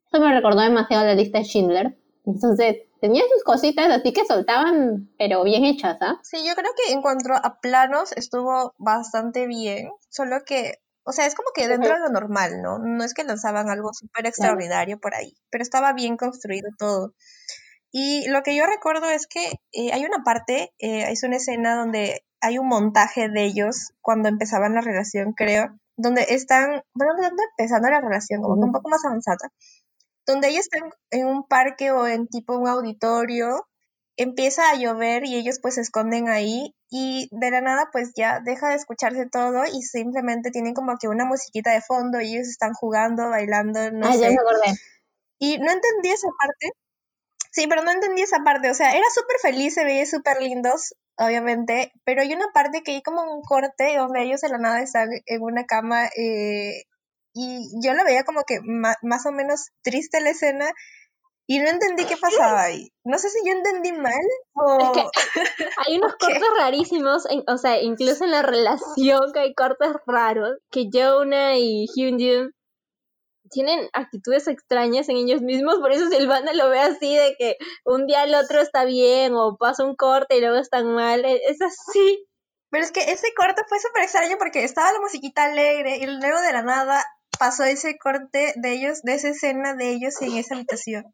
Eso 0.07 0.23
me 0.23 0.33
recordó 0.33 0.61
demasiado 0.61 1.05
la 1.05 1.15
lista 1.15 1.39
de 1.39 1.45
Schindler. 1.45 1.99
Entonces, 2.25 2.77
tenía 3.01 3.23
sus 3.33 3.43
cositas 3.43 3.91
así 3.91 4.13
que 4.13 4.25
soltaban, 4.25 5.11
pero 5.19 5.43
bien 5.43 5.65
hechas, 5.65 5.99
¿ah? 6.01 6.21
Sí, 6.23 6.47
yo 6.47 6.55
creo 6.55 6.71
que 6.77 6.93
en 6.93 7.03
cuanto 7.03 7.33
a 7.33 7.59
planos 7.61 8.13
estuvo 8.13 8.75
bastante 8.79 9.49
bien, 9.49 9.91
solo 10.09 10.37
que, 10.47 10.75
o 11.05 11.11
sea, 11.11 11.27
es 11.27 11.35
como 11.35 11.49
que 11.53 11.67
dentro 11.67 11.95
de 11.95 12.01
lo 12.01 12.09
normal, 12.11 12.63
¿no? 12.63 12.79
No 12.79 13.03
es 13.03 13.13
que 13.13 13.25
lanzaban 13.25 13.71
algo 13.71 13.93
súper 13.93 14.27
extraordinario 14.27 15.01
por 15.01 15.17
ahí, 15.17 15.37
pero 15.51 15.63
estaba 15.63 15.93
bien 15.93 16.17
construido 16.17 16.69
todo. 16.79 17.13
Y 17.99 18.29
lo 18.29 18.43
que 18.43 18.55
yo 18.55 18.67
recuerdo 18.67 19.09
es 19.09 19.27
que 19.27 19.53
eh, 19.73 19.91
hay 19.93 20.05
una 20.05 20.23
parte, 20.23 20.75
eh, 20.79 21.11
es 21.11 21.23
una 21.23 21.37
escena 21.37 21.77
donde 21.77 22.27
hay 22.43 22.59
un 22.59 22.69
montaje 22.69 23.31
de 23.31 23.45
ellos 23.45 23.93
cuando 24.03 24.29
empezaban 24.29 24.75
la 24.75 24.83
relación, 24.83 25.33
creo, 25.33 25.69
donde 25.97 26.27
están, 26.29 26.83
bueno, 26.93 27.15
donde 27.15 27.43
empezando 27.57 27.89
la 27.89 28.03
relación, 28.03 28.43
como 28.43 28.55
un 28.55 28.73
poco 28.73 28.91
más 28.91 29.03
avanzada 29.07 29.51
donde 30.27 30.49
ellos 30.49 30.69
están 30.71 30.91
en 31.11 31.27
un 31.27 31.47
parque 31.47 31.93
o 31.93 32.07
en 32.07 32.27
tipo 32.27 32.59
un 32.59 32.69
auditorio, 32.69 33.67
empieza 34.17 34.69
a 34.69 34.77
llover 34.77 35.25
y 35.25 35.37
ellos 35.37 35.61
pues 35.63 35.77
se 35.77 35.83
esconden 35.83 36.29
ahí 36.29 36.75
y 36.91 37.29
de 37.31 37.51
la 37.51 37.61
nada 37.61 37.89
pues 37.93 38.13
ya 38.17 38.41
deja 38.45 38.71
de 38.71 38.75
escucharse 38.75 39.27
todo 39.31 39.65
y 39.73 39.83
simplemente 39.83 40.51
tienen 40.51 40.75
como 40.75 40.97
que 40.99 41.09
una 41.09 41.25
musiquita 41.25 41.73
de 41.73 41.81
fondo 41.81 42.21
y 42.21 42.35
ellos 42.35 42.49
están 42.49 42.73
jugando, 42.73 43.31
bailando, 43.31 43.91
no 43.93 44.09
ah, 44.09 44.13
sé. 44.13 44.21
Ya 44.21 44.29
me 44.31 44.37
acordé. 44.37 44.79
Y 45.39 45.59
no 45.59 45.71
entendí 45.71 46.09
esa 46.09 46.29
parte. 46.39 46.73
Sí, 47.57 47.67
pero 47.69 47.83
no 47.83 47.91
entendí 47.91 48.21
esa 48.21 48.45
parte. 48.45 48.71
O 48.71 48.75
sea, 48.75 48.91
era 48.91 49.07
súper 49.15 49.39
feliz, 49.41 49.73
se 49.73 49.85
veía 49.85 50.05
súper 50.05 50.43
lindos, 50.43 50.95
obviamente, 51.17 51.91
pero 52.05 52.21
hay 52.21 52.35
una 52.35 52.49
parte 52.53 52.83
que 52.83 52.93
hay 52.93 53.03
como 53.03 53.23
un 53.23 53.41
corte 53.41 53.97
donde 53.97 54.25
ellos 54.25 54.43
de 54.43 54.51
la 54.51 54.59
nada 54.59 54.83
están 54.83 55.09
en 55.25 55.43
una 55.43 55.65
cama 55.65 56.05
eh, 56.19 56.83
y 57.33 57.71
yo 57.83 57.95
la 57.95 58.05
veía 58.05 58.25
como 58.25 58.43
que 58.47 58.61
más 58.61 59.25
o 59.25 59.33
menos 59.33 59.71
triste 59.83 60.21
la 60.21 60.31
escena 60.31 60.71
y 61.47 61.61
no 61.61 61.71
entendí 61.71 62.05
qué 62.05 62.19
pasaba 62.19 62.65
ahí. 62.65 62.93
No 63.05 63.17
sé 63.17 63.31
si 63.31 63.39
yo 63.47 63.53
entendí 63.55 63.93
mal 63.93 64.13
o... 64.55 64.79
Es 64.79 64.91
que 64.91 65.65
hay 65.87 65.97
unos 65.97 66.15
cortes 66.17 66.43
rarísimos, 66.59 67.25
o 67.47 67.57
sea, 67.57 67.81
incluso 67.81 68.25
en 68.25 68.33
la 68.33 68.43
relación 68.43 69.33
que 69.33 69.41
hay 69.41 69.55
cortes 69.55 69.95
raros, 70.07 70.59
que 70.71 70.91
Jonah 70.93 71.57
y 71.57 71.87
Hyunjin 71.95 72.51
tienen 73.51 73.89
actitudes 73.93 74.49
extrañas 74.49 75.09
en 75.09 75.17
ellos 75.17 75.43
mismos, 75.43 75.77
por 75.77 75.93
eso 75.93 76.09
Silvana 76.11 76.53
lo 76.53 76.69
ve 76.69 76.81
así, 76.81 77.17
de 77.17 77.35
que 77.39 77.57
un 77.85 78.07
día 78.07 78.25
el 78.25 78.35
otro 78.35 78.61
está 78.61 78.85
bien 78.85 79.35
o 79.35 79.57
pasa 79.57 79.85
un 79.85 79.97
corte 79.97 80.37
y 80.37 80.41
luego 80.41 80.57
están 80.57 80.95
mal, 80.95 81.25
e, 81.25 81.41
es 81.49 81.61
así. 81.63 82.27
Pero 82.71 82.85
es 82.85 82.93
que 82.93 83.01
ese 83.01 83.33
corte 83.37 83.63
fue 83.69 83.79
súper 83.79 84.03
extraño 84.03 84.37
porque 84.39 84.65
estaba 84.65 84.93
la 84.93 85.01
musiquita 85.01 85.45
alegre 85.45 85.99
y 85.99 86.07
luego 86.07 86.41
de 86.41 86.53
la 86.53 86.63
nada 86.63 87.05
pasó 87.39 87.65
ese 87.65 87.97
corte 87.97 88.55
de 88.57 88.73
ellos, 88.73 89.03
de 89.03 89.15
esa 89.15 89.29
escena 89.29 89.75
de 89.75 89.91
ellos 89.91 90.21
en 90.21 90.37
esa 90.37 90.57
habitación. 90.57 91.05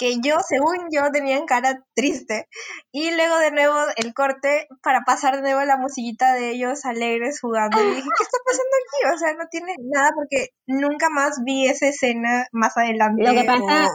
Que 0.00 0.14
yo, 0.24 0.36
según 0.48 0.88
yo, 0.90 1.02
tenían 1.12 1.44
cara 1.44 1.84
triste. 1.94 2.48
Y 2.90 3.10
luego 3.10 3.38
de 3.38 3.50
nuevo 3.50 3.76
el 3.96 4.14
corte 4.14 4.66
para 4.82 5.02
pasar 5.04 5.36
de 5.36 5.42
nuevo 5.42 5.62
la 5.64 5.76
musiquita 5.76 6.32
de 6.32 6.52
ellos 6.52 6.86
alegres 6.86 7.38
jugando. 7.40 7.78
Y 7.82 7.86
dije, 7.96 8.08
¿qué 8.16 8.22
está 8.22 8.38
pasando 8.46 8.70
aquí? 8.80 9.14
O 9.14 9.18
sea, 9.18 9.34
no 9.34 9.48
tiene 9.50 9.74
nada 9.92 10.12
porque 10.14 10.48
nunca 10.66 11.10
más 11.10 11.42
vi 11.44 11.66
esa 11.66 11.88
escena 11.88 12.46
más 12.52 12.76
adelante. 12.78 13.22
Lo 13.22 13.32
que 13.32 13.44
pasa, 13.44 13.88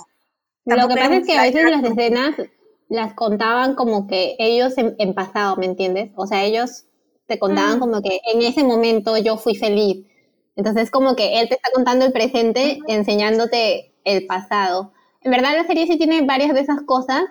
lo 0.66 0.88
que 0.88 0.96
pasa 0.96 1.16
es 1.16 1.26
que 1.26 1.38
a 1.38 1.42
veces 1.42 1.72
las 1.72 1.84
escenas 1.84 2.36
las 2.88 3.14
contaban 3.16 3.74
como 3.74 4.06
que 4.06 4.36
ellos 4.38 4.76
en, 4.78 5.16
pasado, 5.16 5.56
¿me 5.58 5.66
entiendes? 5.66 6.12
O 6.16 6.28
sea, 6.28 6.44
ellos 6.44 6.86
te 7.26 7.40
contaban 7.40 7.78
mm. 7.78 7.80
como 7.80 8.04
que 8.04 8.22
en 8.32 8.44
ese 8.44 8.64
momento 8.64 9.18
yo 9.18 9.38
fui 9.38 9.56
feliz 9.56 10.06
entonces, 10.56 10.90
como 10.90 11.16
que 11.16 11.40
él 11.40 11.50
te 11.50 11.56
está 11.56 11.70
contando 11.74 12.06
el 12.06 12.14
presente, 12.14 12.80
enseñándote 12.88 13.94
el 14.06 14.26
pasado. 14.26 14.94
En 15.26 15.32
verdad, 15.32 15.56
la 15.56 15.66
serie 15.66 15.88
sí 15.88 15.98
tiene 15.98 16.22
varias 16.22 16.54
de 16.54 16.60
esas 16.60 16.84
cosas, 16.84 17.24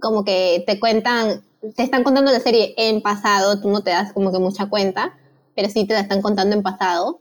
como 0.00 0.24
que 0.24 0.64
te 0.66 0.80
cuentan, 0.80 1.44
te 1.76 1.82
están 1.82 2.02
contando 2.04 2.32
la 2.32 2.40
serie 2.40 2.72
en 2.78 3.02
pasado, 3.02 3.60
tú 3.60 3.68
no 3.68 3.82
te 3.82 3.90
das 3.90 4.14
como 4.14 4.32
que 4.32 4.38
mucha 4.38 4.70
cuenta, 4.70 5.14
pero 5.54 5.68
sí 5.68 5.86
te 5.86 5.92
la 5.92 6.00
están 6.00 6.22
contando 6.22 6.56
en 6.56 6.62
pasado. 6.62 7.20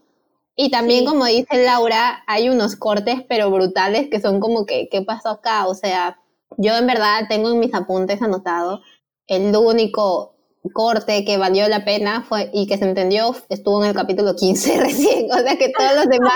Y 0.56 0.72
también, 0.72 1.06
como 1.06 1.26
dice 1.26 1.62
Laura, 1.66 2.24
hay 2.26 2.48
unos 2.48 2.78
cortes, 2.78 3.22
pero 3.28 3.52
brutales, 3.52 4.08
que 4.10 4.22
son 4.22 4.40
como 4.40 4.66
que, 4.66 4.88
¿qué 4.90 5.02
pasó 5.02 5.28
acá? 5.28 5.68
O 5.68 5.76
sea, 5.76 6.22
yo 6.58 6.78
en 6.78 6.88
verdad 6.88 7.26
tengo 7.28 7.52
en 7.52 7.60
mis 7.60 7.74
apuntes 7.74 8.22
anotado 8.22 8.80
el 9.28 9.54
único 9.54 10.36
corte 10.72 11.26
que 11.26 11.38
valió 11.38 11.68
la 11.68 11.84
pena 11.84 12.22
fue 12.22 12.50
y 12.54 12.66
que 12.66 12.78
se 12.78 12.86
entendió 12.86 13.36
estuvo 13.50 13.84
en 13.84 13.90
el 13.90 13.96
capítulo 13.96 14.36
15 14.36 14.80
recién, 14.80 15.30
o 15.30 15.38
sea 15.38 15.58
que 15.58 15.70
todos 15.78 15.96
los 15.96 16.06
demás 16.10 16.36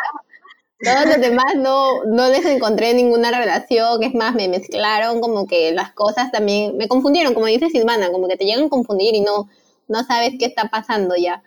todos 0.79 1.05
los 1.05 1.21
demás 1.21 1.55
no, 1.55 2.03
no 2.05 2.29
les 2.29 2.45
encontré 2.45 2.93
ninguna 2.93 3.31
relación, 3.31 4.03
es 4.03 4.13
más, 4.13 4.35
me 4.35 4.47
mezclaron 4.47 5.21
como 5.21 5.47
que 5.47 5.71
las 5.71 5.93
cosas 5.93 6.31
también, 6.31 6.77
me 6.77 6.87
confundieron, 6.87 7.33
como 7.33 7.45
dice 7.47 7.69
Silvana, 7.69 8.11
como 8.11 8.27
que 8.27 8.37
te 8.37 8.45
llegan 8.45 8.65
a 8.65 8.69
confundir 8.69 9.15
y 9.15 9.21
no, 9.21 9.49
no 9.87 10.03
sabes 10.03 10.33
qué 10.39 10.45
está 10.45 10.69
pasando 10.69 11.15
ya. 11.15 11.43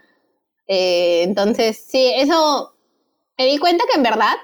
Eh, 0.69 1.23
entonces, 1.23 1.85
sí, 1.87 2.13
eso 2.17 2.75
me 3.39 3.47
di 3.47 3.59
cuenta 3.59 3.85
que 3.91 3.97
en 3.97 4.03
verdad 4.03 4.35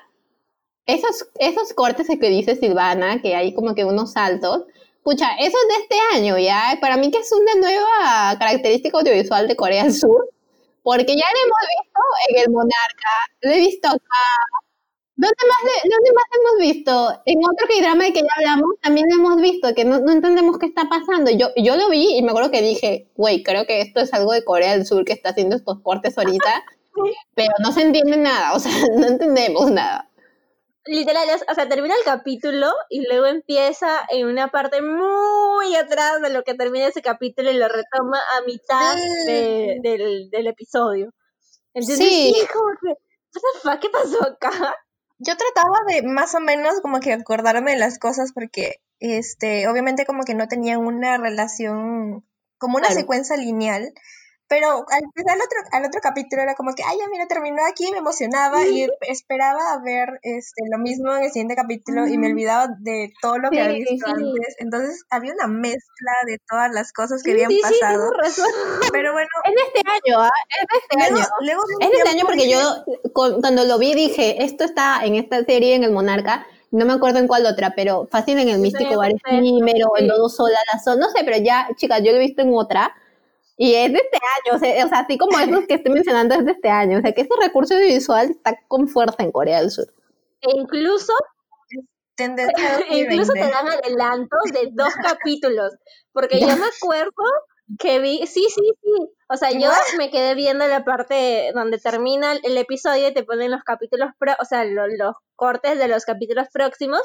esos, 0.87 1.29
esos 1.39 1.73
cortes 1.75 2.07
que 2.09 2.29
dice 2.29 2.57
Silvana, 2.57 3.21
que 3.23 3.35
hay 3.37 3.55
como 3.55 3.75
que 3.75 3.85
unos 3.85 4.13
saltos, 4.13 4.65
pucha, 5.03 5.31
eso 5.39 5.57
es 5.57 5.77
de 5.77 5.83
este 5.83 5.97
año 6.17 6.39
ya, 6.39 6.79
para 6.81 6.97
mí 6.97 7.11
que 7.11 7.19
es 7.19 7.33
una 7.33 7.55
nueva 7.55 8.39
característica 8.39 8.99
audiovisual 8.99 9.49
de 9.49 9.57
Corea 9.57 9.85
del 9.85 9.95
Sur, 9.95 10.29
porque 10.83 11.15
ya 11.17 11.25
lo 11.33 11.41
hemos 11.45 11.59
visto 11.79 12.01
en 12.29 12.39
El 12.39 12.51
Monarca, 12.53 13.11
lo 13.43 13.51
he 13.51 13.59
visto 13.59 13.89
acá. 13.89 14.62
¿Dónde 15.23 15.37
más, 15.49 15.73
¿Dónde 15.85 16.13
más 16.13 16.25
hemos 16.33 16.75
visto? 16.75 17.23
En 17.27 17.39
otro 17.39 17.69
que 17.69 17.81
drama 17.81 18.05
de 18.05 18.13
que 18.13 18.23
ya 18.23 18.29
hablamos, 18.39 18.71
también 18.83 19.07
hemos 19.13 19.41
visto, 19.41 19.73
que 19.73 19.85
no, 19.85 20.01
no, 20.01 20.11
entendemos 20.11 20.59
qué 20.59 20.67
está 20.67 20.89
pasando. 20.89 21.31
Yo, 21.31 21.51
yo 21.57 21.77
lo 21.77 21.89
vi 21.91 22.17
y 22.17 22.23
me 22.23 22.31
acuerdo 22.31 22.51
que 22.51 22.61
dije, 22.61 23.09
güey, 23.15 23.45
creo 23.45 23.65
que 23.65 23.81
esto 23.81 24.01
es 24.01 24.13
algo 24.13 24.33
de 24.33 24.45
Corea 24.45 24.73
del 24.73 24.85
Sur 24.85 25.05
que 25.05 25.13
está 25.13 25.31
haciendo 25.31 25.55
estos 25.55 25.81
cortes 25.81 26.19
ahorita, 26.19 26.65
pero 27.37 27.53
no 27.61 27.71
se 27.71 27.83
entiende 27.83 28.17
nada, 28.17 28.53
o 28.55 28.59
sea, 28.59 28.73
no 28.97 29.07
entendemos 29.07 29.71
nada 29.71 30.09
literal, 30.85 31.29
o 31.49 31.55
sea, 31.55 31.69
termina 31.69 31.95
el 31.95 32.05
capítulo 32.05 32.69
y 32.91 33.07
luego 33.07 33.27
empieza 33.27 34.05
en 34.09 34.27
una 34.27 34.49
parte 34.49 34.83
muy 34.83 35.77
atrás 35.77 36.21
de 36.21 36.31
lo 36.31 36.43
que 36.43 36.55
termina 36.55 36.89
ese 36.89 37.03
capítulo 37.03 37.53
y 37.53 37.57
lo 37.57 37.69
retoma 37.69 38.19
a 38.19 38.41
mitad 38.45 38.97
del, 39.27 40.29
del, 40.31 40.47
episodio. 40.49 41.13
Entonces, 41.73 41.99
sí. 41.99 42.35
que, 42.35 43.79
¿qué 43.81 43.91
pasó 43.91 44.25
acá? 44.25 44.75
Yo 45.25 45.37
trataba 45.37 45.79
de 45.87 46.03
más 46.03 46.35
o 46.35 46.41
menos 46.41 46.81
como 46.81 46.99
que 46.99 47.13
acordarme 47.13 47.73
de 47.73 47.79
las 47.79 48.01
cosas 48.01 48.33
porque, 48.33 48.81
este, 48.99 49.69
obviamente 49.69 50.05
como 50.05 50.25
que 50.25 50.35
no 50.35 50.49
tenían 50.49 50.81
una 50.81 51.17
relación, 51.17 52.27
como 52.59 52.79
una 52.79 52.91
secuencia 52.91 53.37
lineal. 53.37 53.93
Pero 54.49 54.85
al 54.91 55.03
final 55.15 55.39
otro, 55.39 55.59
al 55.73 55.85
otro 55.87 56.01
capítulo 56.03 56.43
era 56.43 56.55
como 56.55 56.75
que, 56.75 56.83
ay, 56.83 56.99
ya 56.99 57.09
mira, 57.11 57.27
terminó 57.27 57.65
aquí, 57.67 57.91
me 57.91 57.99
emocionaba 57.99 58.67
y 58.67 58.87
esperaba 59.03 59.79
ver 59.83 60.21
este, 60.23 60.65
lo 60.71 60.79
mismo 60.79 61.15
en 61.15 61.25
el 61.25 61.31
siguiente 61.31 61.57
capítulo 61.57 62.07
y 62.07 62.19
me 62.19 62.29
olvidaba 62.29 62.69
de 62.79 63.13
todo 63.23 63.39
lo 63.39 63.51
que 63.51 63.61
había 63.61 63.79
visto 63.79 64.07
antes. 64.07 64.57
Entonces 64.59 65.05
había 65.11 65.33
una 65.33 65.47
mezcla 65.47 66.13
de 66.27 66.39
todas 66.49 66.71
las 66.71 66.93
cosas 66.93 67.23
que 67.23 67.33
habían 67.33 67.51
pasado. 67.63 68.13
Pero 68.93 69.13
bueno. 69.13 69.29
Es 69.45 69.55
de 69.55 69.81
este 69.81 69.91
año, 69.91 70.21
¿ah? 70.21 70.31
Es 70.49 70.67
de 70.69 70.79
este 70.79 71.15
año. 71.15 71.27
es 71.81 71.91
de 71.91 71.97
este 71.97 72.11
año 72.11 72.25
porque 72.27 72.51
yo 72.51 72.61
cuando 73.13 73.65
lo 73.65 73.79
vi 73.79 73.95
dije, 73.95 74.45
esto 74.45 74.65
está 74.65 75.05
en 75.05 75.15
esta 75.15 75.43
serie, 75.45 75.75
en 75.75 75.85
El 75.85 75.93
Monarca, 75.93 76.47
no 76.71 76.87
me 76.87 76.95
acuerdo 76.95 77.19
en 77.19 77.29
cuál 77.29 77.47
otra, 77.47 77.75
pero 77.77 78.09
fácil 78.11 78.39
en 78.39 78.49
el 78.49 78.59
místico 78.59 78.97
bar 78.97 79.13
efímero, 79.13 79.93
en 79.99 80.09
Todo 80.09 80.29
Sola, 80.29 80.59
la 80.73 80.79
Sol, 80.79 80.99
no 80.99 81.11
sé, 81.11 81.23
pero 81.25 81.37
ya, 81.37 81.69
chicas, 81.77 82.01
yo 82.03 82.13
lo 82.13 82.19
he 82.19 82.21
visto 82.21 82.43
en 82.43 82.55
otra 82.55 82.95
y 83.57 83.75
es 83.75 83.93
de 83.93 83.99
este 83.99 84.17
año, 84.17 84.57
o 84.57 84.59
sea, 84.59 84.87
o 84.87 84.89
sea, 84.89 84.99
así 85.01 85.19
como 85.19 85.39
esos 85.39 85.67
que 85.67 85.75
estoy 85.75 85.93
mencionando 85.93 86.35
es 86.35 86.45
de 86.45 86.53
este 86.53 86.69
año, 86.69 86.99
o 86.99 87.01
sea, 87.03 87.13
que 87.13 87.23
ese 87.23 87.31
recurso 87.41 87.75
audiovisual 87.75 88.31
está 88.31 88.59
con 88.69 88.89
fuerza 88.89 89.23
en 89.23 89.33
Corea 89.33 89.61
del 89.61 89.71
Sur. 89.71 89.93
E 90.41 90.51
incluso, 90.57 91.13
e 92.19 92.99
incluso 92.99 93.33
te 93.33 93.41
dan 93.41 93.69
adelantos 93.69 94.43
de 94.53 94.71
dos 94.73 94.95
capítulos, 94.95 95.73
porque 96.13 96.41
yo 96.41 96.57
me 96.57 96.67
acuerdo 96.77 97.13
que 97.79 97.99
vi, 98.01 98.27
sí, 98.27 98.47
sí, 98.49 98.73
sí, 98.83 98.93
o 99.29 99.37
sea, 99.37 99.51
yo 99.51 99.71
me 99.97 100.11
quedé 100.11 100.35
viendo 100.35 100.67
la 100.67 100.85
parte 100.85 101.53
donde 101.55 101.79
termina 101.79 102.33
el 102.43 102.57
episodio 102.57 103.09
y 103.09 103.15
te 103.15 103.25
ponen 103.25 103.51
los 103.51 103.63
capítulos, 103.63 104.11
pro, 104.19 104.33
o 104.41 104.45
sea, 104.45 104.65
los, 104.65 104.89
los 104.99 105.15
cortes 105.37 105.79
de 105.79 105.89
los 105.89 106.05
capítulos 106.05 106.49
próximos, 106.53 107.03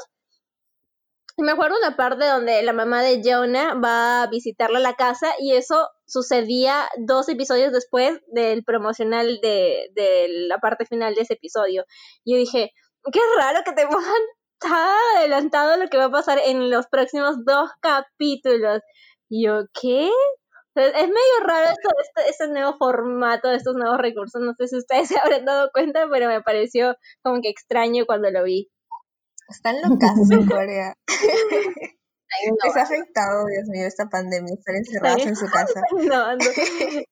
me 1.42 1.52
acuerdo 1.52 1.76
una 1.78 1.96
parte 1.96 2.26
donde 2.26 2.62
la 2.62 2.72
mamá 2.72 3.02
de 3.02 3.22
Jonah 3.24 3.74
va 3.74 4.22
a 4.22 4.26
visitarla 4.26 4.78
a 4.78 4.82
la 4.82 4.94
casa 4.94 5.32
y 5.38 5.52
eso 5.52 5.88
sucedía 6.06 6.88
dos 6.98 7.28
episodios 7.28 7.72
después 7.72 8.20
del 8.28 8.64
promocional 8.64 9.38
de, 9.40 9.90
la 10.48 10.58
parte 10.58 10.84
final 10.86 11.14
de 11.14 11.22
ese 11.22 11.34
episodio. 11.34 11.84
Yo 12.24 12.36
dije, 12.36 12.72
qué 13.12 13.20
raro 13.36 13.60
que 13.64 13.72
te 13.72 13.86
pongan 13.90 14.22
tan 14.58 14.96
adelantado 15.16 15.76
lo 15.76 15.88
que 15.88 15.98
va 15.98 16.06
a 16.06 16.10
pasar 16.10 16.40
en 16.44 16.70
los 16.70 16.86
próximos 16.88 17.44
dos 17.44 17.70
capítulos. 17.80 18.80
Y 19.28 19.46
yo, 19.46 19.62
¿qué? 19.80 20.10
Es 20.74 21.08
medio 21.08 21.40
raro 21.44 21.68
esto, 21.70 21.88
este, 22.02 22.30
este, 22.30 22.48
nuevo 22.48 22.76
formato, 22.78 23.50
estos 23.50 23.74
nuevos 23.74 23.98
recursos. 23.98 24.40
No 24.40 24.54
sé 24.58 24.68
si 24.68 24.76
ustedes 24.76 25.08
se 25.08 25.18
habrán 25.18 25.44
dado 25.44 25.70
cuenta, 25.72 26.06
pero 26.10 26.28
me 26.28 26.42
pareció 26.42 26.96
como 27.22 27.40
que 27.40 27.48
extraño 27.48 28.06
cuando 28.06 28.30
lo 28.30 28.42
vi. 28.44 28.70
Están 29.48 29.76
locas 29.82 30.30
en 30.30 30.46
Corea. 30.46 30.94
Les 32.64 32.76
ha 32.76 32.82
afectado, 32.82 33.46
Dios 33.46 33.68
mío, 33.68 33.86
esta 33.86 34.08
pandemia, 34.08 34.54
estar 34.54 34.74
encerrados 34.74 35.26
en 35.26 35.36
su 35.36 35.46
casa. 35.46 35.80
No, 35.92 36.36
no. 36.36 36.44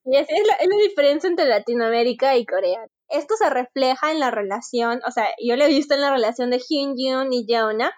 Y 0.04 0.16
esa 0.16 0.34
es 0.34 0.46
la, 0.46 0.54
es 0.54 0.68
la 0.68 0.76
diferencia 0.88 1.28
entre 1.28 1.46
Latinoamérica 1.46 2.36
y 2.36 2.46
Corea. 2.46 2.86
Esto 3.08 3.34
se 3.36 3.48
refleja 3.50 4.12
en 4.12 4.20
la 4.20 4.30
relación, 4.30 5.00
o 5.06 5.10
sea, 5.10 5.26
yo 5.42 5.56
lo 5.56 5.64
he 5.64 5.68
visto 5.68 5.94
en 5.94 6.00
la 6.00 6.10
relación 6.10 6.50
de 6.50 6.58
Hyun 6.58 6.94
Jun 6.96 7.32
y 7.32 7.46
Jonah. 7.48 7.92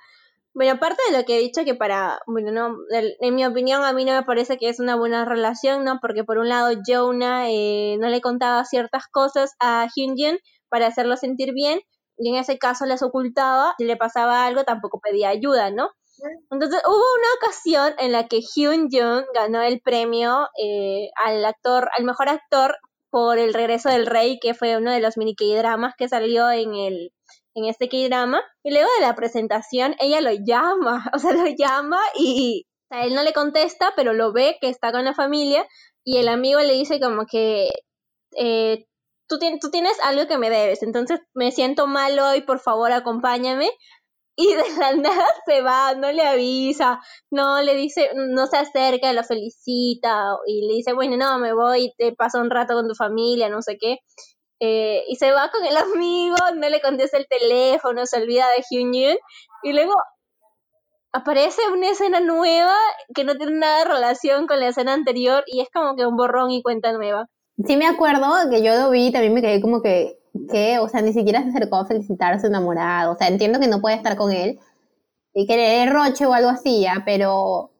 Bueno, 0.55 0.73
aparte 0.73 1.01
de 1.11 1.17
lo 1.17 1.25
que 1.25 1.37
he 1.37 1.41
dicho, 1.41 1.65
que 1.65 1.75
para, 1.75 2.21
bueno, 2.27 2.51
no, 2.51 2.77
en 2.91 3.35
mi 3.35 3.47
opinión, 3.47 3.85
a 3.85 3.93
mí 3.93 4.05
no 4.05 4.13
me 4.13 4.25
parece 4.25 4.59
que 4.59 4.69
es 4.69 4.81
una 4.81 4.97
buena 4.97 5.25
relación, 5.25 5.85
¿no? 5.85 5.99
Porque 6.01 6.25
por 6.25 6.39
un 6.39 6.49
lado, 6.49 6.77
Jonah 6.87 7.49
eh, 7.51 7.97
no 8.01 8.09
le 8.09 8.21
contaba 8.21 8.65
ciertas 8.65 9.05
cosas 9.11 9.53
a 9.61 9.87
Hyun 9.95 10.15
Jun 10.17 10.39
para 10.69 10.87
hacerlo 10.87 11.17
sentir 11.17 11.53
bien, 11.55 11.81
y 12.19 12.29
en 12.31 12.37
ese 12.37 12.59
caso 12.59 12.87
les 12.87 13.03
ocultaba, 13.03 13.75
si 13.79 13.85
le 13.85 13.97
pasaba 13.97 14.45
algo 14.45 14.65
tampoco 14.65 15.01
pedía 15.01 15.29
ayuda, 15.29 15.71
¿no? 15.71 15.91
Entonces 16.51 16.83
hubo 16.85 16.95
una 16.95 17.29
ocasión 17.37 17.95
en 17.99 18.13
la 18.13 18.27
que 18.27 18.41
Hyun 18.41 18.89
Jung 18.91 19.25
ganó 19.35 19.63
el 19.63 19.81
premio 19.81 20.49
eh, 20.61 21.11
al 21.17 21.45
actor, 21.45 21.89
al 21.97 22.05
mejor 22.05 22.29
actor 22.29 22.77
por 23.11 23.39
El 23.39 23.55
regreso 23.55 23.89
del 23.89 24.07
rey, 24.07 24.39
que 24.39 24.55
fue 24.55 24.77
uno 24.77 24.91
de 24.91 25.01
los 25.01 25.17
mini 25.17 25.35
K-dramas 25.35 25.95
que 25.97 26.09
salió 26.09 26.51
en 26.51 26.75
el 26.75 27.13
en 27.55 27.65
este 27.65 27.89
K-drama. 27.89 28.43
Y 28.63 28.71
luego 28.71 28.89
de 28.99 29.07
la 29.07 29.15
presentación, 29.15 29.95
ella 30.01 30.21
lo 30.21 30.33
llama, 30.33 31.11
o 31.15 31.19
sea, 31.19 31.33
lo 31.33 31.47
llama 31.47 32.01
y 32.17 32.67
él 32.91 33.15
no 33.15 33.23
le 33.23 33.33
contesta, 33.33 33.93
pero 33.97 34.13
lo 34.13 34.33
ve 34.33 34.57
que 34.61 34.69
está 34.69 34.93
con 34.93 35.05
la 35.05 35.15
familia 35.15 35.67
y 36.05 36.19
el 36.19 36.29
amigo 36.29 36.61
le 36.61 36.73
dice 36.75 37.01
como 37.01 37.27
que 37.27 37.69
eh, 38.37 38.87
tú, 39.29 39.39
tienes 39.71 39.99
algo 40.03 40.27
que 40.27 40.39
me 40.39 40.51
debes, 40.51 40.83
entonces 40.83 41.21
me 41.35 41.53
siento 41.53 41.87
mal 41.87 42.19
hoy, 42.19 42.43
por 42.43 42.61
favor 42.61 42.93
acompáñame. 42.93 43.71
Y 44.37 44.55
de 44.55 44.63
la 44.79 44.93
nada 44.95 45.27
se 45.47 45.63
va, 45.63 45.95
no 45.95 46.13
le 46.13 46.23
avisa, 46.23 47.01
no 47.31 47.61
le 47.63 47.75
dice, 47.75 48.11
no 48.15 48.47
se 48.47 48.59
acerca, 48.59 49.13
lo 49.13 49.25
felicita 49.25 50.37
y 50.47 50.67
le 50.67 50.75
dice, 50.75 50.93
bueno, 50.93 51.17
no, 51.17 51.39
me 51.39 51.53
voy, 51.53 51.93
te 51.99 52.13
paso 52.15 52.41
un 52.41 52.51
rato 52.51 52.75
con 52.75 52.89
tu 52.89 52.95
familia, 52.95 53.49
no 53.49 53.63
sé 53.63 53.79
qué. 53.79 53.99
Eh, 54.61 55.05
y 55.09 55.17
se 55.17 55.31
va 55.33 55.51
con 55.51 55.65
el 55.65 55.77
amigo, 55.77 56.37
no 56.57 56.69
le 56.69 56.81
contesta 56.81 57.17
el 57.19 57.29
teléfono, 57.29 58.07
se 58.07 58.19
olvida 58.23 58.49
de 58.51 58.65
Hyun 58.71 58.95
y 58.95 59.73
luego 59.73 59.95
aparece 61.13 61.63
una 61.73 61.91
escena 61.91 62.21
nueva 62.21 62.75
que 63.15 63.25
no 63.25 63.37
tiene 63.37 63.59
nada 63.59 63.81
de 63.81 63.85
relación 63.87 64.47
con 64.47 64.61
la 64.61 64.69
escena 64.69 64.95
anterior 64.95 65.45
y 65.47 65.61
es 65.61 65.69
como 65.73 65.97
que 65.97 66.07
un 66.07 66.17
borrón 66.17 66.51
y 66.51 66.63
cuenta 66.63 66.93
nueva. 66.93 67.29
Sí 67.67 67.77
me 67.77 67.87
acuerdo 67.87 68.29
que 68.51 68.63
yo 68.63 68.75
lo 68.77 68.91
vi 68.91 69.09
y 69.09 69.13
también 69.13 69.35
me 69.35 69.43
quedé 69.43 69.61
como 69.61 69.83
que, 69.83 70.19
que, 70.51 70.79
o 70.79 70.89
sea, 70.89 71.03
ni 71.03 71.13
siquiera 71.13 71.43
se 71.43 71.51
acercó 71.51 71.77
a 71.77 71.87
felicitar 71.87 72.35
a 72.35 72.41
su 72.41 72.47
enamorado. 72.47 73.13
O 73.13 73.17
sea, 73.17 73.29
entiendo 73.29 73.59
que 73.59 73.67
no 73.67 73.81
puede 73.81 73.97
estar 73.97 74.17
con 74.17 74.33
él 74.33 74.61
y 75.35 75.47
que 75.47 75.57
le 75.57 75.63
dé 75.63 75.87
roche 75.87 76.27
o 76.27 76.33
algo 76.33 76.51
así, 76.51 76.83
ya, 76.83 77.03
pero 77.05 77.71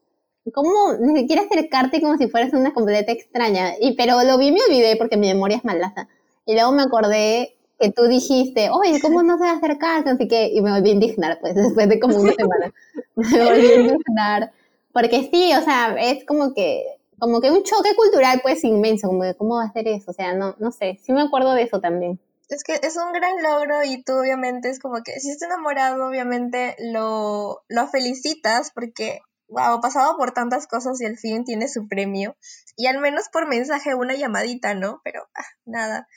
¿cómo 0.53 0.93
ni 0.99 1.21
siquiera 1.21 1.43
acercarte 1.43 2.01
como 2.01 2.17
si 2.17 2.27
fueras 2.27 2.53
una 2.53 2.73
completa 2.73 3.11
extraña? 3.11 3.73
Y, 3.79 3.95
pero 3.95 4.21
lo 4.23 4.37
vi 4.37 4.47
y 4.47 4.51
me 4.51 4.59
olvidé 4.67 4.95
porque 4.97 5.17
mi 5.17 5.27
memoria 5.27 5.57
es 5.57 5.65
malaza. 5.65 6.07
Y 6.45 6.53
luego 6.55 6.71
me 6.73 6.83
acordé 6.83 7.55
que 7.79 7.91
tú 7.91 8.03
dijiste, 8.07 8.69
oye, 8.71 8.99
¿cómo 9.01 9.23
no 9.23 9.37
se 9.37 9.45
va 9.45 9.51
a 9.51 9.57
acercar? 9.57 10.07
Así 10.07 10.27
que, 10.27 10.47
y 10.49 10.61
me 10.61 10.71
volví 10.71 10.89
a 10.89 10.93
indignar, 10.93 11.39
pues, 11.39 11.55
después 11.55 11.87
de 11.87 11.99
como 11.99 12.17
una 12.17 12.33
semana. 12.33 12.73
me 13.15 13.43
volví 13.45 13.67
a 13.67 13.75
indignar. 13.75 14.51
Porque 14.91 15.29
sí, 15.31 15.53
o 15.55 15.61
sea, 15.63 15.95
es 15.99 16.25
como 16.25 16.53
que 16.53 16.98
como 17.19 17.41
que 17.41 17.51
un 17.51 17.63
choque 17.63 17.95
cultural 17.95 18.39
pues 18.41 18.63
inmenso, 18.63 19.07
como 19.07 19.23
de 19.23 19.35
cómo 19.35 19.55
va 19.55 19.65
a 19.65 19.73
ser 19.73 19.87
eso, 19.87 20.11
o 20.11 20.13
sea, 20.13 20.33
no, 20.33 20.55
no 20.59 20.71
sé, 20.71 20.99
sí 21.03 21.11
me 21.11 21.21
acuerdo 21.21 21.53
de 21.53 21.63
eso 21.63 21.79
también. 21.79 22.19
Es 22.49 22.63
que 22.63 22.79
es 22.81 22.97
un 22.97 23.11
gran 23.13 23.43
logro 23.43 23.83
y 23.83 24.03
tú 24.03 24.13
obviamente 24.13 24.69
es 24.69 24.79
como 24.79 25.03
que 25.03 25.19
si 25.19 25.29
estás 25.29 25.49
enamorado 25.49 26.07
obviamente 26.07 26.75
lo, 26.79 27.63
lo 27.67 27.87
felicitas 27.87 28.71
porque, 28.73 29.19
wow, 29.47 29.79
pasado 29.81 30.17
por 30.17 30.31
tantas 30.31 30.65
cosas 30.65 30.99
y 30.99 31.05
al 31.05 31.17
fin 31.17 31.43
tiene 31.43 31.67
su 31.67 31.87
premio 31.87 32.35
y 32.75 32.87
al 32.87 32.99
menos 32.99 33.29
por 33.31 33.47
mensaje 33.47 33.93
una 33.93 34.15
llamadita, 34.15 34.73
¿no? 34.73 34.99
Pero 35.03 35.27
ah, 35.35 35.45
nada. 35.65 36.07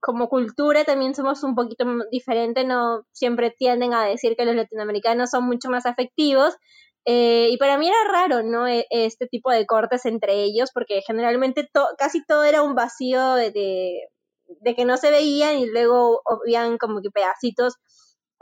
Como 0.00 0.28
cultura 0.28 0.84
también 0.84 1.16
somos 1.16 1.42
un 1.42 1.56
poquito 1.56 1.84
diferente, 2.12 2.64
no 2.64 3.02
siempre 3.10 3.50
tienden 3.50 3.92
a 3.92 4.04
decir 4.04 4.36
que 4.36 4.44
los 4.44 4.54
latinoamericanos 4.54 5.30
son 5.30 5.44
mucho 5.44 5.70
más 5.70 5.86
afectivos, 5.86 6.56
eh, 7.06 7.48
y 7.50 7.56
para 7.56 7.78
mí 7.78 7.88
era 7.88 8.04
raro, 8.10 8.42
¿no? 8.42 8.66
E, 8.68 8.86
este 8.90 9.26
tipo 9.26 9.50
de 9.50 9.66
cortes 9.66 10.04
entre 10.06 10.42
ellos, 10.42 10.70
porque 10.72 11.02
generalmente 11.06 11.68
casi 11.98 12.24
todo 12.24 12.44
era 12.44 12.62
un 12.62 12.74
vacío 12.74 13.34
de, 13.34 13.52
que 14.76 14.84
no 14.84 14.96
se 14.96 15.10
veían 15.10 15.58
y 15.58 15.66
luego 15.66 16.22
habían 16.26 16.78
como 16.78 17.00
que 17.02 17.10
pedacitos 17.10 17.76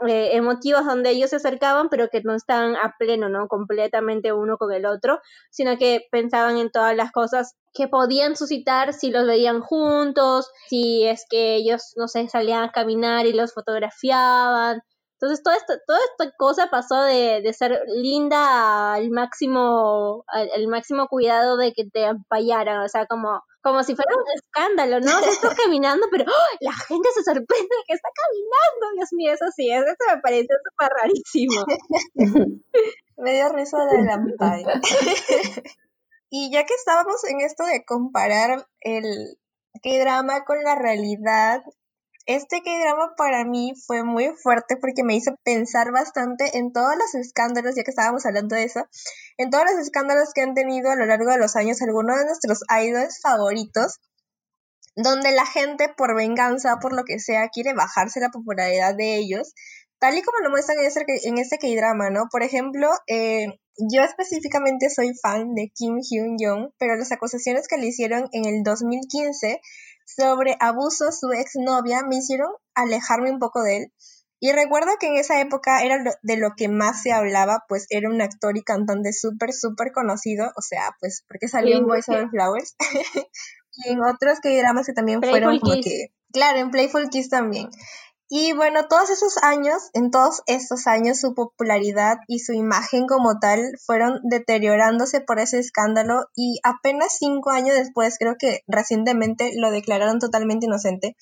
eh, 0.07 0.35
emotivos 0.35 0.85
donde 0.85 1.11
ellos 1.11 1.29
se 1.31 1.37
acercaban, 1.37 1.89
pero 1.89 2.09
que 2.09 2.21
no 2.23 2.33
estaban 2.35 2.75
a 2.75 2.95
pleno, 2.97 3.29
¿no? 3.29 3.47
Completamente 3.47 4.33
uno 4.33 4.57
con 4.57 4.71
el 4.73 4.85
otro, 4.85 5.19
sino 5.51 5.77
que 5.77 6.07
pensaban 6.11 6.57
en 6.57 6.71
todas 6.71 6.95
las 6.95 7.11
cosas 7.11 7.55
que 7.73 7.87
podían 7.87 8.35
suscitar 8.35 8.93
si 8.93 9.11
los 9.11 9.27
veían 9.27 9.61
juntos, 9.61 10.51
si 10.69 11.05
es 11.05 11.25
que 11.29 11.55
ellos, 11.55 11.93
no 11.97 12.07
sé, 12.07 12.27
salían 12.29 12.63
a 12.63 12.71
caminar 12.71 13.25
y 13.25 13.33
los 13.33 13.53
fotografiaban. 13.53 14.81
Entonces, 15.21 15.43
toda 15.43 15.57
esta, 15.57 15.77
toda 15.85 15.99
esta 16.11 16.33
cosa 16.37 16.69
pasó 16.71 17.01
de, 17.01 17.41
de 17.41 17.51
ser 17.51 17.77
linda 17.87 18.93
al 18.93 19.09
máximo, 19.11 20.23
al, 20.27 20.67
máximo 20.69 21.09
cuidado 21.09 21.57
de 21.57 21.73
que 21.73 21.83
te 21.91 22.05
ampallaran, 22.05 22.81
o 22.81 22.87
sea, 22.87 23.05
como, 23.05 23.43
como 23.61 23.83
si 23.83 23.97
fuera 23.97 24.15
un 24.15 24.23
escándalo, 24.33 25.01
¿no? 25.01 25.19
estás 25.19 25.55
caminando, 25.65 26.07
pero 26.09 26.23
¡oh! 26.23 26.57
la 26.61 26.71
gente 26.71 27.09
se 27.13 27.23
sorprende 27.23 27.47
de 27.47 27.83
que 27.85 27.95
está 27.95 28.07
caminando, 28.15 28.95
Dios 28.95 29.09
mío, 29.11 29.33
eso 29.33 29.45
sí, 29.53 29.69
eso 29.69 29.85
me 30.07 30.21
pareció 30.21 30.55
súper 30.63 30.89
rarísimo. 31.01 31.65
me 33.17 33.33
dio 33.33 33.49
risa 33.49 33.77
de 33.87 34.01
la 34.01 34.23
y 36.29 36.49
ya 36.49 36.65
que 36.65 36.75
estábamos 36.75 37.25
en 37.25 37.41
esto 37.41 37.65
de 37.65 37.83
comparar 37.83 38.65
el 38.79 39.37
K-drama 39.83 40.45
con 40.45 40.63
la 40.63 40.75
realidad, 40.75 41.61
este 42.25 42.61
K-drama 42.61 43.15
para 43.17 43.43
mí 43.45 43.73
fue 43.87 44.03
muy 44.03 44.29
fuerte 44.41 44.77
porque 44.77 45.03
me 45.03 45.15
hizo 45.15 45.35
pensar 45.43 45.91
bastante 45.91 46.57
en 46.57 46.71
todos 46.71 46.95
los 46.95 47.15
escándalos, 47.15 47.75
ya 47.75 47.83
que 47.83 47.91
estábamos 47.91 48.25
hablando 48.25 48.55
de 48.55 48.63
eso, 48.63 48.87
en 49.37 49.49
todos 49.49 49.65
los 49.65 49.79
escándalos 49.79 50.29
que 50.33 50.41
han 50.41 50.53
tenido 50.53 50.91
a 50.91 50.95
lo 50.95 51.05
largo 51.05 51.31
de 51.31 51.37
los 51.37 51.55
años 51.55 51.81
algunos 51.81 52.17
de 52.17 52.25
nuestros 52.25 52.59
idols 52.83 53.19
favoritos, 53.21 53.99
donde 54.95 55.31
la 55.31 55.45
gente 55.45 55.89
por 55.95 56.15
venganza, 56.15 56.77
por 56.81 56.93
lo 56.93 57.03
que 57.03 57.19
sea, 57.19 57.49
quiere 57.49 57.73
bajarse 57.73 58.19
la 58.19 58.29
popularidad 58.29 58.95
de 58.95 59.15
ellos, 59.17 59.53
tal 59.99 60.17
y 60.17 60.21
como 60.21 60.39
lo 60.39 60.49
muestran 60.49 60.77
en 60.79 61.37
este, 61.37 61.57
K-drama, 61.57 62.09
¿no? 62.09 62.27
Por 62.31 62.43
ejemplo, 62.43 62.89
eh, 63.07 63.47
yo 63.77 64.03
específicamente 64.03 64.89
soy 64.89 65.13
fan 65.21 65.53
de 65.53 65.71
Kim 65.73 65.99
Hyun-jong, 65.99 66.73
pero 66.77 66.95
las 66.95 67.11
acusaciones 67.11 67.67
que 67.67 67.77
le 67.77 67.87
hicieron 67.87 68.27
en 68.33 68.45
el 68.45 68.63
2015 68.63 69.61
sobre 70.15 70.55
abuso 70.59 71.11
su 71.11 71.31
exnovia 71.31 72.03
me 72.03 72.17
hicieron 72.17 72.51
alejarme 72.75 73.31
un 73.31 73.39
poco 73.39 73.61
de 73.61 73.77
él. 73.77 73.93
Y 74.41 74.53
recuerdo 74.53 74.91
que 74.99 75.07
en 75.07 75.17
esa 75.17 75.41
época 75.41 75.83
era 75.83 76.01
de 76.21 76.37
lo 76.37 76.51
que 76.55 76.69
más 76.69 77.03
se 77.03 77.11
hablaba, 77.11 77.65
pues 77.67 77.87
era 77.89 78.09
un 78.09 78.21
actor 78.21 78.57
y 78.57 78.63
cantante 78.63 79.11
súper, 79.11 79.51
súper 79.51 79.91
conocido, 79.91 80.51
o 80.55 80.61
sea, 80.61 80.95
pues 81.01 81.25
porque 81.27 81.49
salió 81.49 81.77
en 81.77 81.85
Boys 81.85 82.07
Over 82.07 82.29
Flowers 82.29 82.75
y 83.73 83.89
en 83.89 83.99
otros 84.01 84.39
que 84.41 84.57
dramas 84.57 84.85
que 84.85 84.93
también 84.93 85.21
fueron 85.21 85.59
como 85.59 85.73
que, 85.81 86.13
claro, 86.31 86.59
en 86.59 86.71
Playful 86.71 87.09
Kiss 87.09 87.29
también. 87.29 87.69
Y 88.31 88.53
bueno, 88.53 88.87
todos 88.87 89.09
esos 89.09 89.37
años, 89.41 89.89
en 89.93 90.11
todos 90.11 90.43
estos 90.45 90.85
años, 90.85 91.19
su 91.19 91.33
popularidad 91.33 92.17
y 92.27 92.37
su 92.37 92.53
imagen 92.53 93.07
como 93.07 93.39
tal 93.39 93.59
fueron 93.83 94.19
deteriorándose 94.21 95.19
por 95.19 95.39
ese 95.39 95.57
escándalo 95.57 96.25
y 96.35 96.59
apenas 96.63 97.17
cinco 97.17 97.49
años 97.49 97.75
después, 97.75 98.17
creo 98.19 98.35
que 98.37 98.61
recientemente 98.67 99.53
lo 99.55 99.71
declararon 99.71 100.19
totalmente 100.19 100.67
inocente. 100.67 101.15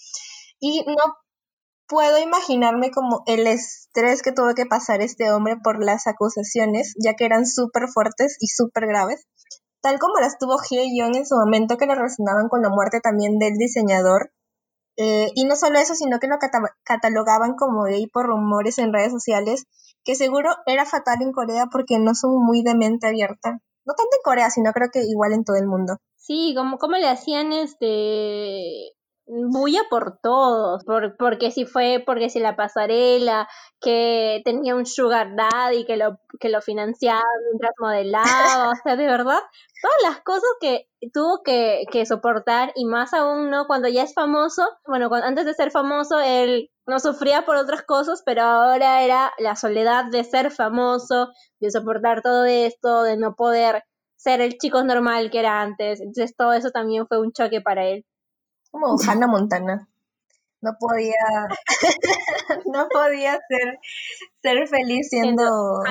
Y 0.59 0.83
no 0.85 1.15
puedo 1.87 2.19
imaginarme 2.19 2.91
como 2.91 3.23
el 3.25 3.47
estrés 3.47 4.21
que 4.21 4.33
tuvo 4.33 4.53
que 4.53 4.65
pasar 4.65 5.01
este 5.01 5.31
hombre 5.31 5.55
por 5.63 5.81
las 5.81 6.07
acusaciones, 6.07 6.93
ya 7.01 7.13
que 7.13 7.23
eran 7.23 7.45
súper 7.45 7.87
fuertes 7.87 8.35
y 8.41 8.47
súper 8.47 8.85
graves, 8.85 9.25
tal 9.81 9.97
como 9.97 10.19
las 10.19 10.37
tuvo 10.37 10.57
Hye 10.57 10.93
Young 10.93 11.15
en 11.15 11.25
su 11.25 11.37
momento 11.37 11.77
que 11.77 11.85
le 11.85 11.95
relacionaban 11.95 12.49
con 12.49 12.61
la 12.61 12.69
muerte 12.69 12.99
también 12.99 13.39
del 13.39 13.53
diseñador 13.53 14.33
eh, 14.97 15.31
y 15.35 15.45
no 15.45 15.55
solo 15.55 15.79
eso, 15.79 15.93
sino 15.95 16.19
que 16.19 16.27
lo 16.27 16.37
catalogaban 16.83 17.55
como 17.55 17.83
gay 17.83 18.07
por 18.07 18.25
rumores 18.25 18.79
en 18.79 18.91
redes 18.91 19.11
sociales, 19.11 19.65
que 20.03 20.15
seguro 20.15 20.49
era 20.65 20.85
fatal 20.85 21.21
en 21.21 21.31
Corea 21.31 21.67
porque 21.71 21.99
no 21.99 22.15
son 22.15 22.43
muy 22.43 22.63
de 22.63 22.75
mente 22.75 23.07
abierta. 23.07 23.59
No 23.85 23.93
tanto 23.93 24.15
en 24.17 24.23
Corea, 24.23 24.49
sino 24.49 24.73
creo 24.73 24.89
que 24.91 25.03
igual 25.03 25.33
en 25.33 25.43
todo 25.43 25.55
el 25.55 25.67
mundo. 25.67 25.97
Sí, 26.15 26.53
como, 26.57 26.77
como 26.77 26.97
le 26.97 27.07
hacían 27.07 27.53
este 27.53 28.96
bulla 29.27 29.81
por 29.89 30.19
todos, 30.21 30.83
por, 30.85 31.17
porque 31.17 31.51
si 31.51 31.65
fue, 31.65 32.01
porque 32.05 32.29
si 32.29 32.39
la 32.39 32.55
pasarela, 32.55 33.47
que 33.81 34.41
tenía 34.45 34.75
un 34.75 34.85
sugar 34.85 35.35
daddy 35.35 35.85
que 35.85 35.97
lo, 35.97 36.19
que 36.39 36.49
lo 36.49 36.61
financiaba 36.61 37.23
mientras 37.49 37.71
modelaba, 37.79 38.71
o 38.71 38.75
sea, 38.83 38.95
de 38.95 39.05
verdad, 39.05 39.39
todas 39.81 39.97
las 40.03 40.21
cosas 40.23 40.49
que 40.61 40.87
tuvo 41.13 41.43
que, 41.43 41.83
que 41.91 42.05
soportar 42.05 42.71
y 42.75 42.85
más 42.85 43.13
aún, 43.13 43.49
¿no? 43.49 43.67
Cuando 43.67 43.89
ya 43.89 44.03
es 44.03 44.13
famoso, 44.13 44.63
bueno, 44.85 45.09
antes 45.11 45.45
de 45.45 45.53
ser 45.53 45.71
famoso, 45.71 46.19
él 46.19 46.69
no 46.85 46.99
sufría 46.99 47.45
por 47.45 47.57
otras 47.57 47.83
cosas, 47.83 48.23
pero 48.25 48.43
ahora 48.43 49.03
era 49.03 49.33
la 49.39 49.55
soledad 49.57 50.05
de 50.05 50.23
ser 50.23 50.51
famoso, 50.51 51.29
de 51.59 51.69
soportar 51.71 52.21
todo 52.21 52.45
esto, 52.45 53.03
de 53.03 53.17
no 53.17 53.35
poder 53.35 53.83
ser 54.15 54.41
el 54.41 54.57
chico 54.57 54.83
normal 54.83 55.29
que 55.31 55.39
era 55.39 55.61
antes, 55.61 55.99
entonces 55.99 56.35
todo 56.35 56.53
eso 56.53 56.71
también 56.71 57.07
fue 57.07 57.19
un 57.19 57.33
choque 57.33 57.61
para 57.61 57.85
él 57.85 58.05
como 58.71 58.95
Hannah 58.99 59.27
Montana. 59.27 59.87
No 60.61 60.71
podía, 60.79 61.13
no 62.65 62.87
podía 62.89 63.39
ser, 63.47 63.79
ser 64.41 64.67
feliz 64.67 65.07
siendo, 65.09 65.81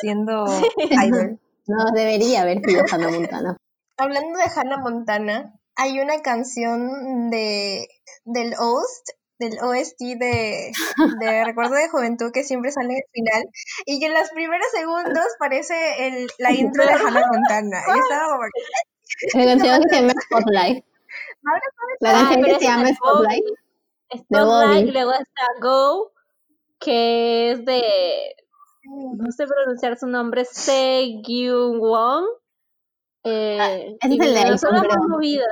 siendo 0.00 0.44
idol. 1.04 1.40
No 1.66 1.90
debería 1.94 2.42
haber 2.42 2.60
sido 2.64 2.84
Hannah 2.90 3.10
Montana. 3.10 3.56
Hablando 3.96 4.38
de 4.38 4.44
Hannah 4.54 4.78
Montana, 4.78 5.54
hay 5.76 6.00
una 6.00 6.22
canción 6.22 7.30
de 7.30 7.88
del 8.24 8.54
OST, 8.58 9.10
del 9.38 9.58
OST 9.60 9.98
de, 10.18 10.72
de 11.20 11.44
Recuerdo 11.44 11.74
de 11.74 11.88
Juventud 11.88 12.30
que 12.32 12.44
siempre 12.44 12.70
sale 12.70 12.94
al 12.94 13.10
final 13.12 13.48
y 13.86 13.98
que 13.98 14.06
en 14.06 14.14
los 14.14 14.30
primeros 14.30 14.66
segundos 14.72 15.26
parece 15.38 15.74
el, 16.06 16.28
la 16.38 16.52
intro 16.52 16.84
de 16.84 16.92
Hannah 16.92 17.26
Montana. 17.32 17.82
Y 17.88 17.98
estaba 17.98 18.38
La 19.34 19.44
canción 19.44 19.82
se 19.88 19.96
llama 19.96 20.12
Spotlight. 20.24 20.84
La 22.00 22.12
canción 22.12 22.42
que 22.42 22.54
se 22.58 22.64
llama 22.64 22.88
Spotlight. 22.94 23.44
Spotlight, 24.16 24.92
luego 24.92 25.12
está 25.12 25.46
Go, 25.60 26.12
que 26.78 27.52
es 27.52 27.64
de. 27.64 27.82
No 28.84 29.30
sé 29.30 29.46
pronunciar 29.46 29.98
su 29.98 30.06
nombre, 30.06 30.44
Se 30.44 31.20
Gyun 31.24 31.78
Won. 31.78 32.24
Eh, 33.24 33.58
ah, 33.60 33.74
es 33.74 34.10
el 34.10 34.18
de 34.18 34.58
son 34.58 34.74
las 34.74 34.96
movidas. 35.08 35.48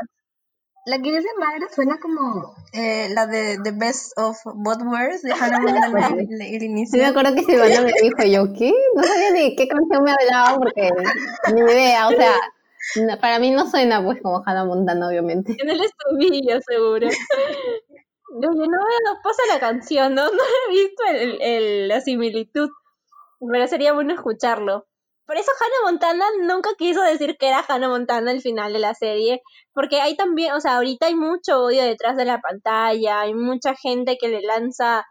La 0.86 0.96
que 0.96 1.12
dice 1.12 1.28
madre 1.38 1.66
suena 1.74 1.98
como 2.00 2.54
eh, 2.72 3.08
la 3.10 3.26
de 3.26 3.58
The 3.62 3.72
Best 3.72 4.18
of 4.18 4.38
Both 4.44 4.82
Worlds 4.82 5.22
de 5.22 5.32
Hannah 5.32 5.60
Montana 5.60 6.08
el, 6.18 6.62
inicio. 6.62 6.98
Sí, 6.98 6.98
me 6.98 7.06
acuerdo 7.06 7.34
que 7.34 7.44
Silvana 7.44 7.82
me 7.82 7.92
dijo 7.92 8.24
yo, 8.24 8.52
¿qué? 8.58 8.72
No 8.96 9.02
sabía 9.02 9.32
de 9.32 9.54
qué 9.56 9.68
canción 9.68 10.02
me 10.02 10.10
hablaba 10.10 10.58
porque 10.58 10.90
ni 11.54 11.60
idea, 11.60 12.08
o 12.08 12.12
sea, 12.12 12.34
para 13.20 13.38
mí 13.38 13.50
no 13.50 13.68
suena 13.68 14.02
pues 14.02 14.20
como 14.22 14.42
Hannah 14.44 14.64
Montana, 14.64 15.08
obviamente. 15.08 15.56
En 15.58 15.70
el 15.70 15.80
estudio, 15.80 16.60
seguro. 16.66 17.08
no, 18.30 18.50
nos 18.50 19.18
pasa 19.22 19.42
la 19.48 19.60
canción, 19.60 20.14
¿no? 20.14 20.22
No 20.30 20.42
he 20.68 20.72
visto 20.72 21.02
el, 21.40 21.88
la 21.88 22.00
similitud, 22.00 22.70
pero 23.40 23.66
sería 23.66 23.92
bueno 23.92 24.14
escucharlo. 24.14 24.86
Por 25.26 25.36
eso 25.36 25.52
Hannah 25.60 25.92
Montana 25.92 26.24
nunca 26.42 26.70
quiso 26.76 27.02
decir 27.02 27.36
que 27.38 27.48
era 27.48 27.64
Hannah 27.66 27.88
Montana 27.88 28.32
al 28.32 28.40
final 28.40 28.72
de 28.72 28.80
la 28.80 28.94
serie, 28.94 29.42
porque 29.72 30.00
hay 30.00 30.16
también, 30.16 30.54
o 30.54 30.60
sea, 30.60 30.76
ahorita 30.76 31.06
hay 31.06 31.14
mucho 31.14 31.62
odio 31.62 31.84
detrás 31.84 32.16
de 32.16 32.24
la 32.24 32.40
pantalla, 32.40 33.20
hay 33.20 33.34
mucha 33.34 33.76
gente 33.76 34.18
que 34.20 34.28
le 34.28 34.40
lanza 34.42 35.04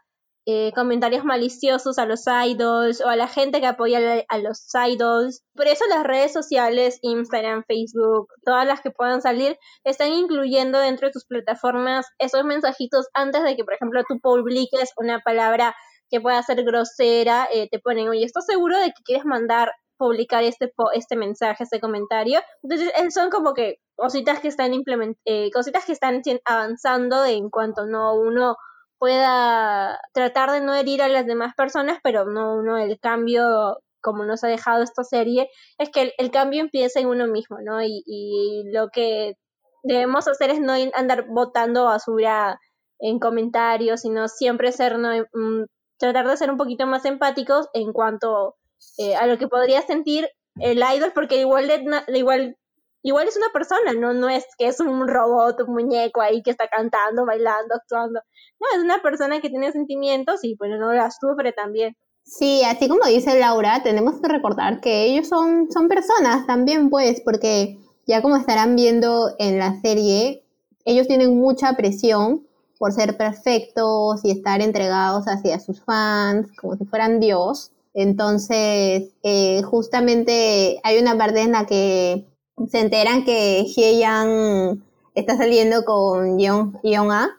eh, 0.46 0.72
comentarios 0.74 1.24
maliciosos 1.24 1.98
a 1.98 2.06
los 2.06 2.24
idols 2.26 3.02
o 3.02 3.08
a 3.08 3.16
la 3.16 3.28
gente 3.28 3.60
que 3.60 3.66
apoya 3.66 4.24
a 4.28 4.38
los 4.38 4.66
idols. 4.74 5.42
Por 5.54 5.66
eso 5.66 5.84
las 5.88 6.02
redes 6.02 6.32
sociales, 6.32 6.98
Instagram, 7.02 7.64
Facebook, 7.66 8.28
todas 8.44 8.66
las 8.66 8.80
que 8.80 8.90
puedan 8.90 9.20
salir, 9.20 9.58
están 9.84 10.12
incluyendo 10.12 10.78
dentro 10.78 11.08
de 11.08 11.12
sus 11.12 11.26
plataformas 11.26 12.06
esos 12.18 12.44
mensajitos 12.44 13.08
antes 13.12 13.42
de 13.44 13.54
que, 13.56 13.64
por 13.64 13.74
ejemplo, 13.74 14.02
tú 14.08 14.18
publiques 14.20 14.92
una 14.96 15.20
palabra 15.20 15.74
que 16.08 16.20
pueda 16.20 16.42
ser 16.42 16.64
grosera, 16.64 17.46
eh, 17.52 17.68
te 17.70 17.78
ponen, 17.78 18.08
oye, 18.08 18.24
¿estás 18.24 18.46
seguro 18.46 18.78
de 18.78 18.86
que 18.86 19.02
quieres 19.04 19.24
mandar 19.24 19.72
publicar 19.98 20.42
este 20.44 20.72
este 20.94 21.14
mensaje, 21.14 21.64
este 21.64 21.78
comentario. 21.78 22.40
Entonces, 22.62 22.90
eh, 22.96 23.10
son 23.10 23.28
como 23.28 23.52
que 23.52 23.76
cositas 23.96 24.40
que 24.40 24.48
están 24.48 24.72
implement 24.72 25.18
cositas 25.52 25.84
que 25.84 25.92
están 25.92 26.22
avanzando 26.46 27.26
en 27.26 27.50
cuanto 27.50 27.84
no 27.84 28.14
uno 28.14 28.56
pueda 29.00 29.98
tratar 30.12 30.52
de 30.52 30.60
no 30.60 30.74
herir 30.74 31.02
a 31.02 31.08
las 31.08 31.26
demás 31.26 31.54
personas, 31.56 31.98
pero 32.04 32.26
no 32.26 32.54
uno 32.56 32.76
el 32.78 33.00
cambio 33.00 33.78
como 34.02 34.24
nos 34.24 34.44
ha 34.44 34.48
dejado 34.48 34.82
esta 34.82 35.04
serie, 35.04 35.48
es 35.78 35.90
que 35.90 36.12
el, 36.16 36.30
cambio 36.30 36.60
empieza 36.60 37.00
en 37.00 37.08
uno 37.08 37.26
mismo, 37.26 37.58
¿no? 37.62 37.82
Y, 37.82 38.02
y, 38.06 38.70
lo 38.72 38.88
que 38.90 39.34
debemos 39.82 40.28
hacer 40.28 40.50
es 40.50 40.60
no 40.60 40.74
andar 40.94 41.26
botando 41.28 41.84
basura 41.84 42.58
en 42.98 43.18
comentarios, 43.18 44.02
sino 44.02 44.28
siempre 44.28 44.72
ser, 44.72 44.98
¿no? 44.98 45.10
Mm, 45.32 45.64
tratar 45.98 46.28
de 46.28 46.36
ser 46.36 46.50
un 46.50 46.58
poquito 46.58 46.86
más 46.86 47.04
empáticos 47.04 47.68
en 47.74 47.92
cuanto 47.92 48.56
eh, 48.98 49.16
a 49.16 49.26
lo 49.26 49.38
que 49.38 49.48
podría 49.48 49.82
sentir 49.82 50.28
el 50.60 50.78
idol, 50.78 51.12
porque 51.14 51.40
igual, 51.40 51.70
igual 52.08 52.56
igual 53.02 53.28
es 53.28 53.36
una 53.36 53.48
persona, 53.52 53.92
no, 53.92 54.12
no 54.12 54.28
es 54.28 54.44
que 54.58 54.66
es 54.66 54.80
un 54.80 55.08
robot, 55.08 55.60
un 55.66 55.74
muñeco 55.74 56.20
ahí 56.20 56.42
que 56.42 56.50
está 56.50 56.68
cantando, 56.68 57.24
bailando, 57.24 57.74
actuando. 57.74 58.20
No, 58.60 58.66
es 58.76 58.82
una 58.82 59.02
persona 59.02 59.40
que 59.40 59.50
tiene 59.50 59.72
sentimientos 59.72 60.40
y 60.44 60.56
bueno, 60.56 60.78
no 60.78 60.92
la 60.92 61.10
sufre 61.10 61.52
también. 61.52 61.96
Sí, 62.24 62.62
así 62.64 62.88
como 62.88 63.06
dice 63.06 63.38
Laura, 63.38 63.82
tenemos 63.82 64.20
que 64.20 64.28
recordar 64.28 64.80
que 64.80 65.04
ellos 65.04 65.28
son, 65.28 65.70
son 65.72 65.88
personas 65.88 66.46
también, 66.46 66.90
pues, 66.90 67.20
porque 67.22 67.78
ya 68.06 68.22
como 68.22 68.36
estarán 68.36 68.76
viendo 68.76 69.34
en 69.38 69.58
la 69.58 69.80
serie, 69.80 70.44
ellos 70.84 71.06
tienen 71.06 71.38
mucha 71.38 71.72
presión 71.74 72.46
por 72.78 72.92
ser 72.92 73.16
perfectos 73.16 74.24
y 74.24 74.30
estar 74.30 74.60
entregados 74.62 75.26
hacia 75.26 75.60
sus 75.60 75.82
fans, 75.82 76.48
como 76.56 76.76
si 76.76 76.84
fueran 76.84 77.20
Dios. 77.20 77.72
Entonces, 77.92 79.10
eh, 79.22 79.62
justamente 79.62 80.80
hay 80.82 80.98
una 80.98 81.18
parte 81.18 81.40
en 81.40 81.52
la 81.52 81.66
que 81.66 82.26
se 82.68 82.80
enteran 82.80 83.24
que 83.24 83.64
Yang 83.64 84.82
está 85.14 85.36
saliendo 85.36 85.84
con 85.84 86.38
Yeon, 86.38 87.12
A 87.12 87.30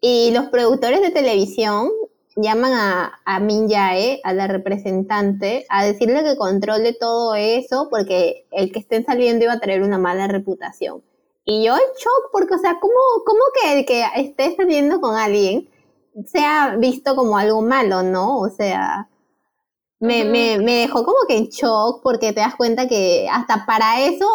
y 0.00 0.30
los 0.32 0.46
productores 0.46 1.00
de 1.00 1.10
televisión 1.10 1.90
llaman 2.36 2.72
a, 2.72 3.20
a 3.24 3.40
Min 3.40 3.68
Jae, 3.68 4.20
a 4.22 4.32
la 4.34 4.46
representante, 4.46 5.64
a 5.68 5.84
decirle 5.84 6.22
que 6.22 6.36
controle 6.36 6.92
todo 6.92 7.34
eso 7.34 7.88
porque 7.90 8.46
el 8.50 8.72
que 8.72 8.78
estén 8.78 9.04
saliendo 9.04 9.44
iba 9.44 9.54
a 9.54 9.60
tener 9.60 9.82
una 9.82 9.98
mala 9.98 10.28
reputación. 10.28 11.02
Y 11.44 11.64
yo 11.64 11.74
en 11.74 11.80
shock 11.96 12.30
porque, 12.32 12.54
o 12.54 12.58
sea, 12.58 12.78
¿cómo, 12.80 12.94
cómo 13.24 13.40
que 13.60 13.78
el 13.78 13.86
que 13.86 14.04
esté 14.16 14.54
saliendo 14.56 15.00
con 15.00 15.16
alguien 15.16 15.68
sea 16.26 16.76
visto 16.78 17.14
como 17.14 17.38
algo 17.38 17.62
malo, 17.62 18.02
no? 18.02 18.38
O 18.38 18.48
sea, 18.50 19.08
me, 19.98 20.24
me, 20.24 20.58
me, 20.58 20.80
dejó 20.80 21.04
como 21.04 21.18
que 21.26 21.36
en 21.38 21.46
shock 21.46 22.02
porque 22.02 22.32
te 22.32 22.40
das 22.40 22.54
cuenta 22.54 22.86
que 22.86 23.28
hasta 23.30 23.64
para 23.64 24.02
eso 24.02 24.26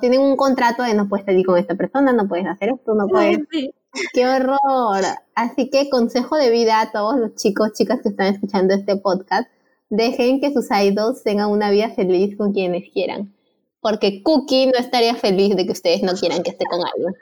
tienen 0.00 0.20
un 0.20 0.36
contrato 0.36 0.82
de 0.82 0.94
no 0.94 1.08
puedes 1.08 1.26
salir 1.26 1.44
con 1.44 1.58
esta 1.58 1.74
persona, 1.74 2.12
no 2.12 2.26
puedes 2.26 2.46
hacer 2.46 2.70
esto, 2.70 2.94
no 2.94 3.06
puedes... 3.06 3.38
¡Qué 4.14 4.26
horror! 4.26 5.04
Así 5.34 5.68
que 5.68 5.90
consejo 5.90 6.36
de 6.36 6.50
vida 6.50 6.80
a 6.80 6.92
todos 6.92 7.18
los 7.18 7.34
chicos, 7.34 7.72
chicas 7.72 7.98
que 8.02 8.10
están 8.10 8.32
escuchando 8.32 8.72
este 8.72 8.96
podcast, 8.96 9.50
dejen 9.88 10.40
que 10.40 10.52
sus 10.52 10.68
idols 10.70 11.24
tengan 11.24 11.50
una 11.50 11.70
vida 11.70 11.90
feliz 11.90 12.36
con 12.36 12.52
quienes 12.52 12.88
quieran. 12.92 13.34
Porque 13.80 14.22
Cookie 14.22 14.66
no 14.66 14.78
estaría 14.78 15.16
feliz 15.16 15.56
de 15.56 15.66
que 15.66 15.72
ustedes 15.72 16.02
no 16.02 16.12
quieran 16.14 16.44
que 16.44 16.50
esté 16.50 16.66
con 16.66 16.80
alguien. 16.86 17.14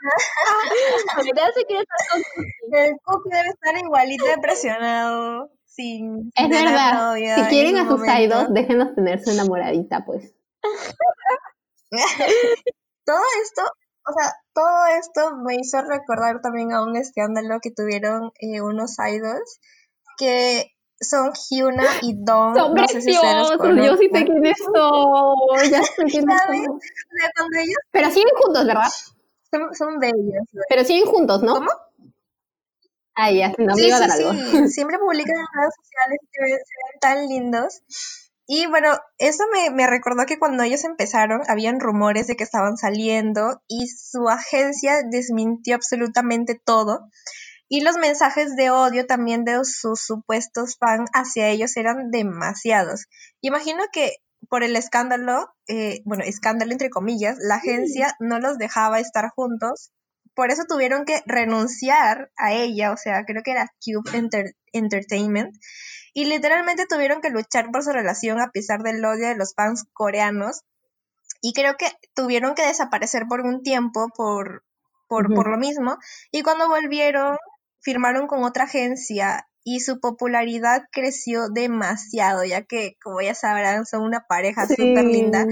El 2.72 2.96
Cookie 3.02 3.30
debe 3.30 3.48
estar 3.48 3.78
igualito 3.78 4.26
depresionado 4.26 5.50
es 6.34 6.48
verdad. 6.48 7.14
Si 7.14 7.42
quieren 7.48 7.76
a 7.76 7.88
sus 7.88 8.02
idols, 8.06 8.52
déjenlos 8.52 8.94
tener 8.94 9.22
su 9.22 9.30
enamoradita, 9.30 10.04
pues. 10.04 10.34
todo 13.04 13.22
esto, 13.42 13.62
o 13.62 14.12
sea, 14.12 14.34
todo 14.54 14.86
esto 14.98 15.36
me 15.36 15.56
hizo 15.56 15.82
recordar 15.82 16.40
también 16.40 16.72
a 16.72 16.82
un 16.82 16.96
escándalo 16.96 17.60
que 17.60 17.70
tuvieron 17.70 18.32
eh, 18.40 18.60
unos 18.60 18.96
idols 18.98 19.60
que 20.18 20.72
son 21.00 21.32
Hyuna 21.32 21.86
y 22.02 22.14
Don. 22.14 22.54
Son 22.54 22.74
no 22.74 22.74
preciosos, 22.74 23.56
yo 23.60 23.96
sí 23.96 24.10
sé 24.12 24.24
quiénes 24.24 24.58
son. 24.58 25.70
Ya 25.70 25.82
sé 25.82 26.04
quiénes 26.04 26.42
son. 26.46 26.80
Pero 27.90 28.10
siguen 28.10 28.34
juntos, 28.36 28.66
¿verdad? 28.66 28.90
Son, 29.50 29.74
son 29.74 29.98
bellos. 29.98 30.46
Pero 30.68 30.84
siguen 30.84 31.06
juntos, 31.06 31.42
¿no? 31.42 31.54
¿Cómo? 31.54 31.70
Ay, 33.14 33.38
ya, 33.38 33.52
no 33.58 33.74
me 33.74 33.86
iba 33.86 33.96
a 33.96 34.00
dar 34.00 34.10
algo. 34.10 34.32
Sí. 34.32 34.68
Siempre 34.68 34.98
publican 34.98 35.36
en 35.36 35.46
redes 35.52 35.74
sociales 35.76 36.18
y 36.22 36.26
se 36.26 36.42
ven, 36.42 37.00
tan 37.00 37.28
lindos. 37.28 37.82
Y 38.46 38.66
bueno, 38.66 38.98
eso 39.18 39.44
me, 39.52 39.70
me, 39.70 39.86
recordó 39.86 40.26
que 40.26 40.38
cuando 40.38 40.64
ellos 40.64 40.84
empezaron, 40.84 41.42
habían 41.48 41.78
rumores 41.78 42.26
de 42.26 42.36
que 42.36 42.44
estaban 42.44 42.76
saliendo 42.76 43.62
y 43.68 43.86
su 43.86 44.28
agencia 44.28 45.02
desmintió 45.08 45.76
absolutamente 45.76 46.60
todo. 46.62 47.08
Y 47.68 47.82
los 47.82 47.96
mensajes 47.96 48.56
de 48.56 48.70
odio 48.70 49.06
también 49.06 49.44
de 49.44 49.64
sus 49.64 50.00
supuestos 50.00 50.76
fans 50.78 51.08
hacia 51.14 51.48
ellos 51.48 51.76
eran 51.76 52.10
demasiados. 52.10 53.04
Imagino 53.40 53.84
que 53.92 54.14
por 54.48 54.64
el 54.64 54.74
escándalo, 54.74 55.48
eh, 55.68 56.02
bueno, 56.04 56.24
escándalo 56.24 56.72
entre 56.72 56.90
comillas, 56.90 57.36
la 57.38 57.56
agencia 57.56 58.16
no 58.18 58.40
los 58.40 58.58
dejaba 58.58 58.98
estar 58.98 59.28
juntos 59.30 59.92
por 60.34 60.50
eso 60.50 60.64
tuvieron 60.68 61.04
que 61.04 61.22
renunciar 61.26 62.30
a 62.36 62.52
ella, 62.52 62.92
o 62.92 62.96
sea, 62.96 63.24
creo 63.24 63.42
que 63.42 63.52
era 63.52 63.72
Cube 63.84 64.28
Entertainment, 64.72 65.54
y 66.12 66.24
literalmente 66.24 66.86
tuvieron 66.86 67.20
que 67.20 67.30
luchar 67.30 67.70
por 67.70 67.82
su 67.82 67.92
relación 67.92 68.40
a 68.40 68.50
pesar 68.50 68.82
del 68.82 69.04
odio 69.04 69.28
de 69.28 69.36
los 69.36 69.54
fans 69.54 69.84
coreanos, 69.92 70.62
y 71.42 71.52
creo 71.52 71.76
que 71.76 71.86
tuvieron 72.14 72.54
que 72.54 72.66
desaparecer 72.66 73.24
por 73.28 73.40
un 73.40 73.62
tiempo 73.62 74.08
por, 74.14 74.64
por, 75.08 75.34
por 75.34 75.50
lo 75.50 75.58
mismo, 75.58 75.98
y 76.30 76.42
cuando 76.42 76.68
volvieron, 76.68 77.36
firmaron 77.80 78.26
con 78.26 78.44
otra 78.44 78.64
agencia 78.64 79.46
y 79.64 79.80
su 79.80 80.00
popularidad 80.00 80.84
creció 80.90 81.48
demasiado, 81.48 82.44
ya 82.44 82.62
que, 82.62 82.96
como 83.02 83.20
ya 83.20 83.34
sabrán, 83.34 83.86
son 83.86 84.02
una 84.02 84.26
pareja 84.26 84.66
súper 84.66 85.04
linda. 85.04 85.46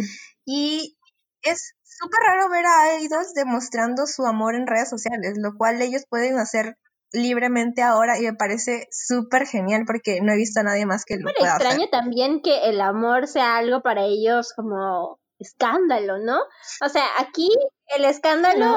Y 0.44 0.96
es 1.42 1.74
súper 1.88 2.20
raro 2.20 2.48
ver 2.50 2.64
a 2.66 3.00
idols 3.00 3.34
demostrando 3.34 4.06
su 4.06 4.26
amor 4.26 4.54
en 4.54 4.66
redes 4.66 4.90
sociales, 4.90 5.34
lo 5.36 5.56
cual 5.56 5.80
ellos 5.80 6.04
pueden 6.08 6.38
hacer 6.38 6.76
libremente 7.12 7.82
ahora 7.82 8.18
y 8.18 8.22
me 8.22 8.34
parece 8.34 8.86
súper 8.90 9.46
genial 9.46 9.84
porque 9.86 10.20
no 10.20 10.32
he 10.32 10.36
visto 10.36 10.60
a 10.60 10.64
nadie 10.64 10.84
más 10.84 11.04
que 11.06 11.16
lo 11.16 11.24
Me 11.24 11.32
extraño 11.32 11.88
también 11.90 12.42
que 12.42 12.68
el 12.68 12.80
amor 12.80 13.26
sea 13.26 13.56
algo 13.56 13.80
para 13.80 14.04
ellos 14.04 14.52
como 14.54 15.18
escándalo, 15.38 16.18
¿no? 16.18 16.38
O 16.84 16.88
sea, 16.88 17.04
aquí 17.18 17.48
el 17.96 18.04
escándalo, 18.04 18.76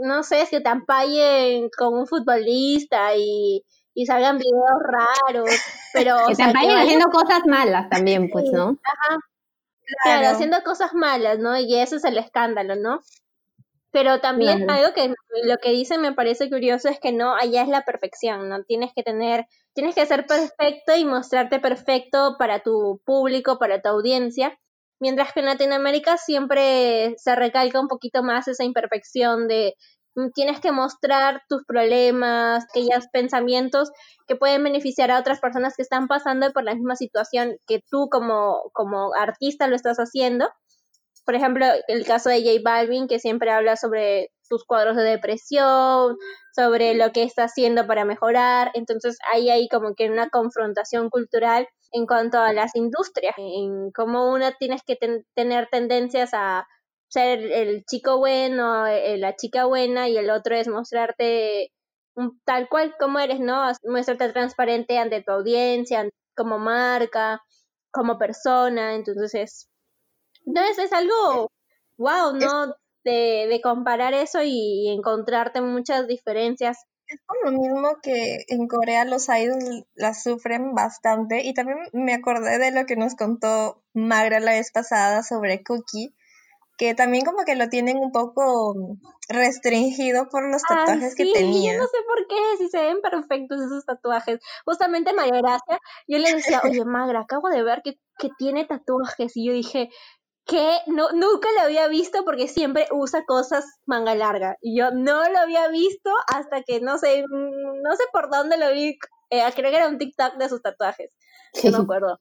no, 0.00 0.22
sé, 0.22 0.44
si 0.46 0.62
te 0.62 0.68
ampallen 0.68 1.70
con 1.76 1.94
un 1.94 2.06
futbolista 2.06 3.16
y, 3.16 3.64
y 3.94 4.06
salgan 4.06 4.36
videos 4.36 4.78
raros, 4.82 5.48
pero... 5.94 6.16
que 6.28 6.34
te 6.34 6.42
haciendo 6.42 7.06
cosas 7.10 7.40
malas 7.46 7.88
también, 7.88 8.28
pues, 8.30 8.46
¿no? 8.52 8.76
Ajá, 8.84 9.18
Claro. 10.02 10.28
haciendo 10.28 10.62
cosas 10.62 10.94
malas, 10.94 11.38
¿no? 11.38 11.56
Y 11.58 11.76
eso 11.78 11.96
es 11.96 12.04
el 12.04 12.18
escándalo, 12.18 12.76
¿no? 12.76 13.00
Pero 13.92 14.20
también 14.20 14.70
algo 14.70 14.92
que 14.94 15.12
lo 15.42 15.56
que 15.56 15.70
dicen 15.70 16.00
me 16.00 16.12
parece 16.12 16.48
curioso 16.48 16.88
es 16.88 17.00
que 17.00 17.12
no, 17.12 17.34
allá 17.34 17.62
es 17.62 17.68
la 17.68 17.82
perfección, 17.82 18.48
¿no? 18.48 18.62
Tienes 18.62 18.92
que 18.94 19.02
tener, 19.02 19.46
tienes 19.72 19.96
que 19.96 20.06
ser 20.06 20.26
perfecto 20.26 20.96
y 20.96 21.04
mostrarte 21.04 21.58
perfecto 21.58 22.36
para 22.38 22.60
tu 22.60 23.00
público, 23.04 23.58
para 23.58 23.82
tu 23.82 23.88
audiencia, 23.88 24.56
mientras 25.00 25.32
que 25.32 25.40
en 25.40 25.46
Latinoamérica 25.46 26.18
siempre 26.18 27.14
se 27.16 27.34
recalca 27.34 27.80
un 27.80 27.88
poquito 27.88 28.22
más 28.22 28.46
esa 28.46 28.62
imperfección 28.62 29.48
de 29.48 29.74
tienes 30.34 30.60
que 30.60 30.72
mostrar 30.72 31.42
tus 31.48 31.64
problemas, 31.64 32.64
aquellos 32.64 33.06
pensamientos 33.12 33.90
que 34.26 34.36
pueden 34.36 34.64
beneficiar 34.64 35.10
a 35.10 35.18
otras 35.18 35.40
personas 35.40 35.74
que 35.76 35.82
están 35.82 36.08
pasando 36.08 36.52
por 36.52 36.64
la 36.64 36.74
misma 36.74 36.96
situación 36.96 37.56
que 37.66 37.82
tú 37.90 38.08
como, 38.10 38.70
como 38.72 39.14
artista 39.14 39.66
lo 39.66 39.76
estás 39.76 39.98
haciendo. 39.98 40.48
Por 41.24 41.34
ejemplo, 41.34 41.66
el 41.88 42.04
caso 42.06 42.30
de 42.30 42.42
J 42.42 42.60
Balvin, 42.64 43.06
que 43.06 43.18
siempre 43.18 43.50
habla 43.50 43.76
sobre 43.76 44.30
sus 44.42 44.64
cuadros 44.64 44.96
de 44.96 45.04
depresión, 45.04 46.16
sobre 46.54 46.94
lo 46.94 47.12
que 47.12 47.22
está 47.22 47.44
haciendo 47.44 47.86
para 47.86 48.04
mejorar. 48.04 48.70
Entonces, 48.74 49.18
ahí 49.32 49.48
hay 49.48 49.68
como 49.68 49.94
que 49.94 50.10
una 50.10 50.28
confrontación 50.28 51.08
cultural 51.08 51.68
en 51.92 52.06
cuanto 52.06 52.38
a 52.38 52.52
las 52.52 52.74
industrias, 52.74 53.34
en 53.38 53.90
cómo 53.92 54.32
una 54.32 54.52
tienes 54.52 54.82
que 54.84 54.96
tener 55.34 55.68
tendencias 55.70 56.30
a 56.32 56.66
ser 57.10 57.40
el 57.40 57.84
chico 57.84 58.18
bueno, 58.18 58.86
eh, 58.86 59.18
la 59.18 59.36
chica 59.36 59.66
buena 59.66 60.08
y 60.08 60.16
el 60.16 60.30
otro 60.30 60.54
es 60.54 60.68
mostrarte 60.68 61.72
tal 62.44 62.68
cual 62.68 62.94
como 62.98 63.18
eres, 63.18 63.40
¿no? 63.40 63.70
Muéstrate 63.84 64.32
transparente 64.32 64.98
ante 64.98 65.22
tu 65.22 65.32
audiencia, 65.32 66.08
como 66.36 66.58
marca, 66.58 67.42
como 67.90 68.18
persona, 68.18 68.94
entonces 68.94 69.34
es, 69.34 69.68
entonces 70.46 70.78
es 70.78 70.92
algo 70.92 71.50
wow, 71.98 72.34
¿no? 72.34 72.74
De, 73.02 73.46
de 73.48 73.60
comparar 73.62 74.14
eso 74.14 74.40
y, 74.42 74.88
encontrarte 74.88 75.60
muchas 75.62 76.06
diferencias. 76.06 76.78
Es 77.06 77.18
como 77.26 77.50
lo 77.50 77.58
mismo 77.58 77.96
que 78.02 78.44
en 78.48 78.68
Corea 78.68 79.04
los 79.04 79.28
idols 79.28 79.84
las 79.94 80.22
sufren 80.22 80.74
bastante 80.74 81.42
y 81.42 81.54
también 81.54 81.78
me 81.92 82.14
acordé 82.14 82.58
de 82.58 82.70
lo 82.70 82.86
que 82.86 82.94
nos 82.94 83.16
contó 83.16 83.82
Magra 83.94 84.38
la 84.38 84.52
vez 84.52 84.70
pasada 84.70 85.22
sobre 85.24 85.64
Cookie, 85.64 86.14
que 86.80 86.94
también 86.94 87.26
como 87.26 87.44
que 87.44 87.56
lo 87.56 87.68
tienen 87.68 87.98
un 87.98 88.10
poco 88.10 88.74
restringido 89.28 90.30
por 90.30 90.50
los 90.50 90.62
tatuajes 90.62 91.14
que 91.14 91.30
tenía. 91.30 91.76
no 91.76 91.84
sé 91.84 91.98
por 92.08 92.26
qué, 92.26 92.56
si 92.56 92.70
se 92.70 92.80
ven 92.80 93.02
perfectos 93.02 93.60
esos 93.60 93.84
tatuajes. 93.84 94.40
Justamente 94.64 95.12
María 95.12 95.42
Gracia, 95.42 95.78
yo 96.08 96.16
le 96.16 96.32
decía, 96.36 96.62
oye 96.64 96.82
Magra, 96.86 97.20
acabo 97.20 97.50
de 97.50 97.62
ver 97.62 97.82
que, 97.84 98.00
que 98.18 98.30
tiene 98.38 98.64
tatuajes. 98.64 99.36
Y 99.36 99.46
yo 99.46 99.52
dije, 99.52 99.90
que 100.46 100.78
no, 100.86 101.10
nunca 101.12 101.50
lo 101.54 101.66
había 101.66 101.86
visto 101.86 102.24
porque 102.24 102.48
siempre 102.48 102.86
usa 102.92 103.26
cosas 103.26 103.66
manga 103.84 104.14
larga. 104.14 104.56
Y 104.62 104.78
yo 104.78 104.90
no 104.90 105.28
lo 105.28 105.38
había 105.38 105.68
visto 105.68 106.10
hasta 106.28 106.62
que 106.62 106.80
no 106.80 106.96
sé, 106.96 107.24
no 107.28 107.94
sé 107.94 108.04
por 108.10 108.30
dónde 108.30 108.56
lo 108.56 108.72
vi. 108.72 108.98
Eh, 109.28 109.42
creo 109.54 109.70
que 109.70 109.76
era 109.76 109.88
un 109.88 109.98
TikTok 109.98 110.36
de 110.38 110.48
sus 110.48 110.62
tatuajes. 110.62 111.14
No 111.62 111.72
me 111.72 111.84
acuerdo. 111.84 112.18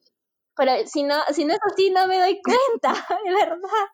Pero 0.58 0.86
si 0.86 1.04
no, 1.04 1.16
si 1.32 1.46
no 1.46 1.54
es 1.54 1.60
así, 1.72 1.92
no 1.92 2.08
me 2.08 2.20
doy 2.20 2.42
cuenta, 2.42 2.94
de 3.24 3.34
verdad. 3.34 3.88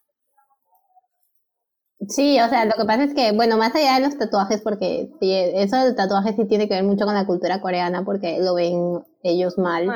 Sí, 2.09 2.39
o 2.39 2.49
sea, 2.49 2.65
lo 2.65 2.73
que 2.73 2.85
pasa 2.85 3.03
es 3.03 3.13
que, 3.13 3.31
bueno, 3.31 3.57
más 3.57 3.73
allá 3.75 3.95
de 3.95 4.05
los 4.05 4.17
tatuajes, 4.17 4.61
porque 4.61 5.09
sí, 5.19 5.31
eso 5.33 5.77
del 5.77 5.95
tatuaje 5.95 6.33
sí 6.35 6.45
tiene 6.45 6.67
que 6.67 6.75
ver 6.75 6.83
mucho 6.83 7.05
con 7.05 7.13
la 7.13 7.25
cultura 7.25 7.61
coreana, 7.61 8.03
porque 8.03 8.39
lo 8.39 8.55
ven 8.55 9.03
ellos 9.23 9.57
mal. 9.57 9.87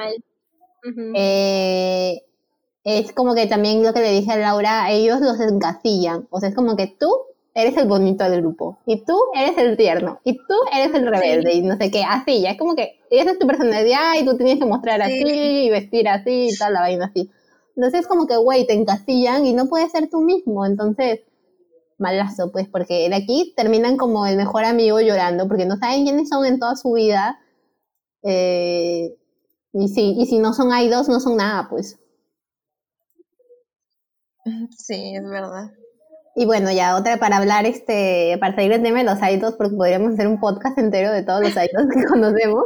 eh, 1.15 2.21
es 2.83 3.11
como 3.11 3.35
que 3.35 3.47
también 3.47 3.83
lo 3.83 3.93
que 3.93 3.99
le 4.01 4.11
dije 4.11 4.31
a 4.31 4.37
Laura, 4.37 4.91
ellos 4.91 5.19
los 5.21 5.39
encasillan. 5.39 6.27
O 6.29 6.39
sea, 6.39 6.49
es 6.49 6.55
como 6.55 6.75
que 6.75 6.87
tú 6.87 7.09
eres 7.53 7.75
el 7.77 7.87
bonito 7.87 8.23
del 8.29 8.41
grupo, 8.41 8.79
y 8.85 9.03
tú 9.03 9.17
eres 9.35 9.57
el 9.57 9.75
tierno, 9.75 10.19
y 10.23 10.37
tú 10.37 10.55
eres 10.73 10.93
el 10.93 11.07
rebelde, 11.07 11.53
y 11.53 11.61
no 11.61 11.77
sé 11.77 11.91
qué, 11.91 12.03
así, 12.07 12.41
ya 12.41 12.51
es 12.51 12.57
como 12.57 12.75
que 12.75 12.99
esa 13.09 13.31
es 13.31 13.39
tu 13.39 13.47
personalidad 13.47 14.13
y 14.19 14.23
tú 14.23 14.37
tienes 14.37 14.59
que 14.59 14.65
mostrar 14.65 15.01
así 15.01 15.23
y 15.65 15.69
vestir 15.69 16.07
así 16.07 16.49
y 16.51 16.57
tal, 16.57 16.73
la 16.73 16.81
vaina 16.81 17.05
así. 17.05 17.29
Entonces 17.75 18.01
es 18.01 18.07
como 18.07 18.27
que, 18.27 18.37
güey, 18.37 18.65
te 18.65 18.73
encasillan 18.73 19.45
y 19.45 19.53
no 19.53 19.67
puedes 19.67 19.91
ser 19.91 20.09
tú 20.09 20.21
mismo, 20.21 20.65
entonces 20.65 21.21
malazo, 21.99 22.51
pues, 22.51 22.67
porque 22.67 23.09
de 23.09 23.15
aquí 23.15 23.53
terminan 23.55 23.97
como 23.97 24.25
el 24.25 24.37
mejor 24.37 24.65
amigo 24.65 24.99
llorando, 24.99 25.47
porque 25.47 25.65
no 25.65 25.77
saben 25.77 26.03
quiénes 26.03 26.29
son 26.29 26.45
en 26.45 26.59
toda 26.59 26.75
su 26.75 26.93
vida. 26.93 27.39
Eh, 28.23 29.15
y, 29.73 29.87
si, 29.89 30.15
y 30.17 30.25
si 30.25 30.39
no 30.39 30.53
son 30.53 30.77
idols, 30.77 31.09
no 31.09 31.19
son 31.19 31.37
nada, 31.37 31.67
pues. 31.69 31.99
Sí, 34.77 35.15
es 35.15 35.23
verdad. 35.23 35.71
Y 36.35 36.45
bueno, 36.45 36.71
ya 36.71 36.95
otra 36.95 37.17
para 37.17 37.37
hablar, 37.37 37.65
este, 37.65 38.37
para 38.39 38.55
salir 38.55 38.71
del 38.71 38.83
tema 38.83 38.99
de 38.99 39.03
los 39.05 39.19
idols, 39.21 39.55
porque 39.57 39.75
podríamos 39.75 40.13
hacer 40.13 40.27
un 40.27 40.39
podcast 40.39 40.77
entero 40.77 41.11
de 41.11 41.23
todos 41.23 41.41
los 41.41 41.51
idols 41.53 41.93
que 41.93 42.05
conocemos. 42.05 42.63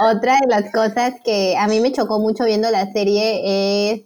otra 0.00 0.38
de 0.40 0.46
las 0.46 0.72
cosas 0.72 1.14
que 1.24 1.56
a 1.56 1.66
mí 1.66 1.80
me 1.80 1.92
chocó 1.92 2.20
mucho 2.20 2.44
viendo 2.44 2.70
la 2.70 2.90
serie 2.92 3.90
es 3.92 4.02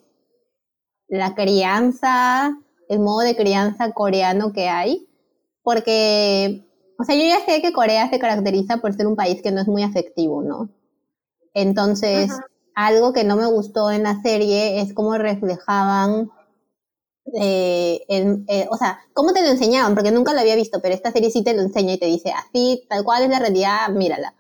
la 1.09 1.35
crianza 1.35 2.57
el 2.89 3.01
modo 3.01 3.21
de 3.21 3.37
crianza 3.37 3.93
coreano 3.93 4.53
que 4.53 4.69
hay, 4.69 5.09
porque, 5.63 6.65
o 6.99 7.05
sea, 7.05 7.15
yo 7.15 7.23
ya 7.23 7.45
sé 7.45 7.63
que 7.63 7.73
Corea 7.73 8.11
se 8.11 8.19
caracteriza 8.19 8.79
por 8.79 8.95
ser 8.95 9.07
un 9.07 9.17
país 9.17 9.43
que 9.43 9.53
no 9.53 9.61
es 9.61 9.69
muy 9.69 9.83
afectivo, 9.83 10.43
¿no? 10.43 10.69
Entonces, 11.55 12.31
algo 12.75 13.13
que 13.13 13.25
no 13.25 13.37
me 13.37 13.47
gustó 13.47 13.91
en 13.91 14.03
la 14.03 14.21
serie 14.23 14.81
es 14.81 14.93
cómo 14.95 15.17
reflejaban, 15.19 16.31
eh, 17.39 18.01
eh, 18.09 18.67
o 18.71 18.77
sea, 18.77 19.01
cómo 19.13 19.33
te 19.33 19.43
lo 19.43 19.49
enseñaban, 19.49 19.95
porque 19.95 20.11
nunca 20.11 20.33
lo 20.33 20.41
había 20.41 20.57
visto, 20.57 20.81
pero 20.81 20.95
esta 20.95 21.13
serie 21.13 21.31
sí 21.31 21.45
te 21.45 21.55
lo 21.55 21.63
enseña 21.63 21.95
y 21.95 21.99
te 21.99 22.07
dice, 22.07 22.33
así, 22.33 22.85
tal 22.89 23.05
cual 23.05 23.25
es 23.25 23.31
la 23.31 23.39
realidad, 23.39 23.89
mírala. 23.91 24.35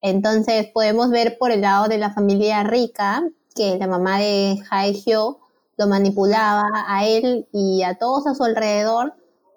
Entonces, 0.00 0.66
podemos 0.72 1.10
ver 1.10 1.38
por 1.38 1.50
el 1.50 1.62
lado 1.62 1.88
de 1.88 1.98
la 1.98 2.12
familia 2.12 2.62
rica, 2.64 3.22
que 3.54 3.76
la 3.78 3.86
mamá 3.86 4.18
de 4.18 4.58
Hae 4.70 4.92
Hyo 4.92 5.38
lo 5.78 5.86
manipulaba 5.86 6.66
a 6.86 7.06
él 7.06 7.46
y 7.52 7.82
a 7.82 7.98
todos 7.98 8.26
a 8.26 8.34
su 8.34 8.44
alrededor 8.44 9.14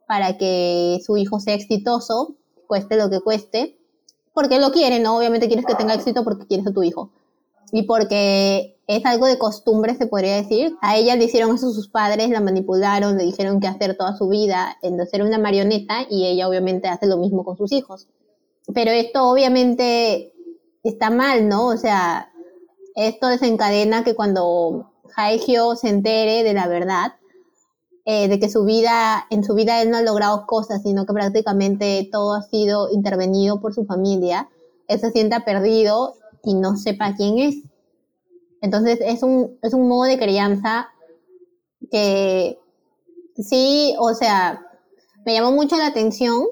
para 0.08 0.38
que 0.38 1.00
su 1.06 1.18
hijo 1.18 1.40
sea 1.40 1.56
exitoso, 1.56 2.36
cueste 2.68 2.96
lo 2.96 3.10
que 3.10 3.20
cueste, 3.20 3.78
porque 4.34 4.60
lo 4.60 4.72
quiere, 4.72 5.00
¿no? 5.00 5.18
Obviamente 5.18 5.48
quieres 5.48 5.66
que 5.66 5.76
tenga 5.76 5.96
éxito 5.96 6.24
porque 6.24 6.48
quieres 6.48 6.68
a 6.68 6.74
tu 6.74 6.84
hijo. 6.84 7.10
Y 7.72 7.84
porque 7.84 8.78
es 8.88 9.06
algo 9.06 9.26
de 9.26 9.38
costumbre, 9.38 9.96
se 9.96 10.08
podría 10.08 10.36
decir. 10.36 10.76
A 10.82 10.98
ella 10.98 11.16
le 11.16 11.26
hicieron 11.26 11.56
eso 11.56 11.72
sus 11.72 11.88
padres, 11.88 12.30
la 12.30 12.42
manipularon, 12.42 13.18
le 13.18 13.24
dijeron 13.24 13.60
qué 13.60 13.68
hacer 13.68 13.98
toda 13.98 14.18
su 14.18 14.28
vida, 14.28 14.78
en 14.82 15.06
ser 15.08 15.24
una 15.24 15.38
marioneta, 15.38 16.06
y 16.10 16.28
ella 16.28 16.48
obviamente 16.48 16.88
hace 16.88 17.08
lo 17.08 17.18
mismo 17.18 17.44
con 17.44 17.58
sus 17.58 17.72
hijos. 17.72 18.08
Pero 18.74 18.92
esto 18.92 19.30
obviamente 19.30 20.34
está 20.84 21.10
mal, 21.10 21.48
¿no? 21.48 21.68
O 21.68 21.78
sea, 21.78 22.32
esto 22.96 23.28
desencadena 23.28 24.04
que 24.04 24.16
cuando 24.16 24.91
Haegyo 25.16 25.76
se 25.76 25.90
entere 25.90 26.44
de 26.44 26.54
la 26.54 26.68
verdad, 26.68 27.14
eh, 28.06 28.28
de 28.28 28.40
que 28.40 28.50
su 28.50 28.66
vida, 28.66 29.26
en 29.30 29.44
su 29.44 29.54
vida 29.54 29.82
él 29.82 29.92
no 29.92 29.98
ha 29.98 30.02
logrado 30.02 30.46
cosas, 30.48 30.82
sino 30.82 31.06
que 31.06 31.14
prácticamente 31.14 32.10
todo 32.12 32.34
ha 32.34 32.42
sido 32.42 32.90
intervenido 32.92 33.62
por 33.62 33.74
su 33.74 33.86
familia, 33.86 34.50
él 34.88 35.00
se 35.00 35.12
sienta 35.12 35.46
perdido 35.46 36.16
y 36.44 36.56
no 36.56 36.78
sepa 36.78 37.14
quién 37.16 37.38
es. 37.38 37.56
Entonces 38.62 39.00
es 39.02 39.24
un, 39.24 39.58
es 39.62 39.74
un 39.74 39.88
modo 39.88 40.04
de 40.04 40.20
crianza 40.20 40.90
que 41.92 42.60
sí, 43.38 43.96
o 44.00 44.14
sea, 44.14 44.66
me 45.26 45.34
llamó 45.34 45.52
mucho 45.52 45.78
la 45.78 45.88
atención 45.88 46.46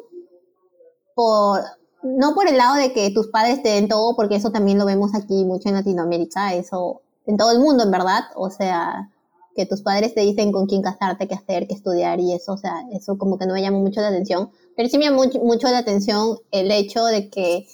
por, 1.15 1.61
no 2.03 2.33
por 2.33 2.47
el 2.47 2.57
lado 2.57 2.75
de 2.75 2.93
que 2.93 3.11
tus 3.11 3.27
padres 3.27 3.61
te 3.61 3.69
den 3.69 3.87
todo, 3.87 4.15
porque 4.15 4.35
eso 4.35 4.51
también 4.51 4.77
lo 4.77 4.85
vemos 4.85 5.13
aquí 5.15 5.45
mucho 5.45 5.69
en 5.69 5.75
Latinoamérica, 5.75 6.53
eso 6.53 7.01
en 7.29 7.37
todo 7.37 7.51
el 7.51 7.59
mundo, 7.59 7.83
en 7.83 7.91
verdad. 7.91 8.23
O 8.35 8.49
sea, 8.49 9.11
que 9.55 9.65
tus 9.65 9.81
padres 9.81 10.15
te 10.15 10.21
dicen 10.21 10.51
con 10.51 10.65
quién 10.65 10.81
casarte, 10.81 11.27
qué 11.27 11.35
hacer, 11.35 11.67
qué 11.67 11.75
estudiar 11.75 12.19
y 12.19 12.33
eso, 12.33 12.53
o 12.53 12.57
sea, 12.57 12.85
eso 12.91 13.17
como 13.17 13.37
que 13.37 13.45
no 13.45 13.53
me 13.53 13.61
llama 13.61 13.77
mucho 13.77 14.01
la 14.01 14.07
atención. 14.07 14.51
Pero 14.75 14.89
sí 14.89 14.97
me 14.97 15.05
llama 15.05 15.25
mucho, 15.43 15.67
la 15.67 15.77
atención 15.77 16.37
el 16.51 16.71
hecho 16.71 17.05
de 17.05 17.29
que 17.29 17.67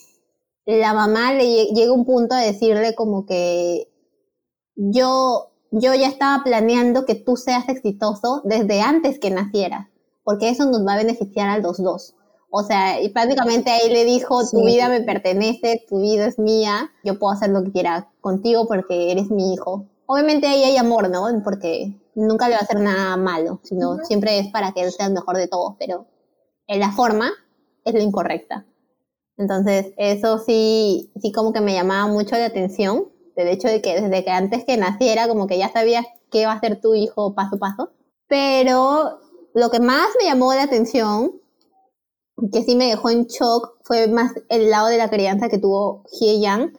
la 0.65 0.93
mamá 0.93 1.33
le 1.33 1.67
llega 1.67 1.93
un 1.93 2.05
punto 2.05 2.35
a 2.35 2.39
decirle 2.39 2.95
como 2.95 3.25
que 3.25 3.87
yo, 4.75 5.51
yo 5.71 5.93
ya 5.93 6.07
estaba 6.07 6.43
planeando 6.43 7.05
que 7.05 7.15
tú 7.15 7.37
seas 7.37 7.69
exitoso 7.69 8.41
desde 8.43 8.81
antes 8.81 9.19
que 9.19 9.29
nacieras, 9.29 9.87
porque 10.23 10.49
eso 10.49 10.65
nos 10.65 10.85
va 10.85 10.93
a 10.93 10.97
beneficiar 10.97 11.49
a 11.49 11.59
los 11.59 11.77
dos. 11.77 12.14
O 12.57 12.63
sea, 12.63 13.01
y 13.01 13.09
prácticamente 13.09 13.69
ahí 13.69 13.89
le 13.89 14.05
dijo, 14.05 14.39
tu 14.49 14.63
vida 14.63 14.87
me 14.87 15.01
pertenece, 15.01 15.83
tu 15.89 15.99
vida 15.99 16.27
es 16.27 16.39
mía, 16.39 16.89
yo 17.03 17.19
puedo 17.19 17.33
hacer 17.33 17.49
lo 17.49 17.61
que 17.65 17.73
quiera 17.73 18.09
contigo 18.21 18.65
porque 18.65 19.11
eres 19.11 19.29
mi 19.29 19.53
hijo. 19.53 19.89
Obviamente 20.05 20.47
ahí 20.47 20.63
hay 20.63 20.77
amor, 20.77 21.09
¿no? 21.09 21.25
Porque 21.43 21.99
nunca 22.15 22.47
le 22.47 22.53
va 22.53 22.61
a 22.61 22.63
hacer 22.63 22.79
nada 22.79 23.17
malo, 23.17 23.59
sino 23.63 23.97
siempre 24.05 24.39
es 24.39 24.53
para 24.53 24.71
que 24.71 24.83
él 24.83 24.93
sea 24.93 25.07
el 25.07 25.11
mejor 25.11 25.35
de 25.35 25.49
todos, 25.49 25.75
pero 25.77 26.07
en 26.67 26.79
la 26.79 26.93
forma 26.93 27.29
es 27.83 27.93
la 27.93 28.03
incorrecta. 28.03 28.65
Entonces, 29.35 29.91
eso 29.97 30.37
sí, 30.37 31.11
sí 31.21 31.33
como 31.33 31.51
que 31.51 31.59
me 31.59 31.73
llamaba 31.73 32.07
mucho 32.07 32.37
la 32.37 32.45
atención, 32.45 33.09
del 33.35 33.49
hecho 33.49 33.67
de 33.67 33.81
que 33.81 33.99
desde 33.99 34.23
que 34.23 34.31
antes 34.31 34.63
que 34.63 34.77
naciera, 34.77 35.27
como 35.27 35.47
que 35.47 35.57
ya 35.57 35.73
sabías 35.73 36.05
qué 36.31 36.45
va 36.45 36.53
a 36.53 36.61
ser 36.61 36.79
tu 36.79 36.95
hijo 36.95 37.35
paso 37.35 37.57
a 37.57 37.59
paso. 37.59 37.89
Pero 38.29 39.19
lo 39.53 39.69
que 39.71 39.81
más 39.81 40.07
me 40.21 40.29
llamó 40.29 40.53
la 40.53 40.63
atención 40.63 41.41
que 42.51 42.63
sí 42.63 42.75
me 42.75 42.89
dejó 42.89 43.09
en 43.09 43.25
shock 43.25 43.77
fue 43.83 44.07
más 44.07 44.33
el 44.49 44.69
lado 44.69 44.87
de 44.87 44.97
la 44.97 45.09
crianza 45.09 45.49
que 45.49 45.57
tuvo 45.57 46.03
Hye 46.19 46.39
Yang 46.39 46.77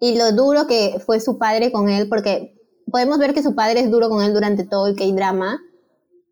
y 0.00 0.16
lo 0.16 0.30
duro 0.32 0.66
que 0.66 1.00
fue 1.04 1.20
su 1.20 1.38
padre 1.38 1.72
con 1.72 1.88
él, 1.88 2.08
porque 2.08 2.54
podemos 2.90 3.18
ver 3.18 3.34
que 3.34 3.42
su 3.42 3.54
padre 3.54 3.80
es 3.80 3.90
duro 3.90 4.08
con 4.08 4.22
él 4.22 4.32
durante 4.32 4.64
todo 4.64 4.86
el 4.86 4.94
K-drama, 4.94 5.60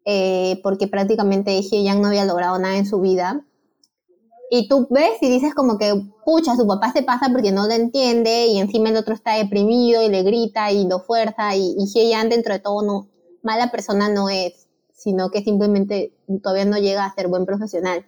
eh, 0.04 0.60
porque 0.62 0.86
prácticamente 0.86 1.60
Hye 1.60 1.82
Yang 1.82 2.00
no 2.00 2.08
había 2.08 2.24
logrado 2.24 2.58
nada 2.58 2.76
en 2.76 2.86
su 2.86 3.00
vida. 3.00 3.44
Y 4.48 4.68
tú 4.68 4.86
ves 4.90 5.20
y 5.20 5.28
dices 5.28 5.52
como 5.52 5.76
que, 5.76 5.92
pucha, 6.24 6.54
su 6.54 6.68
papá 6.68 6.92
se 6.92 7.02
pasa 7.02 7.30
porque 7.32 7.50
no 7.50 7.66
lo 7.66 7.72
entiende 7.72 8.46
y 8.46 8.58
encima 8.58 8.90
el 8.90 8.96
otro 8.96 9.12
está 9.12 9.34
deprimido 9.34 10.04
y 10.04 10.08
le 10.08 10.22
grita 10.22 10.70
y 10.70 10.86
lo 10.86 11.00
fuerza 11.00 11.56
y, 11.56 11.74
y 11.76 11.86
Hye 11.86 12.10
Yang 12.10 12.28
dentro 12.28 12.52
de 12.52 12.60
todo 12.60 12.82
no, 12.82 13.08
mala 13.42 13.72
persona 13.72 14.08
no 14.08 14.28
es, 14.28 14.68
sino 14.94 15.30
que 15.30 15.42
simplemente 15.42 16.16
todavía 16.44 16.64
no 16.64 16.78
llega 16.78 17.04
a 17.04 17.14
ser 17.14 17.26
buen 17.26 17.44
profesional 17.44 18.06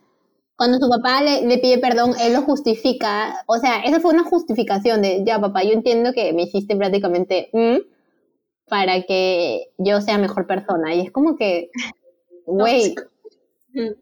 cuando 0.58 0.78
su 0.78 0.90
papá 0.90 1.22
le, 1.22 1.58
pide 1.58 1.78
perdón, 1.78 2.14
él 2.20 2.32
lo 2.32 2.42
justifica. 2.42 3.44
O 3.46 3.58
sea, 3.58 3.80
esa 3.82 4.00
fue 4.00 4.12
una 4.12 4.24
justificación 4.24 5.00
de, 5.02 5.22
ya 5.24 5.40
papá, 5.40 5.62
yo 5.62 5.70
entiendo 5.70 6.12
que 6.12 6.32
me 6.32 6.42
hiciste 6.42 6.74
prácticamente 6.74 7.48
mm, 7.52 7.76
para 8.68 9.02
que 9.02 9.70
yo 9.78 10.00
sea 10.00 10.18
mejor 10.18 10.48
persona. 10.48 10.96
Y 10.96 11.02
es 11.02 11.12
como 11.12 11.36
que, 11.36 11.70
güey, 12.46 12.96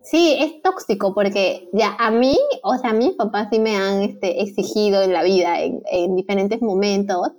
sí, 0.00 0.34
es 0.40 0.62
tóxico 0.62 1.14
porque 1.14 1.68
ya 1.74 1.94
a 1.98 2.10
mí, 2.10 2.38
o 2.62 2.74
sea, 2.78 2.90
a 2.90 2.94
mis 2.94 3.12
papás 3.12 3.48
sí 3.52 3.58
me 3.58 3.76
han 3.76 4.00
este, 4.00 4.40
exigido 4.40 5.02
en 5.02 5.12
la 5.12 5.22
vida 5.24 5.60
en, 5.60 6.16
diferentes 6.16 6.62
momentos, 6.62 7.32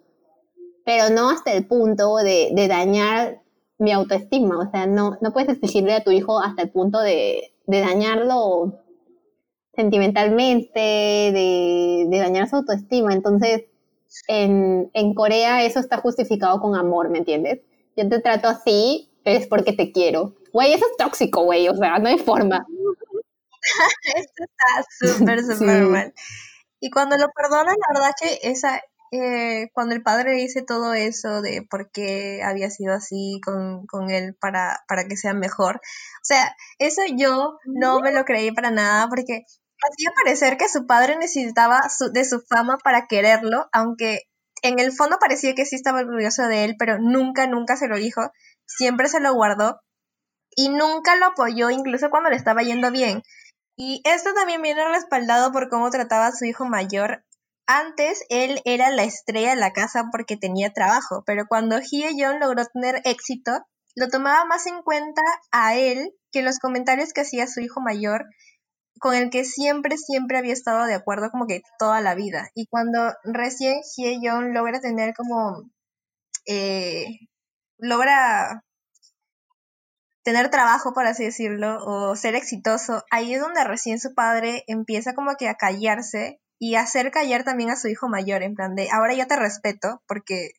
pero 0.85 1.09
no 1.09 1.31
hasta 1.31 1.53
el 1.53 1.65
punto 1.65 2.17
de, 2.17 2.51
de 2.53 2.67
dañar 2.67 3.41
mi 3.79 3.91
autoestima. 3.91 4.59
O 4.59 4.69
sea, 4.69 4.85
no, 4.85 5.17
no 5.21 5.33
puedes 5.33 5.49
exigirle 5.49 5.93
a 5.93 6.03
tu 6.03 6.11
hijo 6.11 6.39
hasta 6.39 6.61
el 6.61 6.69
punto 6.69 6.99
de, 6.99 7.51
de 7.65 7.79
dañarlo 7.79 8.83
sentimentalmente, 9.77 10.79
de, 10.79 12.07
dañar 12.09 12.49
su 12.49 12.57
autoestima. 12.57 13.13
Entonces, 13.13 13.65
en, 14.27 14.89
en, 14.93 15.13
Corea 15.13 15.63
eso 15.63 15.79
está 15.79 15.97
justificado 15.97 16.59
con 16.59 16.75
amor, 16.75 17.09
¿me 17.09 17.19
entiendes? 17.19 17.61
Yo 17.95 18.09
te 18.09 18.19
trato 18.19 18.49
así, 18.49 19.11
pero 19.23 19.37
es 19.37 19.47
porque 19.47 19.73
te 19.73 19.91
quiero. 19.91 20.35
Güey, 20.51 20.73
eso 20.73 20.85
es 20.89 20.97
tóxico, 20.97 21.43
güey, 21.43 21.69
o 21.69 21.75
sea, 21.75 21.99
no 21.99 22.09
hay 22.09 22.17
forma. 22.17 22.65
Esto 24.15 24.43
está 24.43 24.85
súper, 24.99 25.43
súper 25.57 25.83
mal. 25.83 26.13
Y 26.79 26.89
cuando 26.89 27.15
lo 27.17 27.27
perdonan, 27.29 27.75
la 27.75 27.99
verdad 27.99 28.15
que 28.19 28.49
esa, 28.49 28.81
eh, 29.11 29.69
cuando 29.73 29.93
el 29.93 30.01
padre 30.01 30.33
dice 30.33 30.63
todo 30.63 30.95
eso 30.95 31.41
de 31.41 31.61
por 31.69 31.91
qué 31.91 32.41
había 32.43 32.71
sido 32.71 32.95
así 32.95 33.39
con, 33.45 33.85
con 33.85 34.09
él 34.09 34.35
para, 34.39 34.79
para 34.87 35.07
que 35.07 35.17
sea 35.17 35.33
mejor, 35.33 35.75
o 35.75 36.23
sea, 36.23 36.55
eso 36.79 37.01
yo 37.15 37.59
no 37.65 37.99
me 37.99 38.11
lo 38.11 38.25
creí 38.25 38.51
para 38.51 38.71
nada 38.71 39.07
porque 39.07 39.45
hacía 39.81 40.11
parecer 40.15 40.57
que 40.57 40.69
su 40.69 40.85
padre 40.87 41.17
necesitaba 41.17 41.81
de 42.11 42.25
su 42.25 42.41
fama 42.41 42.77
para 42.83 43.07
quererlo, 43.07 43.67
aunque 43.71 44.21
en 44.63 44.79
el 44.79 44.91
fondo 44.91 45.17
parecía 45.19 45.55
que 45.55 45.65
sí 45.65 45.75
estaba 45.75 45.99
orgulloso 46.01 46.47
de 46.47 46.63
él, 46.65 46.75
pero 46.79 46.97
nunca, 46.99 47.47
nunca 47.47 47.77
se 47.77 47.87
lo 47.87 47.97
dijo, 47.97 48.31
siempre 48.65 49.07
se 49.07 49.19
lo 49.19 49.33
guardó. 49.33 49.79
y 50.55 50.69
nunca 50.69 51.15
lo 51.17 51.27
apoyó, 51.27 51.69
incluso 51.69 52.09
cuando 52.09 52.29
le 52.31 52.35
estaba 52.35 52.63
yendo 52.63 52.91
bien. 52.91 53.21
Y 53.77 54.01
esto 54.05 54.33
también 54.33 54.61
viene 54.61 54.87
respaldado 54.89 55.51
por 55.51 55.69
cómo 55.69 55.91
trataba 55.91 56.27
a 56.27 56.31
su 56.31 56.45
hijo 56.45 56.65
mayor. 56.65 57.23
Antes 57.67 58.23
él 58.29 58.61
era 58.65 58.89
la 58.89 59.03
estrella 59.03 59.51
de 59.51 59.57
la 59.57 59.71
casa 59.73 60.05
porque 60.11 60.35
tenía 60.37 60.73
trabajo, 60.73 61.23
pero 61.27 61.45
cuando 61.47 61.79
Hye-yeon 61.79 62.39
logró 62.39 62.65
tener 62.65 63.01
éxito, 63.05 63.51
lo 63.95 64.07
tomaba 64.09 64.45
más 64.45 64.65
en 64.67 64.81
cuenta 64.81 65.21
a 65.51 65.75
él 65.75 66.11
que 66.31 66.41
los 66.41 66.59
comentarios 66.59 67.13
que 67.13 67.21
hacía 67.21 67.45
su 67.47 67.59
hijo 67.61 67.81
mayor, 67.81 68.25
con 68.99 69.15
el 69.15 69.29
que 69.29 69.45
siempre, 69.45 69.97
siempre 69.97 70.37
había 70.37 70.53
estado 70.53 70.85
de 70.85 70.95
acuerdo 70.95 71.29
como 71.31 71.47
que 71.47 71.61
toda 71.79 72.01
la 72.01 72.15
vida. 72.15 72.49
Y 72.55 72.67
cuando 72.67 73.13
recién 73.23 73.81
Hye-yeon 73.81 74.53
logra 74.53 74.79
tener 74.79 75.13
como... 75.15 75.69
Eh, 76.45 77.05
logra 77.77 78.63
tener 80.23 80.49
trabajo, 80.49 80.93
por 80.93 81.05
así 81.05 81.23
decirlo, 81.23 81.77
o 81.85 82.15
ser 82.17 82.35
exitoso, 82.35 83.03
ahí 83.11 83.33
es 83.33 83.39
donde 83.39 83.63
recién 83.63 83.99
su 83.99 84.13
padre 84.13 84.63
empieza 84.67 85.13
como 85.13 85.35
que 85.35 85.47
a 85.47 85.55
callarse 85.55 86.41
y 86.59 86.75
hacer 86.75 87.11
callar 87.11 87.45
también 87.45 87.69
a 87.69 87.77
su 87.77 87.87
hijo 87.87 88.09
mayor, 88.09 88.43
en 88.43 88.55
plan 88.55 88.75
de, 88.75 88.89
ahora 88.91 89.13
ya 89.13 89.27
te 89.27 89.37
respeto 89.37 90.01
porque 90.05 90.51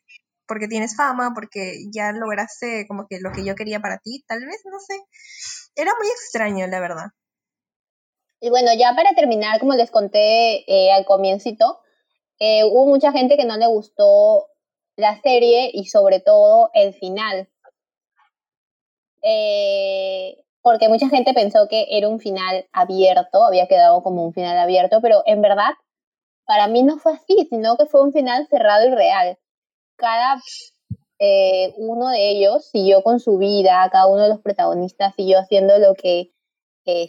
porque 0.49 0.67
tienes 0.67 0.97
fama, 0.97 1.35
porque 1.35 1.85
ya 1.93 2.11
lograste 2.13 2.87
como 2.89 3.07
que 3.07 3.21
lo 3.21 3.31
que 3.31 3.45
yo 3.45 3.55
quería 3.55 3.81
para 3.81 3.99
ti, 3.99 4.25
tal 4.27 4.45
vez, 4.47 4.63
no 4.65 4.81
sé. 4.81 4.99
Era 5.77 5.93
muy 5.99 6.09
extraño, 6.09 6.67
la 6.67 6.81
verdad. 6.81 7.09
Y 8.41 8.51
bueno, 8.51 8.71
ya 8.77 8.95
para 8.95 9.15
terminar, 9.15 9.59
como 9.59 9.75
les 9.75 9.91
conté 9.91 10.65
eh, 10.71 10.93
al 10.93 11.05
comiencito, 11.05 11.81
eh, 12.39 12.65
hubo 12.65 12.87
mucha 12.87 13.13
gente 13.13 13.37
que 13.37 13.45
no 13.45 13.57
le 13.57 13.67
gustó 13.67 14.47
la 14.97 15.21
serie 15.21 15.71
y 15.73 15.87
sobre 15.87 16.21
todo 16.21 16.71
el 16.75 16.95
final. 16.95 17.49
Eh, 19.23 20.45
porque 20.63 20.89
mucha 20.89 21.09
gente 21.09 21.35
pensó 21.35 21.69
que 21.69 21.87
era 21.91 22.09
un 22.09 22.21
final 22.21 22.69
abierto, 22.73 23.45
había 23.45 23.67
quedado 23.67 24.03
como 24.03 24.25
un 24.25 24.33
final 24.33 24.57
abierto, 24.59 25.01
pero 25.01 25.23
en 25.27 25.43
verdad 25.43 25.73
para 26.47 26.69
mí 26.69 26.83
no 26.83 26.99
fue 26.99 27.15
así, 27.15 27.47
sino 27.51 27.77
que 27.77 27.87
fue 27.87 28.03
un 28.03 28.13
final 28.13 28.47
cerrado 28.49 28.87
y 28.87 28.95
real 28.95 29.39
cada 29.99 30.41
uno 31.77 32.09
de 32.11 32.31
ellos 32.31 32.71
siguió 32.71 33.03
con 33.03 33.19
su 33.21 33.39
vida, 33.39 33.89
cada 33.91 34.07
uno 34.07 34.23
de 34.23 34.29
los 34.29 34.41
protagonistas 34.41 35.15
siguió 35.17 35.41
haciendo 35.41 35.77
lo 35.79 35.95
que 35.95 36.33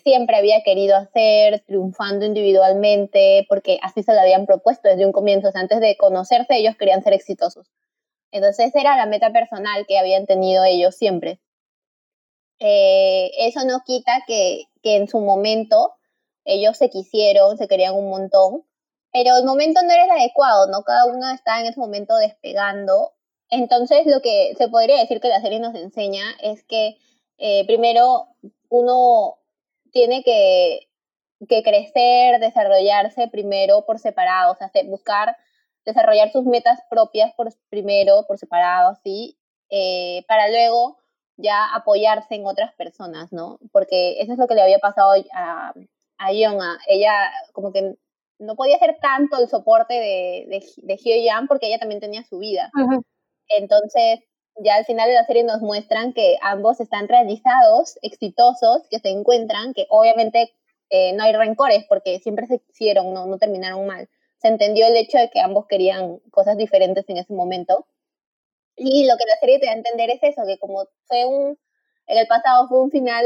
siempre 0.04 0.36
había 0.36 0.62
querido 0.64 0.96
hacer, 0.96 1.64
triunfando 1.66 2.26
individualmente, 2.26 3.46
porque 3.48 3.80
así 3.82 4.04
se 4.04 4.14
lo 4.14 4.20
habían 4.20 4.46
propuesto 4.46 4.90
desde 4.90 5.06
un 5.06 5.12
comienzo. 5.12 5.50
antes 5.54 5.80
de 5.80 5.96
conocerse, 5.98 6.58
ellos 6.58 6.76
querían 6.78 7.04
ser 7.04 7.14
exitosos. 7.14 7.72
Entonces, 8.32 8.76
era 8.76 8.98
la 8.98 9.06
meta 9.06 9.32
personal 9.32 9.86
que 9.88 9.98
habían 9.98 10.26
tenido 10.26 10.64
ellos 10.64 10.96
siempre. 10.96 11.40
Eh, 12.60 13.32
eso 13.40 13.64
no 13.66 13.82
quita 13.86 14.24
que, 14.28 14.66
que 14.84 14.98
en 14.98 15.08
su 15.08 15.20
momento 15.20 15.96
ellos 16.46 16.78
se 16.78 16.90
quisieron, 16.90 17.58
se 17.58 17.68
querían 17.68 17.96
un 17.96 18.10
montón, 18.10 18.66
pero 19.14 19.38
el 19.38 19.46
momento 19.46 19.82
no 19.82 19.92
era 19.92 20.06
el 20.06 20.12
adecuado, 20.12 20.68
¿no? 20.68 20.84
Cada 20.84 21.06
uno 21.06 21.30
está 21.32 21.62
en 21.62 21.68
ese 21.68 21.80
momento 21.80 22.18
despegando. 22.18 23.14
Entonces, 23.50 24.06
lo 24.06 24.22
que 24.22 24.54
se 24.58 24.68
podría 24.68 25.00
decir 25.00 25.22
que 25.22 25.30
la 25.30 25.42
serie 25.42 25.60
nos 25.60 25.76
enseña 25.76 26.24
es 26.42 26.64
que 26.64 26.98
eh, 27.38 27.66
primero 27.66 28.28
uno 28.70 29.39
tiene 29.92 30.24
que, 30.24 30.88
que, 31.48 31.64
crecer, 31.64 32.40
desarrollarse 32.40 33.28
primero 33.28 33.86
por 33.86 34.00
separado, 34.00 34.54
o 34.54 34.56
sea, 34.56 34.72
buscar 34.86 35.36
desarrollar 35.86 36.32
sus 36.32 36.46
metas 36.46 36.80
propias 36.90 37.34
por 37.36 37.50
primero, 37.70 38.26
por 38.28 38.38
separado, 38.38 38.96
¿sí? 39.04 39.38
Eh, 39.70 40.24
para 40.28 40.50
luego 40.50 40.98
ya 41.38 41.74
apoyarse 41.74 42.36
en 42.36 42.46
otras 42.46 42.74
personas, 42.76 43.32
¿no? 43.32 43.60
Porque 43.72 44.22
eso 44.22 44.34
es 44.34 44.40
lo 44.40 44.48
que 44.48 44.56
le 44.56 44.62
había 44.62 44.80
pasado 44.80 45.14
a, 45.34 45.74
a 46.18 46.34
Yonga. 46.34 46.78
Ella 46.88 47.32
como 47.54 47.72
que 47.72 47.96
no 48.40 48.56
podía 48.56 48.78
ser 48.80 48.98
tanto 49.02 49.38
el 49.38 49.50
soporte 49.50 49.94
de, 49.94 50.46
de, 50.50 50.66
de 50.78 50.98
Hyo 50.98 51.48
porque 51.48 51.68
ella 51.68 51.80
también 51.80 52.02
tenía 52.02 52.24
su 52.24 52.40
vida. 52.40 52.72
Entonces, 53.50 54.20
ya 54.64 54.76
al 54.76 54.86
final 54.86 55.08
de 55.10 55.16
la 55.16 55.26
serie 55.26 55.44
nos 55.44 55.62
muestran 55.62 56.14
que 56.14 56.38
ambos 56.42 56.80
están 56.80 57.08
realizados, 57.08 57.98
exitosos, 58.02 58.88
que 58.90 59.00
se 59.00 59.10
encuentran, 59.10 59.74
que 59.74 59.88
obviamente 59.90 60.54
eh, 60.90 61.14
no 61.14 61.24
hay 61.24 61.34
rencores 61.34 61.86
porque 61.88 62.20
siempre 62.20 62.48
se 62.48 62.62
hicieron, 62.70 63.14
no, 63.14 63.26
no 63.26 63.38
terminaron 63.38 63.86
mal. 63.86 64.10
Se 64.38 64.48
entendió 64.48 64.88
el 64.88 64.96
hecho 64.96 65.18
de 65.18 65.30
que 65.30 65.42
ambos 65.42 65.68
querían 65.68 66.20
cosas 66.32 66.58
diferentes 66.58 67.06
en 67.10 67.18
ese 67.18 67.34
momento. 67.34 67.86
Y 68.76 69.06
lo 69.08 69.18
que 69.18 69.26
la 69.28 69.38
serie 69.40 69.60
te 69.60 69.66
da 69.66 69.74
a 69.74 69.76
entender 69.76 70.10
es 70.10 70.24
eso, 70.24 70.44
que 70.48 70.58
como 70.58 70.86
fue 71.08 71.26
un, 71.26 71.58
en 72.08 72.18
el 72.18 72.28
pasado 72.28 72.68
fue 72.68 72.82
un 72.82 72.92
final 72.92 73.26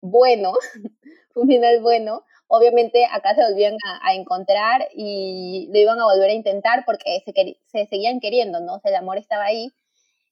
bueno, 0.00 0.52
fue 1.32 1.42
un 1.42 1.48
final 1.48 1.80
bueno, 1.82 2.24
obviamente 2.46 3.06
acá 3.10 3.34
se 3.34 3.42
volvían 3.42 3.76
a, 4.02 4.14
encontrar 4.14 4.88
y 4.94 5.68
lo 5.72 5.78
iban 5.78 6.00
a 6.00 6.04
volver 6.04 6.30
a 6.30 6.34
intentar 6.34 6.84
porque 6.84 7.22
se, 7.24 7.32
se 7.66 7.86
seguían 7.86 8.20
queriendo, 8.20 8.60
¿no? 8.60 8.76
O 8.76 8.80
sea, 8.80 8.90
el 8.90 8.96
amor 8.96 9.18
estaba 9.18 9.44
ahí. 9.44 9.72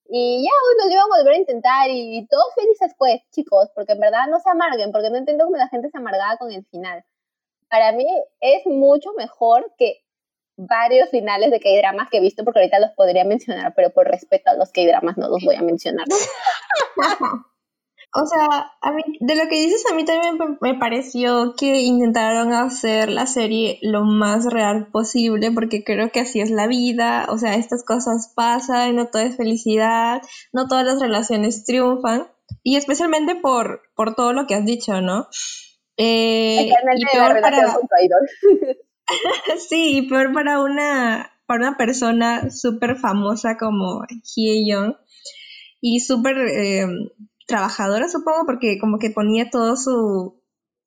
Y 0.09 0.45
ya, 0.45 0.51
bueno, 0.67 0.89
lo 0.89 0.93
iban 0.93 1.05
a 1.05 1.19
volver 1.19 1.35
a 1.35 1.39
intentar 1.39 1.89
y, 1.91 2.27
todos 2.29 2.55
felices 2.55 2.95
pues, 2.99 3.21
chicos, 3.31 3.71
porque 3.75 3.93
en 3.93 4.01
verdad 4.01 4.27
no 4.29 4.41
se 4.41 4.51
amarguen, 4.51 4.93
porque 4.93 5.11
no 5.11 5.17
entiendo 5.17 5.45
cómo 5.45 5.57
la 5.57 5.69
gente 5.69 5.91
se 5.91 5.99
amargaba 5.99 6.37
con 6.37 6.53
el 6.53 6.65
final. 6.67 7.05
Para 7.69 7.93
mí 7.93 8.07
es 8.41 8.67
mucho 8.67 9.13
mejor 9.15 9.73
que 9.79 10.03
varios 10.57 11.09
finales 11.11 11.51
de 11.51 11.61
K-dramas 11.61 12.09
que 12.11 12.19
he 12.19 12.21
visto, 12.21 12.45
porque 12.45 12.61
ahorita 12.61 12.81
los 12.81 12.91
podría 12.91 13.25
mencionar, 13.25 13.73
pero 13.75 13.91
por 13.91 14.07
respeto 14.07 14.51
a 14.51 14.55
los 14.55 14.71
K-dramas 14.71 15.17
no 15.17 15.29
los 15.29 15.43
voy 15.45 15.57
a 15.57 15.63
mencionar. 15.63 16.07
O 18.15 18.27
sea, 18.27 18.73
a 18.83 18.93
mí, 18.93 19.03
de 19.21 19.37
lo 19.37 19.49
que 19.49 19.63
dices, 19.63 19.85
a 19.91 19.95
mí 19.95 20.05
también 20.05 20.37
me 20.61 20.75
pareció 20.75 21.55
que 21.57 21.81
intentaron 21.81 22.53
hacer 22.53 23.11
la 23.11 23.27
serie 23.27 23.79
lo 23.81 24.05
más 24.05 24.45
real 24.45 24.89
posible, 24.89 25.51
porque 25.51 25.83
creo 25.83 26.11
que 26.11 26.21
así 26.21 26.41
es 26.41 26.51
la 26.51 26.67
vida, 26.67 27.25
o 27.31 27.39
sea, 27.39 27.55
estas 27.55 27.85
cosas 27.85 28.31
pasan, 28.37 28.97
no 28.97 29.07
todo 29.07 29.23
es 29.23 29.39
felicidad, 29.39 30.21
no 30.53 30.69
todas 30.69 30.85
las 30.85 31.01
relaciones 31.01 31.65
triunfan, 31.65 32.27
y 32.63 32.77
especialmente 32.77 33.35
por, 33.37 33.81
por 33.97 34.15
todo 34.15 34.35
lo 34.35 34.47
que 34.47 34.57
has 34.57 34.67
dicho, 34.67 35.01
¿no? 35.01 35.27
Eh, 35.97 36.71
y 36.97 37.05
peor 37.07 37.41
para... 37.41 37.79
sí, 39.71 39.97
y 39.97 40.03
peor 40.03 40.35
para 40.35 40.61
una, 40.61 41.33
para 41.47 41.69
una 41.69 41.77
persona 41.79 42.51
súper 42.51 42.97
famosa 42.97 43.57
como 43.57 44.03
Hye 44.37 44.69
Young, 44.69 44.97
y 45.81 46.01
súper... 46.01 46.37
Eh, 46.37 46.87
trabajadora, 47.47 48.09
supongo, 48.09 48.47
porque 48.47 48.79
como 48.79 48.99
que 48.99 49.11
ponía 49.11 49.51
todo 49.51 49.77
su 49.77 50.43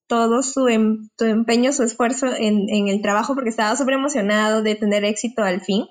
todo 0.07 0.43
su, 0.43 0.67
em, 0.67 1.09
empeño, 1.19 1.73
su 1.73 1.83
esfuerzo 1.83 2.27
en, 2.27 2.87
el 2.87 3.01
trabajo 3.01 3.33
porque 3.33 3.49
estaba 3.49 3.75
súper 3.75 3.95
emocionado 3.95 4.61
de 4.61 4.75
tener 4.75 5.03
éxito 5.03 5.43
al 5.43 5.61
fin. 5.61 5.87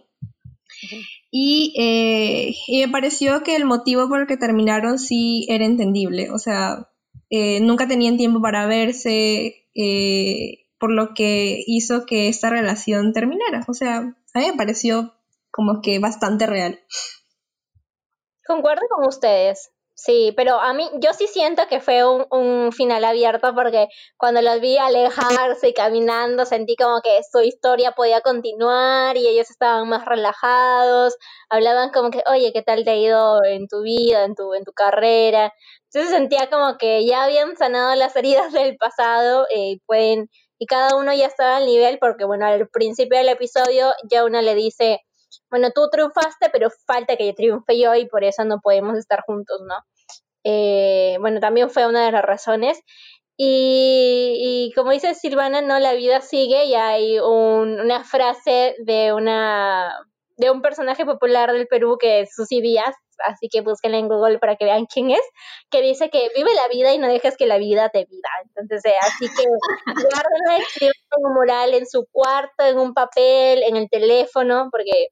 Eh, 1.33 2.55
y, 2.69 2.81
me 2.81 2.89
pareció 2.93 3.43
que 3.43 3.57
el 3.57 3.65
motivo 3.65 4.09
por 4.09 4.21
el 4.21 4.27
que 4.27 4.37
terminaron 4.37 4.99
sí 4.99 5.47
era 5.49 5.65
entendible. 5.65 6.31
O 6.31 6.39
sea, 6.39 6.89
eh, 7.31 7.61
nunca 7.61 7.89
tenían 7.89 8.17
tiempo 8.17 8.41
para 8.41 8.67
verse, 8.67 9.67
eh, 9.75 10.67
por 10.79 10.93
lo 10.93 11.15
que 11.15 11.65
hizo 11.67 12.07
que 12.07 12.29
esta 12.29 12.51
relación 12.51 13.13
terminara. 13.13 13.65
O 13.67 13.75
sea, 13.75 13.97
a 13.99 14.39
mí 14.39 14.47
me 14.47 14.57
pareció 14.57 15.15
como 15.51 15.81
que 15.83 15.99
bastante 15.99 16.47
real. 16.47 16.79
Concuerdo 18.47 18.83
con 18.91 19.07
ustedes. 19.07 19.74
Sí, 19.97 20.33
pero 20.37 20.59
a 20.61 20.73
mí, 20.75 20.91
yo 21.01 21.13
sí 21.15 21.29
siento 21.29 21.63
que 21.69 21.81
fue 21.81 22.05
un, 22.05 22.27
un, 22.31 22.73
final 22.73 23.05
abierto 23.05 23.55
porque 23.55 23.87
cuando 24.17 24.43
los 24.43 24.61
vi 24.61 24.77
alejarse 24.77 25.69
y 25.69 25.73
caminando 25.73 26.45
sentí 26.47 26.75
como 26.75 27.01
que 27.01 27.21
su 27.31 27.41
historia 27.43 27.93
podía 27.93 28.21
continuar 28.21 29.17
y 29.17 29.29
ellos 29.29 29.51
estaban 29.51 29.89
más 29.89 30.05
relajados, 30.05 31.17
hablaban 31.49 31.91
como 31.91 32.11
que, 32.11 32.23
oye, 32.27 32.53
¿qué 32.53 32.63
tal 32.63 32.85
te 32.85 32.91
ha 32.91 32.97
ido 32.97 33.45
en 33.45 33.69
tu 33.69 33.83
vida, 33.83 34.25
en 34.25 34.35
tu, 34.35 34.53
en 34.55 34.65
tu 34.65 34.73
carrera? 34.73 35.53
Entonces 35.85 36.11
sentía 36.11 36.51
como 36.51 36.77
que 36.77 37.07
ya 37.07 37.23
habían 37.25 37.57
sanado 37.57 37.95
las 37.95 38.17
heridas 38.17 38.53
del 38.53 38.77
pasado 38.77 39.47
y 39.55 39.75
eh, 39.75 39.81
pueden, 39.87 40.29
y 40.59 40.67
cada 40.67 40.97
uno 40.97 41.15
ya 41.15 41.27
estaba 41.27 41.59
al 41.59 41.67
nivel 41.67 41.99
porque, 42.01 42.25
bueno, 42.25 42.47
al 42.47 42.69
principio 42.69 43.19
del 43.19 43.29
episodio 43.29 43.93
ya 44.11 44.25
uno 44.25 44.43
le 44.43 44.57
dice, 44.57 45.01
bueno, 45.51 45.71
tú 45.75 45.89
triunfaste, 45.91 46.51
pero 46.51 46.71
falta 46.87 47.17
que 47.17 47.33
triunfe 47.33 47.79
yo 47.79 47.95
y 47.95 48.07
por 48.07 48.25
eso 48.25 48.45
no 48.45 48.61
podemos 48.61 48.97
estar 48.99 49.23
juntos, 49.27 49.61
¿no? 49.67 49.77
Eh, 50.45 51.17
bueno, 51.21 51.41
también 51.41 51.71
fue 51.71 51.87
una 51.87 52.05
de 52.07 52.13
las 52.13 52.25
razones. 52.25 52.81
Y, 53.37 54.73
como 54.77 54.93
dice 54.93 55.15
Silvana, 55.15 55.61
no, 55.61 55.81
la 55.81 55.95
vida 55.95 56.21
sigue 56.21 56.67
y 56.67 56.75
hay 56.75 57.19
una 57.19 58.05
frase 58.05 58.77
de 58.79 59.13
una 59.13 59.93
de 60.37 60.51
un 60.51 60.63
personaje 60.63 61.05
popular 61.05 61.53
del 61.53 61.69
Perú 61.69 61.97
que 61.99 62.21
es 62.21 62.35
Susy 62.35 62.61
Díaz, 62.61 62.95
así 63.25 63.49
que 63.49 63.61
búsquenla 63.61 63.99
en 63.99 64.09
Google 64.09 64.39
para 64.39 64.57
que 64.57 64.65
vean 64.65 64.87
quién 64.87 65.11
es, 65.11 65.21
que 65.71 65.81
dice 65.81 66.11
que 66.11 66.29
vive 66.35 66.53
la 66.55 66.69
vida 66.69 66.93
y 66.93 66.99
no 66.99 67.07
dejes 67.07 67.37
que 67.37 67.47
la 67.47 67.59
vida 67.59 67.89
te 67.91 68.05
viva. 68.05 68.29
Entonces, 68.45 68.85
eh, 68.85 68.97
así 69.01 69.27
que 69.29 69.45
guárdala, 69.87 70.59
escriba 70.59 70.93
como 71.11 71.35
moral 71.35 71.75
en 71.75 71.87
su 71.87 72.07
cuarto, 72.11 72.65
en 72.65 72.79
un 72.79 72.95
papel, 72.95 73.63
en 73.63 73.77
el 73.77 73.89
teléfono, 73.89 74.69
porque 74.71 75.09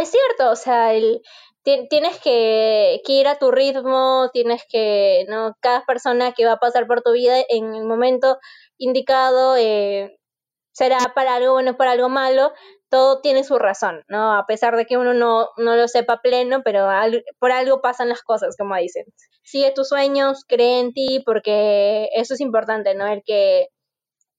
es 0.00 0.10
cierto, 0.10 0.50
o 0.50 0.56
sea, 0.56 0.94
el, 0.94 1.22
tienes 1.62 2.18
que, 2.20 3.00
ir 3.06 3.28
a 3.28 3.38
tu 3.38 3.50
ritmo, 3.50 4.30
tienes 4.32 4.62
que, 4.68 5.26
¿no? 5.28 5.56
Cada 5.60 5.84
persona 5.84 6.32
que 6.32 6.46
va 6.46 6.52
a 6.52 6.58
pasar 6.58 6.86
por 6.86 7.02
tu 7.02 7.12
vida 7.12 7.36
en 7.48 7.74
el 7.74 7.84
momento 7.84 8.38
indicado 8.78 9.56
eh, 9.56 10.18
será 10.72 10.98
para 11.14 11.34
algo 11.36 11.52
bueno, 11.52 11.76
para 11.76 11.92
algo 11.92 12.08
malo, 12.08 12.52
todo 12.88 13.20
tiene 13.20 13.44
su 13.44 13.58
razón, 13.58 14.04
¿no? 14.08 14.34
A 14.36 14.46
pesar 14.46 14.76
de 14.76 14.86
que 14.86 14.96
uno 14.96 15.14
no, 15.14 15.48
no 15.56 15.76
lo 15.76 15.88
sepa 15.88 16.20
pleno, 16.22 16.62
pero 16.64 16.88
por 17.38 17.52
algo 17.52 17.80
pasan 17.80 18.08
las 18.08 18.22
cosas, 18.22 18.56
como 18.58 18.76
dicen. 18.76 19.04
Sigue 19.42 19.72
tus 19.72 19.88
sueños, 19.88 20.44
cree 20.46 20.80
en 20.80 20.92
ti, 20.92 21.22
porque 21.24 22.08
eso 22.14 22.34
es 22.34 22.40
importante, 22.40 22.94
¿no? 22.94 23.06
El 23.06 23.22
que, 23.24 23.68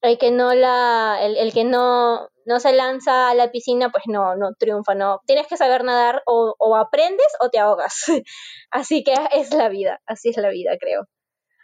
el 0.01 0.18
que 0.18 0.32
no 0.32 0.53
la, 0.55 1.20
el, 1.22 1.38
el 1.38 1.53
que 1.53 1.64
no, 1.64 2.30
no 2.46 2.60
se 2.60 2.74
lanza 2.74 3.30
a 3.30 3.36
la 3.36 3.52
piscina, 3.52 3.89
pues 3.89 4.04
no, 4.08 4.36
no 4.36 4.54
triunfa, 4.58 4.96
no. 4.96 5.20
Tienes 5.26 5.48
que 5.48 5.58
saber 5.58 5.84
nadar 5.84 6.22
o, 6.26 6.76
aprendes 6.76 7.28
o 7.39 7.50
te 7.50 7.60
ahogas. 7.60 8.06
así 8.72 9.04
que 9.04 9.14
es 9.34 9.54
la 9.54 9.70
vida, 9.70 10.02
así 10.06 10.30
es 10.30 10.38
la 10.38 10.50
vida, 10.50 10.72
creo. 10.80 11.08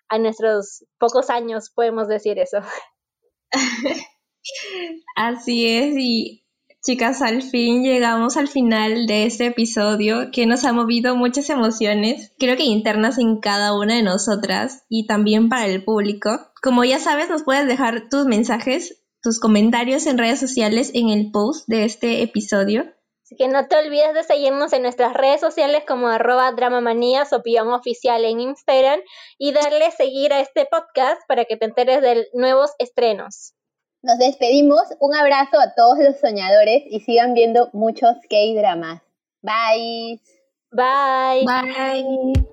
A 0.09 0.19
nuestros 0.19 0.85
pocos 0.97 1.29
años 1.29 1.71
podemos 1.73 2.07
decir 2.07 2.39
eso. 2.39 2.59
así 5.15 5.77
es, 5.77 5.95
y 5.97 6.45
chicas, 6.83 7.21
al 7.21 7.41
fin 7.41 7.83
llegamos 7.83 8.37
al 8.37 8.47
final 8.47 9.07
de 9.07 9.25
este 9.25 9.47
episodio 9.47 10.31
que 10.31 10.45
nos 10.45 10.63
ha 10.63 10.71
movido 10.71 11.17
muchas 11.17 11.49
emociones, 11.49 12.33
creo 12.39 12.55
que 12.55 12.63
internas 12.63 13.17
en 13.17 13.41
cada 13.41 13.77
una 13.77 13.95
de 13.95 14.03
nosotras 14.03 14.85
y 14.87 15.05
también 15.05 15.49
para 15.49 15.65
el 15.65 15.83
público. 15.83 16.29
Como 16.61 16.85
ya 16.85 16.99
sabes, 16.99 17.29
nos 17.29 17.43
puedes 17.43 17.67
dejar 17.67 18.07
tus 18.09 18.25
mensajes 18.25 19.03
tus 19.27 19.41
comentarios 19.41 20.07
en 20.07 20.17
redes 20.17 20.39
sociales 20.39 20.89
en 20.93 21.09
el 21.09 21.31
post 21.31 21.67
de 21.67 21.83
este 21.83 22.23
episodio. 22.23 22.85
Así 23.25 23.35
que 23.35 23.49
no 23.49 23.67
te 23.67 23.75
olvides 23.75 24.13
de 24.13 24.23
seguirnos 24.23 24.71
en 24.71 24.83
nuestras 24.83 25.13
redes 25.13 25.41
sociales 25.41 25.83
como 25.85 26.07
arroba 26.07 26.49
dramamanías 26.53 27.33
o 27.33 27.43
pion 27.43 27.67
oficial 27.67 28.23
en 28.23 28.39
Instagram 28.39 29.01
y 29.37 29.51
darle 29.51 29.91
seguir 29.91 30.31
a 30.31 30.39
este 30.39 30.65
podcast 30.71 31.19
para 31.27 31.43
que 31.43 31.57
te 31.57 31.65
enteres 31.65 32.01
de 32.01 32.29
nuevos 32.31 32.71
estrenos. 32.79 33.53
Nos 34.01 34.17
despedimos, 34.17 34.83
un 35.01 35.13
abrazo 35.13 35.59
a 35.59 35.73
todos 35.75 35.99
los 35.99 36.17
soñadores 36.21 36.83
y 36.89 37.01
sigan 37.01 37.33
viendo 37.33 37.69
muchos 37.73 38.13
K-dramas. 38.29 39.01
Bye. 39.41 40.21
Bye. 40.71 41.43
Bye. 41.45 42.47